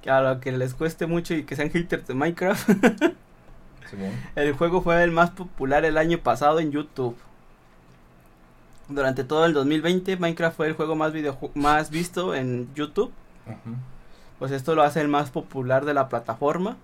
Que 0.01 0.11
a 0.11 0.21
lo 0.21 0.39
que 0.39 0.51
les 0.51 0.73
cueste 0.75 1.07
mucho 1.07 1.33
y 1.33 1.43
que 1.43 1.55
sean 1.55 1.71
haters 1.71 2.05
de 2.07 2.13
Minecraft. 2.13 2.69
El 4.35 4.53
juego 4.53 4.81
fue 4.81 5.01
el 5.03 5.11
más 5.11 5.31
popular 5.31 5.85
el 5.85 5.97
año 5.97 6.19
pasado 6.19 6.59
en 6.59 6.71
YouTube. 6.71 7.17
Durante 8.89 9.23
todo 9.23 9.45
el 9.45 9.53
2020, 9.53 10.17
Minecraft 10.17 10.55
fue 10.55 10.67
el 10.67 10.73
juego 10.73 10.95
más, 10.95 11.13
videoju- 11.13 11.51
más 11.55 11.89
visto 11.89 12.35
en 12.35 12.69
YouTube. 12.75 13.11
Ujú. 13.47 13.75
Pues 14.39 14.51
esto 14.51 14.75
lo 14.75 14.83
hace 14.83 15.01
el 15.01 15.07
más 15.07 15.29
popular 15.31 15.85
de 15.85 15.93
la 15.93 16.09
plataforma. 16.09 16.77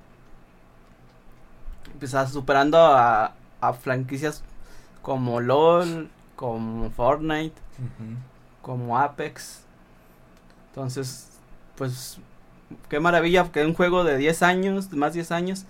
Pues 1.99 2.15
superando 2.31 2.77
a, 2.77 3.33
a 3.61 3.73
franquicias 3.73 4.43
como 5.01 5.39
LOL, 5.39 6.09
como 6.35 6.89
Fortnite, 6.89 7.55
como 8.61 8.97
Apex. 8.97 9.61
Entonces, 10.69 11.29
pues 11.75 12.17
qué 12.89 12.99
maravilla 12.99 13.51
que 13.51 13.65
un 13.65 13.73
juego 13.73 14.03
de 14.03 14.17
10 14.17 14.41
años, 14.43 14.91
más 14.93 15.13
10 15.13 15.31
años, 15.31 15.65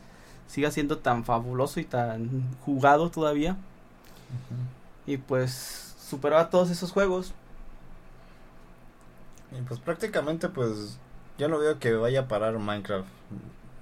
siga 0.48 0.72
siendo 0.72 1.00
tan 1.00 1.26
fabuloso 1.26 1.80
y 1.80 1.86
tan 1.86 2.50
jugado 2.66 3.10
todavía. 3.10 3.58
Y 5.06 5.18
pues 5.18 5.96
superó 6.00 6.38
a 6.38 6.50
todos 6.50 6.70
esos 6.70 6.92
juegos. 6.92 7.34
Y 9.52 9.62
pues 9.62 9.80
prácticamente 9.80 10.50
pues 10.50 10.98
yo 11.38 11.48
no 11.48 11.58
veo 11.60 11.80
que 11.80 11.94
vaya 11.94 12.22
a 12.22 12.28
parar 12.28 12.58
Minecraft. 12.60 13.08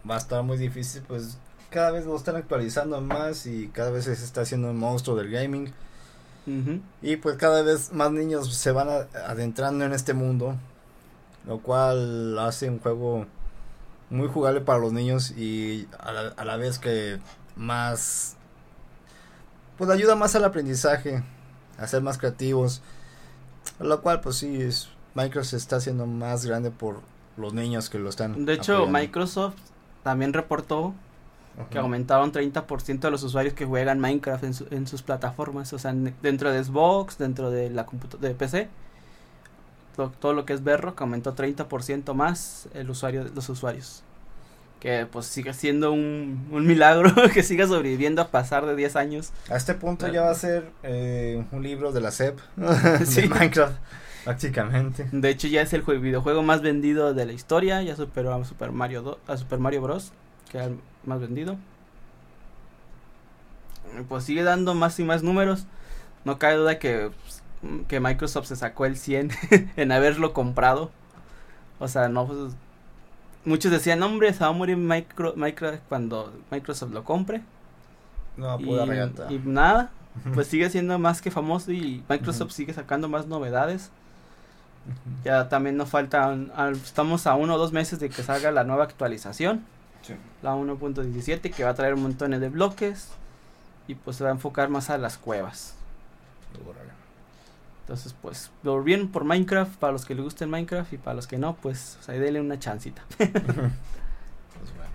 Va 0.09 0.15
a 0.15 0.17
estar 0.17 0.43
muy 0.43 0.57
difícil, 0.57 1.03
pues 1.07 1.37
cada 1.69 1.91
vez 1.91 2.05
lo 2.05 2.15
están 2.15 2.35
actualizando 2.35 2.99
más 3.01 3.45
y 3.45 3.67
cada 3.69 3.91
vez 3.91 4.05
se 4.05 4.13
está 4.13 4.41
haciendo 4.41 4.69
un 4.69 4.77
monstruo 4.77 5.15
del 5.15 5.29
gaming. 5.29 5.71
Y 7.01 7.17
pues 7.17 7.37
cada 7.37 7.61
vez 7.61 7.93
más 7.93 8.11
niños 8.11 8.53
se 8.55 8.71
van 8.71 8.89
a- 8.89 9.07
adentrando 9.27 9.85
en 9.85 9.93
este 9.93 10.13
mundo, 10.13 10.55
lo 11.45 11.59
cual 11.59 12.37
hace 12.39 12.67
un 12.69 12.79
juego 12.79 13.25
muy 14.09 14.27
jugable 14.27 14.59
para 14.61 14.79
los 14.79 14.91
niños 14.91 15.31
y 15.31 15.87
a 15.99 16.11
la, 16.11 16.21
a 16.35 16.43
la 16.45 16.57
vez 16.57 16.79
que 16.79 17.19
más 17.55 18.35
pues 19.77 19.89
ayuda 19.89 20.15
más 20.15 20.35
al 20.35 20.43
aprendizaje, 20.43 21.23
a 21.77 21.87
ser 21.87 22.01
más 22.01 22.17
creativos, 22.17 22.81
lo 23.79 24.01
cual 24.01 24.21
pues 24.21 24.37
sí 24.37 24.61
es 24.61 24.89
Minecraft 25.15 25.49
se 25.49 25.57
está 25.57 25.77
haciendo 25.77 26.05
más 26.05 26.45
grande 26.45 26.71
por 26.71 26.99
los 27.37 27.53
niños 27.53 27.89
que 27.89 27.99
lo 27.99 28.09
están. 28.09 28.45
De 28.45 28.53
hecho, 28.53 28.75
apoyando. 28.75 28.99
Microsoft 28.99 29.55
también 30.03 30.33
reportó 30.33 30.93
que 31.69 31.77
aumentaron 31.77 32.31
30% 32.31 32.99
de 32.99 33.11
los 33.11 33.23
usuarios 33.23 33.53
que 33.53 33.65
juegan 33.65 33.99
Minecraft 33.99 34.43
en, 34.43 34.53
en 34.71 34.87
sus 34.87 35.01
plataformas, 35.03 35.71
o 35.73 35.79
sea, 35.79 35.93
dentro 36.21 36.51
de 36.51 36.63
Xbox, 36.63 37.17
dentro 37.17 37.51
de 37.51 37.69
la 37.69 37.85
de 38.19 38.33
PC, 38.33 38.69
todo, 39.95 40.33
lo 40.33 40.45
que 40.45 40.53
es 40.53 40.63
Berro, 40.63 40.95
que 40.95 41.03
aumentó 41.03 41.35
30% 41.35 42.13
más 42.13 42.67
el 42.73 42.89
usuario, 42.89 43.25
los 43.35 43.49
usuarios. 43.49 44.03
Que 44.79 45.05
pues 45.05 45.27
sigue 45.27 45.53
siendo 45.53 45.91
un, 45.91 46.47
un 46.51 46.65
milagro 46.65 47.13
que 47.33 47.43
siga 47.43 47.67
sobreviviendo 47.67 48.21
a 48.21 48.29
pasar 48.29 48.65
de 48.65 48.75
10 48.75 48.95
años. 48.95 49.31
A 49.49 49.57
este 49.57 49.75
punto 49.75 50.07
ya 50.07 50.23
va 50.23 50.31
a 50.31 50.35
ser 50.35 50.71
eh, 50.81 51.43
un 51.51 51.61
libro 51.61 51.91
de 51.91 52.01
la 52.01 52.11
SEP 52.11 52.39
de 52.55 53.27
Minecraft. 53.27 53.75
Prácticamente. 54.23 55.07
De 55.11 55.29
hecho 55.29 55.47
ya 55.47 55.61
es 55.61 55.73
el 55.73 55.81
videojuego 55.81 56.43
más 56.43 56.61
vendido 56.61 57.13
de 57.13 57.25
la 57.25 57.33
historia, 57.33 57.81
ya 57.81 57.95
superó 57.95 58.33
a 58.33 58.45
Super 58.45 58.71
Mario 58.71 59.17
a 59.27 59.37
Super 59.37 59.59
Mario 59.59 59.81
Bros, 59.81 60.11
que 60.51 60.59
es 60.59 60.67
el 60.67 60.79
más 61.05 61.19
vendido. 61.19 61.57
Pues 64.07 64.23
sigue 64.23 64.43
dando 64.43 64.73
más 64.73 64.99
y 64.99 65.03
más 65.03 65.23
números. 65.23 65.65
No 66.23 66.37
cabe 66.37 66.55
duda 66.55 66.79
que, 66.79 67.11
que 67.87 67.99
Microsoft 67.99 68.47
se 68.47 68.55
sacó 68.55 68.85
el 68.85 68.95
100 68.95 69.31
en 69.75 69.91
haberlo 69.91 70.33
comprado. 70.33 70.91
O 71.79 71.87
sea, 71.87 72.07
no 72.07 72.27
pues, 72.27 72.53
muchos 73.43 73.71
decían, 73.71 74.03
"Hombre, 74.03 74.33
se 74.33 74.41
va 74.41 74.47
a 74.47 74.53
morir 74.53 74.77
micro, 74.77 75.33
cuando 75.89 76.31
Microsoft 76.51 76.91
lo 76.91 77.03
compre." 77.03 77.41
No, 78.37 78.59
y, 78.59 79.33
y 79.33 79.41
nada, 79.43 79.91
pues 80.33 80.47
sigue 80.47 80.69
siendo 80.69 80.97
más 80.99 81.21
que 81.21 81.31
famoso 81.31 81.71
y 81.71 82.03
Microsoft 82.07 82.51
sigue 82.51 82.73
sacando 82.73 83.09
más 83.09 83.27
novedades. 83.27 83.91
Ya 85.23 85.49
también 85.49 85.77
nos 85.77 85.89
falta, 85.89 86.35
estamos 86.71 87.27
a 87.27 87.35
uno 87.35 87.55
o 87.55 87.57
dos 87.57 87.71
meses 87.71 87.99
de 87.99 88.09
que 88.09 88.23
salga 88.23 88.51
la 88.51 88.63
nueva 88.63 88.83
actualización. 88.83 89.63
La 90.41 90.55
1.17 90.55 91.53
que 91.53 91.63
va 91.63 91.69
a 91.69 91.73
traer 91.75 91.93
un 91.93 92.01
montón 92.01 92.31
de 92.31 92.49
bloques 92.49 93.09
y 93.87 93.95
pues 93.95 94.17
se 94.17 94.23
va 94.23 94.31
a 94.31 94.33
enfocar 94.33 94.69
más 94.69 94.89
a 94.89 94.97
las 94.97 95.17
cuevas. 95.17 95.75
Entonces 97.81 98.15
pues, 98.21 98.51
lo 98.63 98.81
bien 98.83 99.09
por 99.09 99.23
Minecraft, 99.23 99.75
para 99.77 99.93
los 99.93 100.05
que 100.05 100.15
le 100.15 100.21
gusten 100.21 100.49
Minecraft 100.49 100.93
y 100.93 100.97
para 100.97 101.15
los 101.15 101.27
que 101.27 101.37
no, 101.37 101.55
pues 101.55 101.97
ahí 102.07 102.19
denle 102.19 102.41
una 102.41 102.57
chancita. 102.57 103.03
pues 103.17 103.29
bueno. 103.29 104.91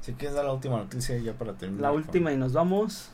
Si 0.00 0.12
quieres 0.14 0.34
dar 0.34 0.44
la 0.44 0.52
última 0.52 0.76
noticia 0.78 1.16
ya 1.18 1.32
para 1.32 1.54
terminar. 1.54 1.82
La 1.82 1.92
última 1.92 2.32
y 2.32 2.36
nos 2.36 2.52
vamos. 2.52 3.10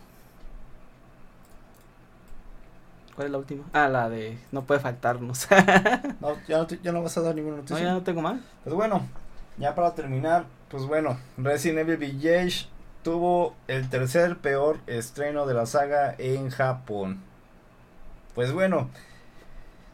¿Cuál 3.16 3.28
es 3.28 3.32
la 3.32 3.38
última? 3.38 3.64
Ah, 3.72 3.88
la 3.88 4.10
de 4.10 4.38
no 4.52 4.64
puede 4.64 4.78
faltarnos. 4.78 5.48
no, 6.20 6.36
ya 6.46 6.58
no, 6.58 6.68
ya 6.68 6.92
no 6.92 7.02
vas 7.02 7.16
a 7.16 7.22
dar 7.22 7.34
ninguna 7.34 7.56
noticia. 7.56 7.76
No, 7.78 7.82
ya 7.82 7.92
no 7.94 8.02
tengo 8.02 8.20
más. 8.20 8.38
Pues 8.62 8.76
bueno, 8.76 9.08
ya 9.56 9.74
para 9.74 9.94
terminar, 9.94 10.44
pues 10.68 10.84
bueno, 10.84 11.18
Resident 11.38 11.78
Evil 11.78 11.96
Village 11.96 12.66
tuvo 13.02 13.54
el 13.68 13.88
tercer 13.88 14.36
peor 14.36 14.80
estreno 14.86 15.46
de 15.46 15.54
la 15.54 15.64
saga 15.64 16.14
en 16.18 16.50
Japón. 16.50 17.22
Pues 18.34 18.52
bueno, 18.52 18.90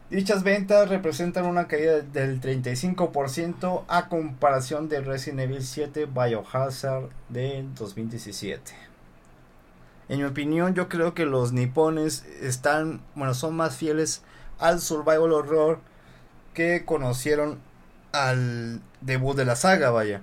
dichas 0.09 0.43
ventas 0.43 0.89
representan 0.89 1.45
una 1.45 1.69
caída 1.69 2.01
del 2.01 2.41
35% 2.41 3.85
a 3.87 4.09
comparación 4.09 4.89
de 4.89 4.99
Resident 4.99 5.39
Evil 5.39 5.63
7 5.63 6.07
Biohazard 6.07 7.09
de 7.29 7.65
2017. 7.73 8.92
En 10.09 10.19
mi 10.19 10.25
opinión, 10.25 10.73
yo 10.73 10.89
creo 10.89 11.13
que 11.13 11.25
los 11.25 11.53
nipones 11.53 12.25
están, 12.41 13.01
bueno, 13.15 13.33
son 13.33 13.55
más 13.55 13.75
fieles 13.75 14.21
al 14.59 14.81
survival 14.81 15.31
horror 15.31 15.79
que 16.53 16.85
conocieron 16.85 17.59
al 18.11 18.81
debut 19.01 19.35
de 19.35 19.45
la 19.45 19.55
saga, 19.55 19.91
vaya. 19.91 20.21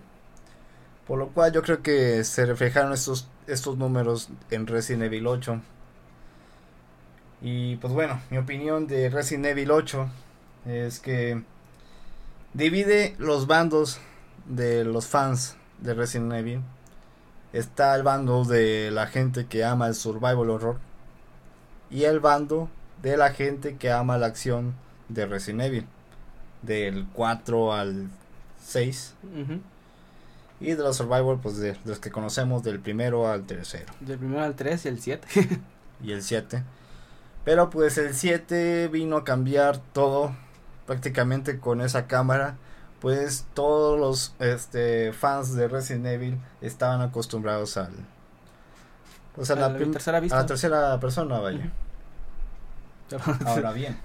Por 1.06 1.18
lo 1.18 1.28
cual 1.28 1.52
yo 1.52 1.62
creo 1.62 1.82
que 1.82 2.24
se 2.24 2.46
reflejaron 2.46 2.92
estos, 2.92 3.28
estos 3.46 3.78
números 3.78 4.28
en 4.50 4.66
Resident 4.66 5.04
Evil 5.04 5.26
8. 5.26 5.60
Y 7.42 7.76
pues 7.76 7.92
bueno, 7.92 8.20
mi 8.30 8.38
opinión 8.38 8.86
de 8.86 9.08
Resident 9.08 9.46
Evil 9.46 9.70
8 9.70 10.08
es 10.66 11.00
que 11.00 11.42
divide 12.52 13.16
los 13.18 13.46
bandos 13.46 13.98
de 14.46 14.84
los 14.84 15.06
fans 15.06 15.56
de 15.78 15.94
Resident 15.94 16.32
Evil 16.34 16.60
está 17.52 17.94
el 17.94 18.02
bando 18.02 18.44
de 18.44 18.90
la 18.90 19.06
gente 19.06 19.46
que 19.46 19.64
ama 19.64 19.88
el 19.88 19.94
survival 19.94 20.50
horror 20.50 20.78
y 21.90 22.04
el 22.04 22.20
bando 22.20 22.68
de 23.02 23.16
la 23.16 23.32
gente 23.32 23.76
que 23.76 23.90
ama 23.90 24.18
la 24.18 24.26
acción 24.26 24.74
de 25.08 25.26
Resident 25.26 25.62
Evil 25.62 25.86
del 26.62 27.06
4 27.12 27.72
al 27.72 28.08
6 28.62 29.14
y 30.60 30.72
de 30.72 30.76
los 30.76 30.96
survival 30.96 31.40
pues 31.42 31.56
de, 31.56 31.76
los 31.84 31.98
que 31.98 32.10
conocemos 32.10 32.62
del 32.62 32.80
primero 32.80 33.28
al 33.28 33.46
tercero. 33.46 33.92
Del 34.00 34.18
primero 34.18 34.42
al 34.42 34.54
3 34.54 34.84
y 34.84 34.88
el 34.88 35.00
7 35.00 35.28
y 36.02 36.12
el 36.12 36.22
7 36.22 36.62
pero 37.44 37.70
pues 37.70 37.96
el 37.98 38.14
7 38.14 38.88
vino 38.88 39.16
a 39.16 39.24
cambiar 39.24 39.78
todo 39.78 40.34
prácticamente 40.86 41.58
con 41.58 41.80
esa 41.80 42.06
cámara 42.06 42.56
pues 43.00 43.46
todos 43.54 43.98
los 43.98 44.34
este, 44.38 45.12
fans 45.12 45.54
de 45.54 45.68
Resident 45.68 46.06
Evil 46.06 46.38
estaban 46.60 47.00
acostumbrados 47.00 47.76
al 47.76 47.92
pues 49.34 49.50
a, 49.50 49.54
la, 49.54 49.76
tercera 49.76 50.20
vista. 50.20 50.36
A 50.36 50.40
la 50.42 50.46
tercera 50.46 51.00
persona, 51.00 51.38
vaya. 51.38 51.70
Ahora 53.46 53.72
bien. 53.72 53.96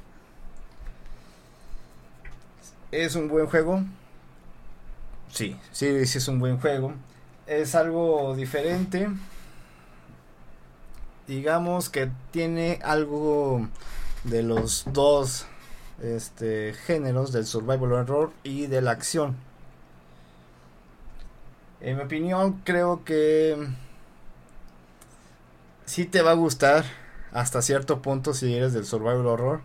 ¿Es 2.91 3.16
un 3.16 3.28
buen 3.28 3.48
juego? 3.48 3.84
Sí, 5.32 5.58
sí, 5.72 6.06
sí 6.06 6.18
es 6.18 6.28
un 6.28 6.39
buen 6.39 6.60
juego. 6.60 6.93
Es 7.48 7.76
algo 7.76 8.36
diferente. 8.36 9.10
Digamos 11.28 11.89
que 11.89 12.10
tiene 12.32 12.80
algo 12.84 13.68
de 14.24 14.43
los 14.43 14.86
dos 14.93 15.48
este, 16.02 16.74
géneros 16.74 17.32
del 17.32 17.46
survival 17.46 17.93
horror 17.93 18.32
y 18.43 18.68
de 18.68 18.82
la 18.82 18.91
acción. 18.91 19.36
En 21.82 21.98
mi 21.98 22.04
opinión, 22.04 22.62
creo 22.64 23.04
que 23.04 23.68
si 25.86 26.06
te 26.06 26.22
va 26.22 26.32
a 26.32 26.36
gustar 26.36 26.86
hasta 27.32 27.62
cierto 27.62 28.02
punto 28.02 28.34
si 28.34 28.56
eres 28.56 28.74
del 28.74 28.86
survival 28.86 29.28
horror. 29.28 29.62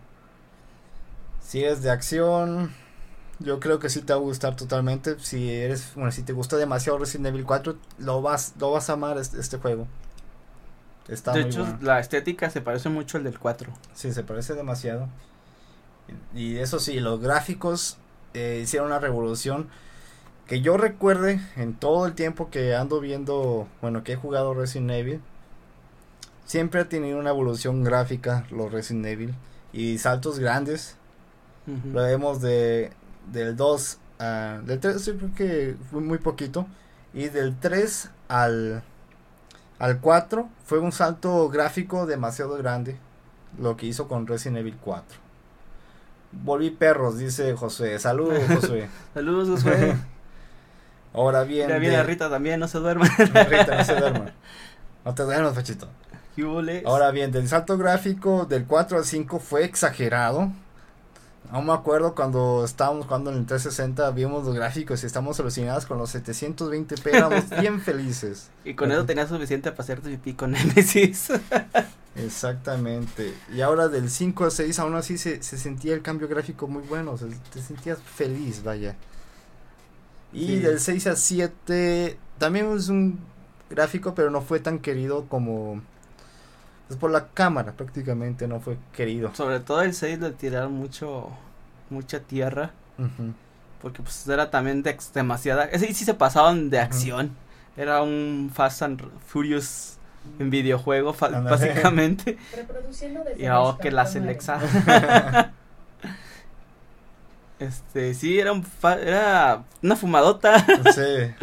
Si 1.41 1.63
eres 1.63 1.81
de 1.81 1.89
acción, 1.89 2.71
yo 3.39 3.59
creo 3.59 3.79
que 3.79 3.89
sí 3.89 4.01
te 4.01 4.13
va 4.13 4.19
a 4.19 4.21
gustar 4.21 4.55
totalmente. 4.55 5.17
Si 5.19 5.49
eres, 5.49 5.93
bueno, 5.95 6.11
si 6.11 6.21
te 6.21 6.33
gusta 6.33 6.57
demasiado 6.57 6.99
Resident 6.99 7.27
Evil 7.27 7.45
4, 7.45 7.77
lo 7.99 8.21
vas, 8.21 8.53
lo 8.59 8.71
vas 8.71 8.89
a 8.89 8.93
amar 8.93 9.17
este, 9.17 9.39
este 9.39 9.57
juego. 9.57 9.87
Está 11.07 11.31
de 11.31 11.41
hecho, 11.41 11.65
la 11.81 11.99
estética 11.99 12.49
se 12.49 12.61
parece 12.61 12.89
mucho 12.89 13.17
al 13.17 13.23
del 13.23 13.39
4. 13.39 13.71
Sí, 13.93 14.11
se 14.13 14.23
parece 14.23 14.53
demasiado. 14.53 15.07
Y 16.33 16.57
eso 16.57 16.79
sí, 16.79 16.99
los 16.99 17.19
gráficos 17.21 17.97
eh, 18.33 18.61
hicieron 18.63 18.87
una 18.87 18.99
revolución 18.99 19.69
que 20.47 20.61
yo 20.61 20.77
recuerde 20.77 21.39
en 21.55 21.73
todo 21.73 22.05
el 22.05 22.13
tiempo 22.13 22.49
que 22.49 22.75
ando 22.75 22.99
viendo, 22.99 23.67
bueno, 23.81 24.03
que 24.03 24.13
he 24.13 24.15
jugado 24.15 24.53
Resident 24.53 24.91
Evil, 24.91 25.21
siempre 26.45 26.81
ha 26.81 26.89
tenido 26.89 27.19
una 27.19 27.29
evolución 27.29 27.83
gráfica 27.83 28.45
los 28.51 28.71
Resident 28.71 29.05
Evil 29.05 29.35
y 29.71 29.97
saltos 29.97 30.39
grandes. 30.39 30.97
Lo 31.93 32.01
vemos 32.01 32.41
de 32.41 32.91
del 33.31 33.55
2 33.55 33.97
a 34.19 34.59
del 34.65 34.79
3 34.79 35.05
yo 35.05 35.17
creo 35.17 35.35
que 35.35 35.75
fue 35.89 36.01
muy 36.01 36.17
poquito 36.17 36.65
y 37.13 37.29
del 37.29 37.55
3 37.55 38.09
al 38.27 38.83
al 39.79 39.99
4 39.99 40.49
fue 40.65 40.79
un 40.79 40.91
salto 40.91 41.47
gráfico 41.49 42.07
demasiado 42.07 42.57
grande 42.57 42.97
lo 43.59 43.77
que 43.77 43.85
hizo 43.85 44.07
con 44.07 44.27
Resident 44.27 44.57
Evil 44.57 44.77
4. 44.81 45.17
Volví 46.31 46.69
perros, 46.69 47.17
dice 47.17 47.55
José. 47.55 47.99
Saludos, 47.99 48.39
José. 48.47 48.89
Saludos, 49.13 49.49
José. 49.63 49.95
Ahora 51.13 51.43
bien. 51.43 51.69
Ya 51.69 51.77
viene 51.77 52.01
Rita 52.03 52.29
también, 52.29 52.59
no 52.59 52.67
se 52.67 52.79
duerma. 52.79 53.05
Rita, 53.17 53.77
no 53.77 53.83
se 53.83 53.95
duerma. 53.95 54.31
No 55.03 55.13
te 55.13 55.23
duermas, 55.23 55.55
Fachito. 55.55 55.87
Ahora 56.85 57.11
bien, 57.11 57.31
del 57.31 57.47
salto 57.47 57.77
gráfico 57.77 58.45
del 58.45 58.65
4 58.65 58.97
al 58.97 59.05
5 59.05 59.39
fue 59.39 59.63
exagerado. 59.63 60.51
Aún 61.51 61.65
me 61.65 61.73
acuerdo 61.73 62.15
cuando 62.15 62.63
estábamos 62.63 63.05
jugando 63.05 63.31
en 63.31 63.37
el 63.37 63.45
360, 63.45 64.09
vimos 64.11 64.45
los 64.45 64.55
gráficos 64.55 65.03
y 65.03 65.05
estamos 65.05 65.39
alucinados 65.39 65.85
con 65.85 65.97
los 65.97 66.15
720p, 66.15 67.13
éramos 67.13 67.49
bien 67.59 67.81
felices. 67.81 68.49
Y 68.63 68.73
con 68.73 68.91
eso 68.91 69.05
tenías 69.05 69.27
suficiente 69.27 69.71
para 69.71 69.83
hacerte 69.83 70.09
pipí 70.09 70.33
con 70.33 70.51
Nemesis. 70.51 71.31
Exactamente. 72.15 73.33
Y 73.53 73.61
ahora 73.61 73.87
del 73.87 74.09
5 74.09 74.43
al 74.45 74.51
6 74.51 74.79
aún 74.79 74.95
así 74.95 75.17
se, 75.17 75.41
se 75.41 75.57
sentía 75.57 75.93
el 75.93 76.01
cambio 76.01 76.27
gráfico 76.27 76.67
muy 76.67 76.83
bueno, 76.83 77.15
te 77.53 77.61
sentías 77.61 77.99
feliz, 78.01 78.63
vaya. 78.63 78.95
Y 80.33 80.59
del 80.59 80.79
6 80.79 81.07
al 81.07 81.17
7 81.17 82.17
también 82.37 82.71
es 82.75 82.89
un 82.89 83.19
gráfico, 83.69 84.15
pero 84.15 84.29
no 84.29 84.41
fue 84.41 84.59
tan 84.59 84.79
querido 84.79 85.25
como... 85.27 85.81
Es 86.89 86.97
por 86.97 87.11
la 87.11 87.29
cámara 87.29 87.71
prácticamente, 87.73 88.47
no 88.47 88.59
fue 88.59 88.77
querido. 88.93 89.33
Sobre 89.33 89.61
todo 89.61 89.81
el 89.81 89.93
6 89.93 90.19
le 90.19 90.31
tiraron 90.31 90.73
mucho, 90.73 91.29
mucha 91.89 92.19
tierra. 92.19 92.71
Porque 93.81 94.01
pues 94.03 94.27
era 94.27 94.51
también 94.51 94.83
de, 94.83 94.97
demasiada... 95.13 95.65
Ese 95.65 95.93
sí 95.93 96.05
se 96.05 96.13
pasaban 96.13 96.69
de 96.69 96.79
acción. 96.79 97.31
era 97.77 98.01
un 98.01 98.51
Fast 98.53 98.81
and 98.81 99.01
Furious 99.25 99.97
en 100.39 100.49
videojuego 100.49 101.15
básicamente 101.19 102.37
y 103.37 103.45
ahora 103.45 103.77
que 103.79 103.91
la 103.91 104.03
Alexa 104.03 104.59
este 107.59 108.13
sí 108.13 108.39
era 108.39 108.51
un 108.51 108.65
era 109.01 109.63
una 109.81 109.95
fumadota 109.95 110.65
sí 110.93 111.33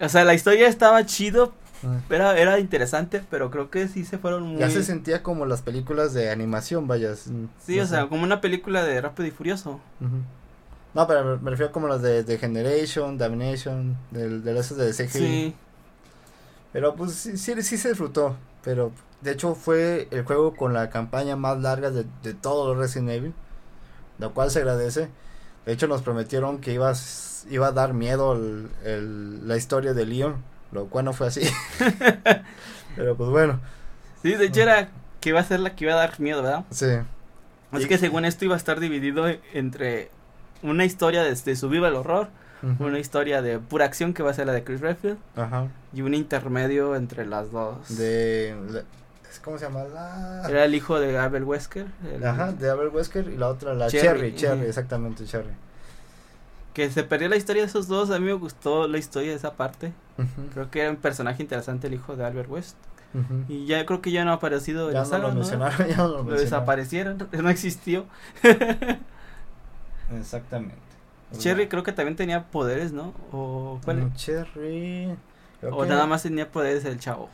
o 0.00 0.08
sea 0.08 0.24
la 0.24 0.34
historia 0.34 0.68
estaba 0.68 1.04
chido 1.06 1.52
ah. 1.84 2.00
era, 2.10 2.38
era 2.38 2.58
interesante, 2.58 3.22
pero 3.30 3.50
creo 3.50 3.70
que 3.70 3.88
sí 3.88 4.04
se 4.04 4.18
fueron 4.18 4.42
muy... 4.44 4.58
Ya 4.58 4.70
se 4.70 4.82
sentía 4.82 5.22
como 5.22 5.46
las 5.46 5.62
películas 5.62 6.12
de 6.12 6.30
animación, 6.30 6.86
vaya. 6.86 7.14
Sí, 7.16 7.80
o 7.80 7.86
sea, 7.86 8.08
como 8.08 8.22
una 8.22 8.40
película 8.40 8.84
de 8.84 9.00
Rápido 9.00 9.26
y 9.26 9.30
Furioso. 9.30 9.80
No, 10.94 11.06
pero 11.06 11.38
me, 11.38 11.50
refiero 11.50 11.72
como 11.72 11.88
las 11.88 12.02
de, 12.02 12.22
de 12.22 12.38
Generation, 12.38 13.16
Damnation, 13.16 13.96
de, 14.10 14.40
de 14.40 14.52
las 14.52 14.76
de 14.76 14.92
CGI. 14.92 15.08
Sí. 15.08 15.54
Pero 16.72 16.94
pues 16.94 17.12
sí, 17.12 17.36
sí, 17.36 17.62
se 17.76 17.88
disfrutó. 17.88 18.36
Pero 18.64 18.92
de 19.20 19.32
hecho 19.32 19.54
fue 19.54 20.08
el 20.10 20.24
juego 20.24 20.54
con 20.56 20.72
la 20.72 20.90
campaña 20.90 21.36
más 21.36 21.60
larga 21.60 21.90
de, 21.90 22.06
de 22.22 22.34
todos 22.34 22.68
los 22.68 22.78
Resident 22.78 23.10
Evil. 23.10 23.34
Lo 24.18 24.32
cual 24.32 24.50
se 24.50 24.60
agradece. 24.60 25.08
De 25.66 25.72
hecho 25.72 25.86
nos 25.86 26.02
prometieron 26.02 26.60
que 26.60 26.72
ibas, 26.72 27.46
iba 27.50 27.68
a 27.68 27.72
dar 27.72 27.92
miedo 27.92 28.34
el, 28.84 29.46
la 29.46 29.56
historia 29.56 29.94
de 29.94 30.06
Leon. 30.06 30.36
Lo 30.72 30.86
cual 30.86 31.04
no 31.04 31.12
fue 31.12 31.26
así. 31.26 31.42
pero 32.96 33.16
pues 33.16 33.30
bueno. 33.30 33.60
Sí, 34.22 34.34
de 34.34 34.46
hecho 34.46 34.62
era 34.62 34.88
que 35.20 35.30
iba 35.30 35.40
a 35.40 35.44
ser 35.44 35.60
la 35.60 35.74
que 35.74 35.84
iba 35.84 35.94
a 35.94 35.96
dar 35.96 36.18
miedo, 36.20 36.42
¿verdad? 36.42 36.64
Sí. 36.70 36.86
Es 37.72 37.86
que 37.86 37.98
según 37.98 38.24
esto 38.24 38.44
iba 38.44 38.54
a 38.54 38.58
estar 38.58 38.80
dividido 38.80 39.26
entre 39.54 40.10
una 40.62 40.84
historia 40.84 41.22
de, 41.22 41.34
de 41.34 41.56
su 41.56 41.68
viva 41.68 41.90
una 42.78 42.98
historia 42.98 43.42
de 43.42 43.58
pura 43.58 43.84
acción 43.84 44.14
que 44.14 44.22
va 44.22 44.30
a 44.30 44.34
ser 44.34 44.46
la 44.46 44.52
de 44.52 44.64
Chris 44.64 44.80
Redfield. 44.80 45.18
Ajá. 45.36 45.68
Y 45.92 46.02
un 46.02 46.14
intermedio 46.14 46.96
entre 46.96 47.26
las 47.26 47.50
dos. 47.50 47.96
De... 47.96 48.54
¿Cómo 49.42 49.58
se 49.58 49.64
llama? 49.64 49.84
La... 49.84 50.44
Era 50.48 50.64
el 50.64 50.74
hijo 50.74 51.00
de 51.00 51.18
Abel 51.18 51.44
Wesker. 51.44 51.86
Ajá, 52.24 52.52
de 52.52 52.70
Abel 52.70 52.88
Wesker 52.88 53.28
y 53.28 53.36
la 53.36 53.48
otra, 53.48 53.74
la 53.74 53.88
Cherry, 53.88 54.34
Cherry, 54.34 54.66
exactamente, 54.66 55.24
Cherry. 55.24 55.50
Que 56.74 56.90
se 56.90 57.02
perdió 57.02 57.28
la 57.28 57.36
historia 57.36 57.62
de 57.62 57.68
esos 57.68 57.88
dos, 57.88 58.10
a 58.10 58.18
mí 58.18 58.26
me 58.26 58.32
gustó 58.34 58.88
la 58.88 58.98
historia 58.98 59.30
de 59.30 59.36
esa 59.36 59.54
parte. 59.54 59.92
Creo 60.52 60.70
que 60.70 60.82
era 60.82 60.90
un 60.90 60.96
personaje 60.96 61.42
interesante 61.42 61.86
el 61.86 61.94
hijo 61.94 62.16
de 62.16 62.24
Albert 62.24 62.50
West. 62.50 62.76
Y 63.48 63.66
ya 63.66 63.84
creo 63.84 64.00
que 64.00 64.10
ya 64.10 64.24
no 64.24 64.30
ha 64.30 64.34
aparecido 64.34 64.90
ya 64.90 65.04
no 65.04 65.18
lo 65.18 65.32
mencionaron, 65.32 65.86
ya 65.88 65.96
no 65.96 66.08
lo, 66.08 66.22
lo 66.22 66.38
desaparecieron, 66.38 67.28
no 67.32 67.50
existió. 67.50 68.06
Exactamente. 70.18 70.91
Cherry 71.38 71.68
creo 71.68 71.82
que 71.82 71.92
también 71.92 72.16
tenía 72.16 72.44
poderes, 72.50 72.92
¿no? 72.92 73.14
O 73.32 73.80
cuál? 73.84 73.98
Mm, 73.98 74.14
Cherry. 74.14 75.16
o 75.62 75.84
nada 75.84 76.06
más 76.06 76.22
tenía 76.22 76.50
poderes 76.50 76.84
el 76.84 76.98
chavo. 76.98 77.28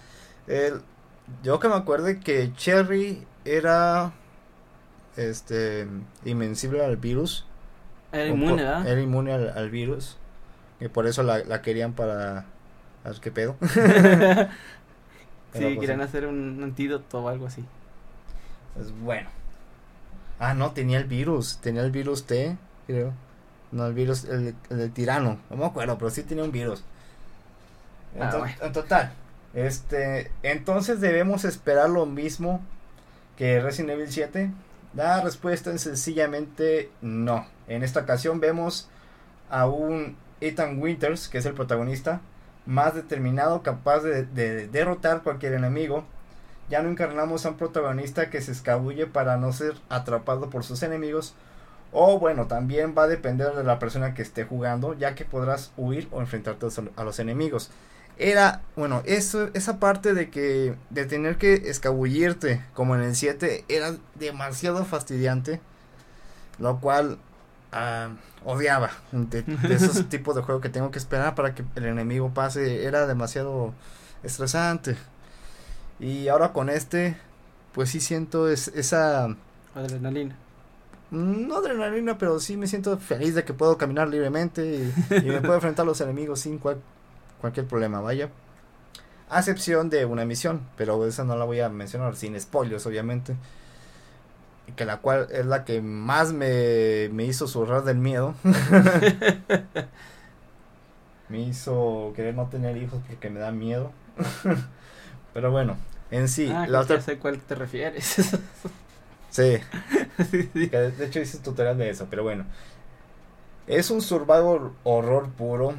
El, 0.46 0.82
yo 1.42 1.60
que 1.60 1.68
me 1.68 1.74
acuerdo 1.74 2.08
que 2.24 2.52
Cherry 2.54 3.26
era 3.44 4.12
este 5.16 5.86
invencible 6.24 6.84
al 6.84 6.96
virus. 6.96 7.46
Era 8.12 8.26
inmune, 8.26 8.62
¿verdad? 8.62 8.86
Era 8.86 9.00
inmune 9.00 9.32
al, 9.32 9.70
virus. 9.70 10.16
Y 10.80 10.88
por 10.88 11.06
eso 11.06 11.22
la, 11.22 11.38
la 11.40 11.62
querían 11.62 11.92
para. 11.92 12.46
Qué 13.20 13.30
pedo. 13.30 13.56
sí, 13.60 13.68
pues 15.52 15.78
querían 15.78 16.00
hacer 16.00 16.26
un 16.26 16.60
antídoto 16.62 17.24
o 17.24 17.28
algo 17.28 17.46
así. 17.46 17.64
Pues 18.74 18.92
bueno. 19.00 19.30
Ah, 20.38 20.54
no, 20.54 20.72
tenía 20.72 20.98
el 20.98 21.04
virus. 21.04 21.58
Tenía 21.58 21.82
el 21.82 21.90
virus 21.90 22.24
T, 22.24 22.56
creo. 22.86 23.12
No, 23.72 23.86
el 23.86 23.94
virus, 23.94 24.24
el, 24.24 24.54
el 24.70 24.92
tirano. 24.92 25.38
No 25.50 25.56
me 25.56 25.66
acuerdo, 25.66 25.98
pero 25.98 26.10
sí 26.10 26.22
tenía 26.22 26.44
un 26.44 26.52
virus. 26.52 26.82
Ah, 28.18 28.46
en, 28.60 28.72
total. 28.72 29.12
Este, 29.54 30.30
entonces 30.42 31.00
debemos 31.00 31.44
esperar 31.44 31.90
lo 31.90 32.06
mismo 32.06 32.60
que 33.36 33.60
Resident 33.60 33.90
Evil 33.90 34.10
7. 34.10 34.50
La 34.94 35.20
respuesta 35.20 35.70
es 35.72 35.82
sencillamente 35.82 36.90
no. 37.02 37.46
En 37.66 37.82
esta 37.82 38.00
ocasión 38.00 38.40
vemos 38.40 38.88
a 39.50 39.66
un 39.66 40.16
Ethan 40.40 40.80
Winters, 40.80 41.28
que 41.28 41.38
es 41.38 41.46
el 41.46 41.54
protagonista, 41.54 42.20
más 42.66 42.94
determinado, 42.94 43.62
capaz 43.62 44.00
de, 44.00 44.24
de 44.24 44.68
derrotar 44.68 45.22
cualquier 45.22 45.54
enemigo. 45.54 46.04
Ya 46.70 46.82
no 46.82 46.90
encarnamos 46.90 47.46
a 47.46 47.50
un 47.50 47.56
protagonista 47.56 48.30
que 48.30 48.42
se 48.42 48.52
escabulle 48.52 49.06
para 49.06 49.36
no 49.36 49.52
ser 49.52 49.74
atrapado 49.88 50.50
por 50.50 50.64
sus 50.64 50.82
enemigos, 50.82 51.34
o 51.92 52.18
bueno, 52.18 52.46
también 52.46 52.94
va 52.96 53.04
a 53.04 53.08
depender 53.08 53.54
de 53.54 53.64
la 53.64 53.78
persona 53.78 54.14
que 54.14 54.22
esté 54.22 54.44
jugando, 54.44 54.94
ya 54.94 55.14
que 55.14 55.24
podrás 55.24 55.72
huir 55.76 56.08
o 56.10 56.20
enfrentarte 56.20 56.66
a 56.96 57.04
los 57.04 57.18
enemigos. 57.18 57.70
Era, 58.18 58.62
bueno, 58.76 59.02
eso, 59.06 59.48
esa 59.54 59.78
parte 59.78 60.12
de 60.12 60.28
que, 60.28 60.74
de 60.90 61.06
tener 61.06 61.38
que 61.38 61.54
escabullirte, 61.54 62.64
como 62.74 62.94
en 62.96 63.02
el 63.02 63.16
7, 63.16 63.64
era 63.68 63.94
demasiado 64.16 64.84
fastidiante. 64.84 65.60
Lo 66.58 66.80
cual 66.80 67.18
odiaba 68.44 68.90
de, 69.12 69.44
esos 69.70 70.08
tipos 70.08 70.34
de 70.34 70.42
juego 70.42 70.60
que 70.60 70.68
tengo 70.68 70.90
que 70.90 70.98
esperar 70.98 71.34
para 71.36 71.54
que 71.54 71.64
el 71.76 71.86
enemigo 71.86 72.34
pase. 72.34 72.84
Era 72.84 73.06
demasiado 73.06 73.72
estresante. 74.24 74.96
Y 76.00 76.28
ahora 76.28 76.52
con 76.52 76.68
este, 76.70 77.16
pues 77.72 77.90
sí 77.90 78.00
siento 78.00 78.48
es, 78.48 78.68
esa 78.68 79.36
adrenalina 79.74 80.36
no 81.10 81.56
adrenalina, 81.56 82.18
pero 82.18 82.38
sí 82.40 82.56
me 82.56 82.66
siento 82.66 82.96
feliz 82.98 83.34
de 83.34 83.44
que 83.44 83.54
puedo 83.54 83.78
caminar 83.78 84.08
libremente 84.08 84.92
y, 85.10 85.22
me 85.22 85.40
puedo 85.40 85.54
enfrentar 85.54 85.84
a 85.84 85.86
los 85.86 86.00
enemigos 86.00 86.40
sin 86.40 86.58
cualquier 86.58 87.66
problema, 87.66 88.00
vaya. 88.00 88.30
A 89.30 89.38
excepción 89.38 89.90
de 89.90 90.04
una 90.04 90.24
misión, 90.24 90.62
pero 90.76 91.06
esa 91.06 91.24
no 91.24 91.36
la 91.36 91.44
voy 91.44 91.60
a 91.60 91.68
mencionar 91.68 92.16
sin 92.16 92.38
spoilers, 92.40 92.86
obviamente. 92.86 93.36
Que 94.76 94.84
la 94.84 94.98
cual 94.98 95.28
es 95.30 95.46
la 95.46 95.64
que 95.64 95.80
más 95.80 96.32
me, 96.32 97.08
me 97.10 97.24
hizo 97.24 97.46
zurrar 97.46 97.84
del 97.84 97.98
miedo. 97.98 98.34
me 101.28 101.40
hizo 101.40 102.12
querer 102.14 102.34
no 102.34 102.48
tener 102.48 102.76
hijos 102.76 103.00
porque 103.06 103.30
me 103.30 103.40
da 103.40 103.50
miedo. 103.50 103.92
pero 105.34 105.50
bueno, 105.50 105.76
en 106.10 106.28
sí, 106.28 106.50
ah, 106.54 106.66
la 106.66 106.80
otra. 106.80 107.00
sé 107.00 107.18
cuál 107.18 107.38
te 107.38 107.54
refieres. 107.54 108.38
Sí. 109.30 109.58
De 110.32 110.92
hecho 111.00 111.20
hice 111.20 111.38
tutorial 111.38 111.78
de 111.78 111.90
eso, 111.90 112.06
pero 112.10 112.22
bueno. 112.22 112.44
Es 113.66 113.90
un 113.90 114.00
survival 114.00 114.72
horror 114.84 115.30
puro. 115.30 115.74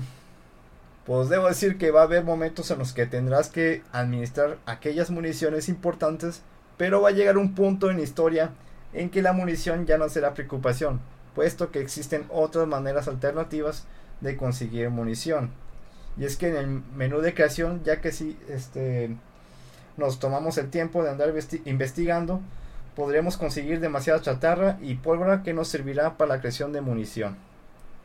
Pues 1.05 1.29
debo 1.29 1.47
decir 1.47 1.77
que 1.77 1.91
va 1.91 2.01
a 2.01 2.03
haber 2.03 2.23
momentos 2.23 2.69
en 2.69 2.77
los 2.77 2.93
que 2.93 3.07
tendrás 3.07 3.49
que 3.49 3.81
administrar 3.91 4.57
aquellas 4.67 5.09
municiones 5.09 5.67
importantes, 5.67 6.43
pero 6.77 7.01
va 7.01 7.09
a 7.09 7.13
llegar 7.13 7.37
un 7.37 7.55
punto 7.55 7.89
en 7.89 7.97
la 7.97 8.03
historia 8.03 8.51
en 8.93 9.09
que 9.09 9.23
la 9.23 9.33
munición 9.33 9.85
ya 9.87 9.97
no 9.97 10.07
será 10.09 10.35
preocupación, 10.35 10.99
puesto 11.33 11.71
que 11.71 11.81
existen 11.81 12.25
otras 12.29 12.67
maneras 12.67 13.07
alternativas 13.07 13.85
de 14.21 14.37
conseguir 14.37 14.89
munición. 14.91 15.51
Y 16.17 16.25
es 16.25 16.37
que 16.37 16.49
en 16.49 16.55
el 16.57 16.67
menú 16.95 17.21
de 17.21 17.33
creación, 17.33 17.81
ya 17.83 18.01
que 18.01 18.11
si 18.11 18.37
este 18.47 19.15
nos 19.97 20.19
tomamos 20.19 20.57
el 20.57 20.69
tiempo 20.69 21.03
de 21.03 21.09
andar 21.09 21.33
investigando, 21.65 22.41
podremos 22.95 23.37
conseguir 23.37 23.79
demasiada 23.79 24.21
chatarra 24.21 24.77
y 24.81 24.95
pólvora 24.95 25.43
que 25.43 25.53
nos 25.53 25.67
servirá 25.67 26.17
para 26.17 26.35
la 26.35 26.39
creación 26.39 26.73
de 26.73 26.81
munición. 26.81 27.37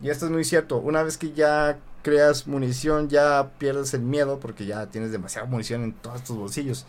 Y 0.01 0.11
esto 0.11 0.27
es 0.27 0.33
muy 0.33 0.45
cierto, 0.45 0.79
una 0.79 1.03
vez 1.03 1.19
que 1.19 1.33
ya 1.33 1.79
creas 2.03 2.47
munición 2.47 3.09
ya 3.09 3.51
pierdes 3.59 3.95
el 3.95 4.03
miedo 4.03 4.39
porque 4.39 4.67
ya 4.67 4.87
tienes 4.87 5.11
demasiada 5.11 5.47
munición 5.47 5.83
en 5.83 5.93
todos 5.95 6.23
tus 6.23 6.37
bolsillos. 6.37 6.87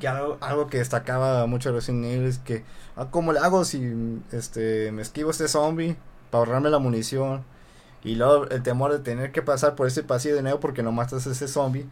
que 0.00 0.08
algo, 0.08 0.38
algo, 0.40 0.66
que 0.68 0.78
destacaba 0.78 1.46
mucho 1.46 1.72
Resident 1.72 2.06
Evil 2.06 2.26
es 2.26 2.38
que, 2.38 2.64
ah, 2.96 3.08
¿cómo 3.10 3.32
le 3.32 3.40
hago 3.40 3.64
si 3.64 4.22
este, 4.32 4.90
me 4.92 5.02
esquivo 5.02 5.30
este 5.30 5.48
zombie 5.48 5.96
para 6.30 6.40
ahorrarme 6.40 6.70
la 6.70 6.78
munición? 6.78 7.44
Y 8.02 8.14
luego 8.14 8.46
el 8.48 8.62
temor 8.62 8.92
de 8.92 9.00
tener 9.00 9.32
que 9.32 9.42
pasar 9.42 9.74
por 9.74 9.86
ese 9.86 10.02
pasillo 10.02 10.36
de 10.36 10.42
nuevo 10.42 10.60
porque 10.60 10.82
no 10.82 10.92
matas 10.92 11.26
a 11.26 11.30
ese 11.30 11.48
zombie. 11.48 11.86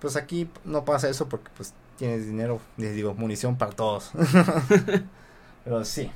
Pues 0.00 0.16
aquí 0.16 0.50
no 0.64 0.84
pasa 0.84 1.08
eso 1.08 1.28
porque 1.28 1.50
pues 1.56 1.74
tienes 2.00 2.24
dinero, 2.24 2.60
les 2.78 2.94
digo, 2.94 3.12
munición 3.12 3.58
para 3.58 3.72
todos. 3.72 4.10
Pero 5.64 5.84
sí. 5.84 6.10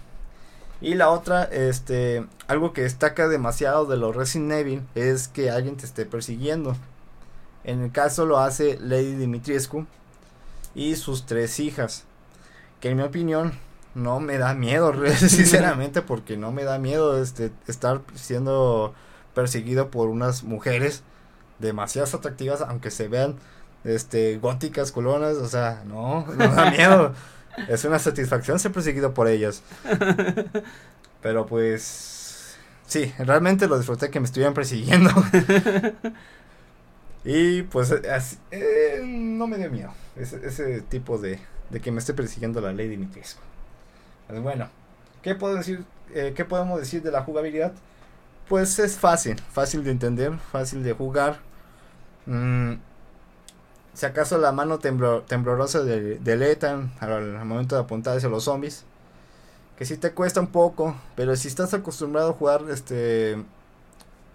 Y 0.80 0.94
la 0.94 1.10
otra, 1.10 1.44
este, 1.44 2.24
algo 2.48 2.72
que 2.72 2.82
destaca 2.82 3.28
demasiado 3.28 3.84
de 3.84 3.98
los 3.98 4.16
Resident 4.16 4.52
Evil 4.52 4.82
es 4.94 5.28
que 5.28 5.50
alguien 5.50 5.76
te 5.76 5.84
esté 5.84 6.06
persiguiendo. 6.06 6.74
En 7.64 7.82
el 7.82 7.92
caso 7.92 8.24
lo 8.24 8.38
hace 8.38 8.78
Lady 8.80 9.14
Dimitrescu 9.14 9.86
y 10.74 10.96
sus 10.96 11.26
tres 11.26 11.60
hijas. 11.60 12.04
Que 12.80 12.88
en 12.88 12.96
mi 12.96 13.02
opinión 13.02 13.52
no 13.94 14.20
me 14.20 14.38
da 14.38 14.54
miedo, 14.54 14.94
sinceramente, 15.16 16.00
porque 16.00 16.38
no 16.38 16.50
me 16.50 16.64
da 16.64 16.78
miedo 16.78 17.22
este, 17.22 17.52
estar 17.66 18.00
siendo 18.14 18.94
perseguido 19.34 19.90
por 19.90 20.08
unas 20.08 20.44
mujeres 20.44 21.02
demasiado 21.58 22.16
atractivas, 22.16 22.62
aunque 22.62 22.90
se 22.90 23.08
vean 23.08 23.36
este, 23.84 24.38
góticas, 24.38 24.92
colonas, 24.92 25.36
o 25.36 25.48
sea, 25.48 25.82
no, 25.86 26.26
no 26.26 26.48
da 26.48 26.70
miedo. 26.70 27.14
es 27.68 27.84
una 27.84 27.98
satisfacción 27.98 28.58
ser 28.58 28.72
perseguido 28.72 29.14
por 29.14 29.28
ellas. 29.28 29.62
Pero 31.22 31.46
pues, 31.46 32.56
sí, 32.86 33.12
realmente 33.18 33.66
lo 33.66 33.78
disfruté 33.78 34.10
que 34.10 34.20
me 34.20 34.26
estuvieran 34.26 34.54
persiguiendo. 34.54 35.10
Y 37.24 37.62
pues 37.62 37.90
así, 37.90 38.36
eh, 38.50 39.00
no 39.02 39.46
me 39.46 39.56
dio 39.56 39.70
miedo 39.70 39.94
ese, 40.14 40.46
ese 40.46 40.82
tipo 40.82 41.16
de, 41.18 41.38
de 41.70 41.80
que 41.80 41.90
me 41.90 41.98
esté 41.98 42.12
persiguiendo 42.12 42.60
la 42.60 42.72
ley 42.72 42.88
de 42.88 42.98
mi 42.98 43.06
Pues 43.06 44.42
bueno, 44.42 44.68
¿qué 45.22 45.34
puedo 45.34 45.54
decir? 45.54 45.84
Eh, 46.14 46.34
¿Qué 46.36 46.44
podemos 46.44 46.78
decir 46.78 47.02
de 47.02 47.10
la 47.10 47.22
jugabilidad? 47.22 47.72
Pues 48.48 48.78
es 48.78 48.98
fácil, 48.98 49.40
fácil 49.40 49.82
de 49.84 49.90
entender, 49.90 50.38
fácil 50.52 50.82
de 50.82 50.92
jugar. 50.92 51.40
Mm, 52.26 52.74
si 53.94 54.06
acaso 54.06 54.38
la 54.38 54.52
mano 54.52 54.78
temblorosa 54.80 55.82
de, 55.82 56.18
de 56.18 56.50
Ethan 56.50 56.92
al, 57.00 57.44
momento 57.44 57.76
de 57.76 57.82
apuntar 57.82 58.16
hacia 58.16 58.28
los 58.28 58.44
zombies. 58.44 58.84
Que 59.78 59.84
si 59.84 59.96
te 59.96 60.12
cuesta 60.12 60.40
un 60.40 60.48
poco, 60.48 60.96
pero 61.16 61.34
si 61.36 61.48
estás 61.48 61.74
acostumbrado 61.74 62.30
a 62.30 62.34
jugar 62.34 62.64
este 62.70 63.42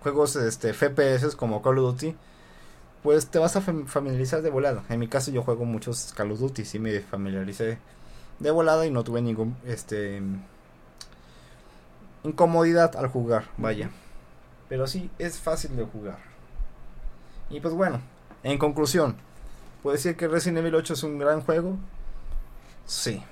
juegos 0.01 0.35
este 0.37 0.73
FPS 0.73 1.35
como 1.35 1.61
Call 1.61 1.79
of 1.79 1.93
Duty, 1.93 2.15
pues 3.03 3.27
te 3.27 3.39
vas 3.39 3.55
a 3.55 3.61
familiarizar 3.61 4.41
de 4.41 4.49
volada. 4.49 4.83
En 4.89 4.99
mi 4.99 5.07
caso 5.07 5.31
yo 5.31 5.43
juego 5.43 5.65
muchos 5.65 6.13
Call 6.13 6.31
of 6.31 6.39
Duty, 6.39 6.65
sí 6.65 6.79
me 6.79 6.99
familiaricé 7.01 7.77
de 8.39 8.51
volada 8.51 8.85
y 8.85 8.91
no 8.91 9.03
tuve 9.03 9.21
ningún 9.21 9.57
este 9.65 10.21
incomodidad 12.23 12.95
al 12.95 13.07
jugar, 13.07 13.45
vaya. 13.57 13.89
Pero 14.67 14.87
sí 14.87 15.09
es 15.19 15.39
fácil 15.39 15.75
de 15.75 15.85
jugar. 15.85 16.19
Y 17.49 17.59
pues 17.61 17.73
bueno, 17.73 18.01
en 18.43 18.57
conclusión, 18.57 19.15
¿puedo 19.81 19.95
decir 19.95 20.15
que 20.15 20.27
Resident 20.27 20.59
Evil 20.59 20.75
8 20.75 20.93
es 20.93 21.03
un 21.03 21.19
gran 21.19 21.41
juego? 21.41 21.77
Sí. 22.85 23.23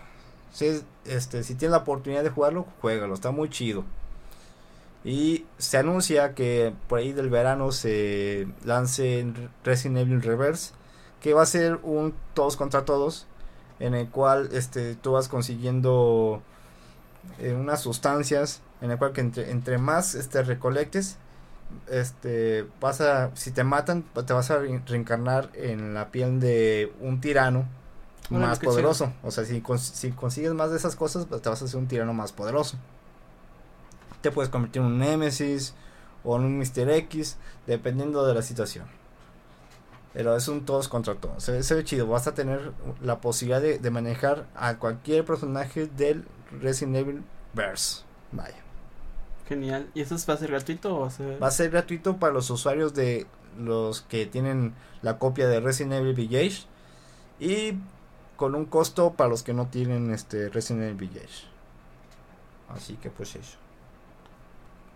Si, 0.51 0.81
este, 1.05 1.43
si 1.43 1.55
tienes 1.55 1.71
la 1.71 1.79
oportunidad 1.79 2.23
de 2.23 2.29
jugarlo, 2.29 2.65
juégalo, 2.81 3.13
está 3.13 3.31
muy 3.31 3.49
chido. 3.49 3.83
Y 5.03 5.45
se 5.57 5.77
anuncia 5.77 6.33
que 6.33 6.73
por 6.87 6.99
ahí 6.99 7.13
del 7.13 7.29
verano 7.29 7.71
se 7.71 8.47
lance 8.65 9.25
Resident 9.63 9.99
Evil 9.99 10.21
Reverse, 10.21 10.73
que 11.21 11.33
va 11.33 11.43
a 11.43 11.45
ser 11.45 11.79
un 11.83 12.13
todos 12.33 12.57
contra 12.57 12.85
todos, 12.85 13.27
en 13.79 13.93
el 13.93 14.09
cual 14.09 14.49
este, 14.51 14.95
tú 14.95 15.13
vas 15.13 15.29
consiguiendo 15.29 16.41
eh, 17.39 17.53
unas 17.53 17.81
sustancias, 17.81 18.61
en 18.81 18.91
el 18.91 18.97
cual 18.97 19.13
que 19.13 19.21
entre, 19.21 19.51
entre 19.51 19.77
más 19.77 20.15
este, 20.15 20.43
recolectes, 20.43 21.17
este, 21.89 22.65
vas 22.79 23.01
a, 23.01 23.31
si 23.35 23.51
te 23.51 23.63
matan, 23.63 24.03
te 24.03 24.33
vas 24.33 24.51
a 24.51 24.59
reencarnar 24.59 25.49
en 25.53 25.93
la 25.93 26.11
piel 26.11 26.39
de 26.39 26.93
un 26.99 27.21
tirano 27.21 27.67
más 28.29 28.59
poderoso. 28.59 29.13
O 29.23 29.31
sea, 29.31 29.45
si, 29.45 29.63
si 29.77 30.11
consigues 30.11 30.53
más 30.53 30.71
de 30.71 30.77
esas 30.77 30.95
cosas, 30.95 31.25
pues 31.25 31.41
te 31.41 31.49
vas 31.49 31.61
a 31.61 31.65
hacer 31.65 31.79
un 31.79 31.87
tirano 31.87 32.13
más 32.13 32.31
poderoso. 32.31 32.77
Te 34.21 34.31
puedes 34.31 34.49
convertir 34.49 34.81
en 34.81 34.87
un 34.87 34.97
Nemesis 34.97 35.73
o 36.23 36.35
en 36.37 36.43
un 36.43 36.57
Mr. 36.57 36.89
X, 36.89 37.37
dependiendo 37.65 38.25
de 38.25 38.33
la 38.33 38.41
situación. 38.41 38.85
Pero 40.13 40.35
es 40.35 40.47
un 40.47 40.65
todos 40.65 40.87
contra 40.87 41.15
todos. 41.15 41.43
Se, 41.43 41.75
ve 41.75 41.83
chido. 41.83 42.07
Vas 42.07 42.27
a 42.27 42.33
tener 42.33 42.71
la 43.01 43.21
posibilidad 43.21 43.61
de, 43.61 43.77
de 43.77 43.91
manejar 43.91 44.47
a 44.55 44.77
cualquier 44.77 45.23
personaje 45.25 45.85
del 45.85 46.25
Resident 46.59 46.95
Evil 46.95 47.23
Verse. 47.53 48.01
Vaya. 48.31 48.66
Genial. 49.47 49.89
¿Y 49.93 50.01
eso 50.01 50.15
va 50.27 50.33
a 50.33 50.37
ser 50.37 50.51
gratuito 50.51 50.95
o 50.95 50.99
va 51.01 51.07
a 51.07 51.11
ser? 51.11 51.41
Va 51.41 51.47
a 51.47 51.51
ser 51.51 51.71
gratuito 51.71 52.17
para 52.17 52.33
los 52.33 52.49
usuarios 52.49 52.93
de 52.93 53.27
los 53.57 54.01
que 54.01 54.25
tienen 54.25 54.73
la 55.01 55.17
copia 55.17 55.47
de 55.47 55.59
Resident 55.59 55.93
Evil 55.93 56.13
Village 56.13 56.65
y 57.39 57.77
con 58.35 58.55
un 58.55 58.65
costo 58.65 59.13
para 59.13 59.29
los 59.29 59.43
que 59.43 59.53
no 59.53 59.67
tienen 59.67 60.11
este 60.11 60.49
Resident 60.49 60.83
Evil 60.83 61.09
Village. 61.09 61.45
Así 62.69 62.95
que 62.95 63.09
pues 63.09 63.35
eso. 63.35 63.57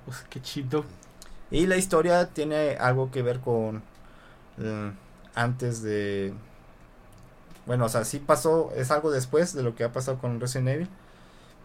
Pues 0.05 0.23
qué 0.29 0.41
chido. 0.41 0.85
Y 1.49 1.67
la 1.67 1.77
historia 1.77 2.27
tiene 2.27 2.75
algo 2.77 3.11
que 3.11 3.21
ver 3.21 3.39
con 3.39 3.83
eh, 4.57 4.91
antes 5.33 5.81
de 5.81 6.33
bueno, 7.65 7.85
o 7.85 7.89
sea, 7.89 8.03
sí 8.05 8.19
pasó, 8.19 8.71
es 8.75 8.91
algo 8.91 9.11
después 9.11 9.53
de 9.53 9.63
lo 9.63 9.75
que 9.75 9.83
ha 9.83 9.91
pasado 9.91 10.17
con 10.17 10.39
Resident 10.39 10.69
Evil, 10.69 10.89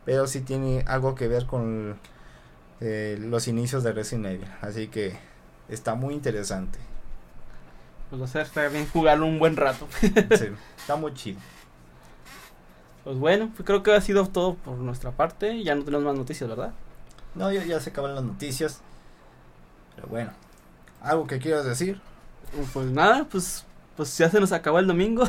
pero 0.05 0.27
sí 0.27 0.41
tiene 0.41 0.85
algo 0.87 1.15
que 1.15 1.27
ver 1.27 1.47
con 1.47 1.99
eh, 2.81 3.19
los 3.21 3.49
inicios 3.49 3.83
de 3.83 3.93
Resident 3.93 4.27
Evil. 4.27 4.49
Así 4.61 4.89
que 4.89 5.17
está 5.69 5.95
muy 5.95 6.15
interesante. 6.15 6.79
Pues 8.11 8.21
va 8.21 8.27
a 8.27 8.45
ser 8.45 8.71
bien 8.71 8.87
jugarlo 8.89 9.27
un 9.27 9.39
buen 9.39 9.57
rato. 9.57 9.89
sí, 10.01 10.13
está 10.77 10.97
muy 10.97 11.15
chido. 11.15 11.41
Pues 13.05 13.19
bueno, 13.19 13.51
pues 13.55 13.65
creo 13.67 13.83
que 13.83 13.95
ha 13.95 14.01
sido 14.01 14.27
todo 14.27 14.55
por 14.55 14.79
nuestra 14.79 15.13
parte. 15.13 15.63
Ya 15.63 15.75
no 15.75 15.85
tenemos 15.85 16.05
más 16.05 16.17
noticias, 16.17 16.49
¿verdad? 16.49 16.73
No, 17.35 17.53
ya, 17.53 17.65
ya 17.65 17.81
se 17.81 17.91
acaban 17.91 18.15
las 18.15 18.25
noticias. 18.25 18.81
Pero 19.95 20.09
bueno, 20.09 20.33
¿algo 21.01 21.27
que 21.27 21.39
quieras 21.39 21.65
decir? 21.65 22.01
Pues 22.73 22.87
nada, 22.91 23.25
pues, 23.31 23.65
pues 23.97 24.17
ya 24.17 24.31
se 24.31 24.41
nos 24.41 24.53
acabó 24.53 24.79
el 24.79 24.87
domingo. 24.87 25.25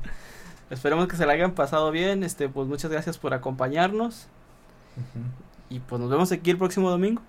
Esperemos 0.70 1.06
que 1.08 1.16
se 1.16 1.26
la 1.26 1.34
hayan 1.34 1.52
pasado 1.52 1.90
bien. 1.90 2.22
Este, 2.22 2.48
pues 2.48 2.66
muchas 2.66 2.90
gracias 2.90 3.18
por 3.18 3.34
acompañarnos. 3.34 4.26
Y 5.72 5.80
pues 5.80 5.98
nos 5.98 6.10
vemos 6.10 6.30
aquí 6.30 6.50
el 6.50 6.58
próximo 6.58 6.90
domingo. 6.90 7.22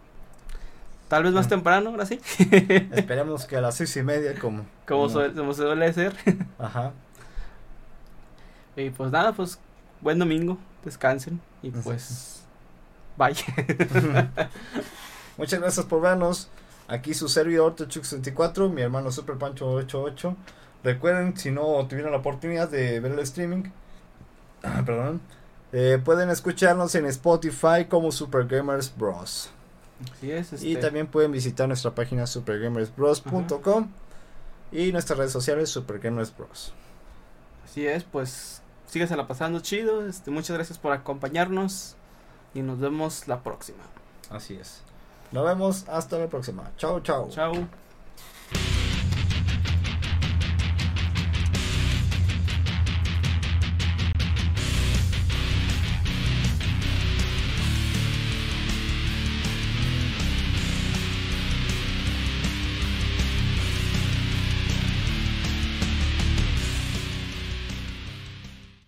Tal 1.08 1.24
vez 1.24 1.32
más 1.32 1.48
temprano, 1.48 1.92
ahora 1.92 2.06
sí. 2.06 2.20
Esperemos 2.92 3.46
que 3.46 3.56
a 3.56 3.62
las 3.62 3.76
seis 3.76 3.96
y 3.96 4.04
media, 4.04 4.38
como, 4.38 4.66
como, 4.86 5.08
suele, 5.08 5.34
como 5.34 5.54
se 5.54 5.62
suele 5.62 5.94
ser. 5.94 6.14
Ajá. 6.60 6.92
Y 8.76 8.90
pues 8.90 9.12
nada, 9.12 9.32
pues 9.32 9.60
buen 10.02 10.20
domingo, 10.20 10.58
descansen 10.84 11.40
y 11.62 11.70
pues 11.70 12.44
bye. 13.16 13.34
Muchas 15.38 15.62
gracias 15.62 15.86
por 15.86 16.02
vernos. 16.02 16.50
Aquí 16.90 17.14
su 17.14 17.30
servidor 17.30 17.78
Techux64, 17.78 18.70
mi 18.70 18.82
hermano 18.82 19.10
Super 19.10 19.38
Pancho 19.38 19.72
88. 19.72 20.36
Recuerden, 20.84 21.38
si 21.38 21.50
no 21.50 21.88
tuvieron 21.88 22.12
la 22.12 22.18
oportunidad 22.18 22.68
de 22.68 23.00
ver 23.00 23.14
el 23.14 23.20
streaming, 23.20 23.70
perdón, 24.86 25.22
eh, 25.74 26.00
pueden 26.04 26.30
escucharnos 26.30 26.96
en 26.96 27.06
Spotify 27.08 27.86
como 27.90 28.12
Super 28.12 28.46
Gamers 28.48 28.96
Bros. 28.96 29.50
Así 30.16 30.32
es. 30.32 30.64
Y 30.64 30.74
este 30.74 30.82
también 30.82 31.08
pueden 31.08 31.32
visitar 31.32 31.68
nuestra 31.68 31.94
página 31.94 32.28
supergamersbros.com 32.28 33.90
y 34.72 34.92
nuestras 34.92 35.20
redes 35.20 35.32
sociales 35.32 35.70
Super 35.70 36.00
Gamers 36.00 36.36
Bros. 36.36 36.74
Así 37.66 37.86
es, 37.86 38.04
pues 38.04 38.62
la 39.02 39.28
pasando 39.28 39.60
chido. 39.60 40.06
Este, 40.06 40.32
muchas 40.32 40.56
gracias 40.56 40.78
por 40.78 40.92
acompañarnos 40.92 41.96
y 42.54 42.62
nos 42.62 42.80
vemos 42.80 43.28
la 43.28 43.42
próxima. 43.42 43.84
Así 44.30 44.56
es. 44.56 44.82
Nos 45.32 45.46
vemos 45.46 45.86
hasta 45.90 46.20
la 46.20 46.28
próxima. 46.28 46.72
Chao, 46.78 47.00
chao. 47.00 47.30
Chao. 47.30 47.83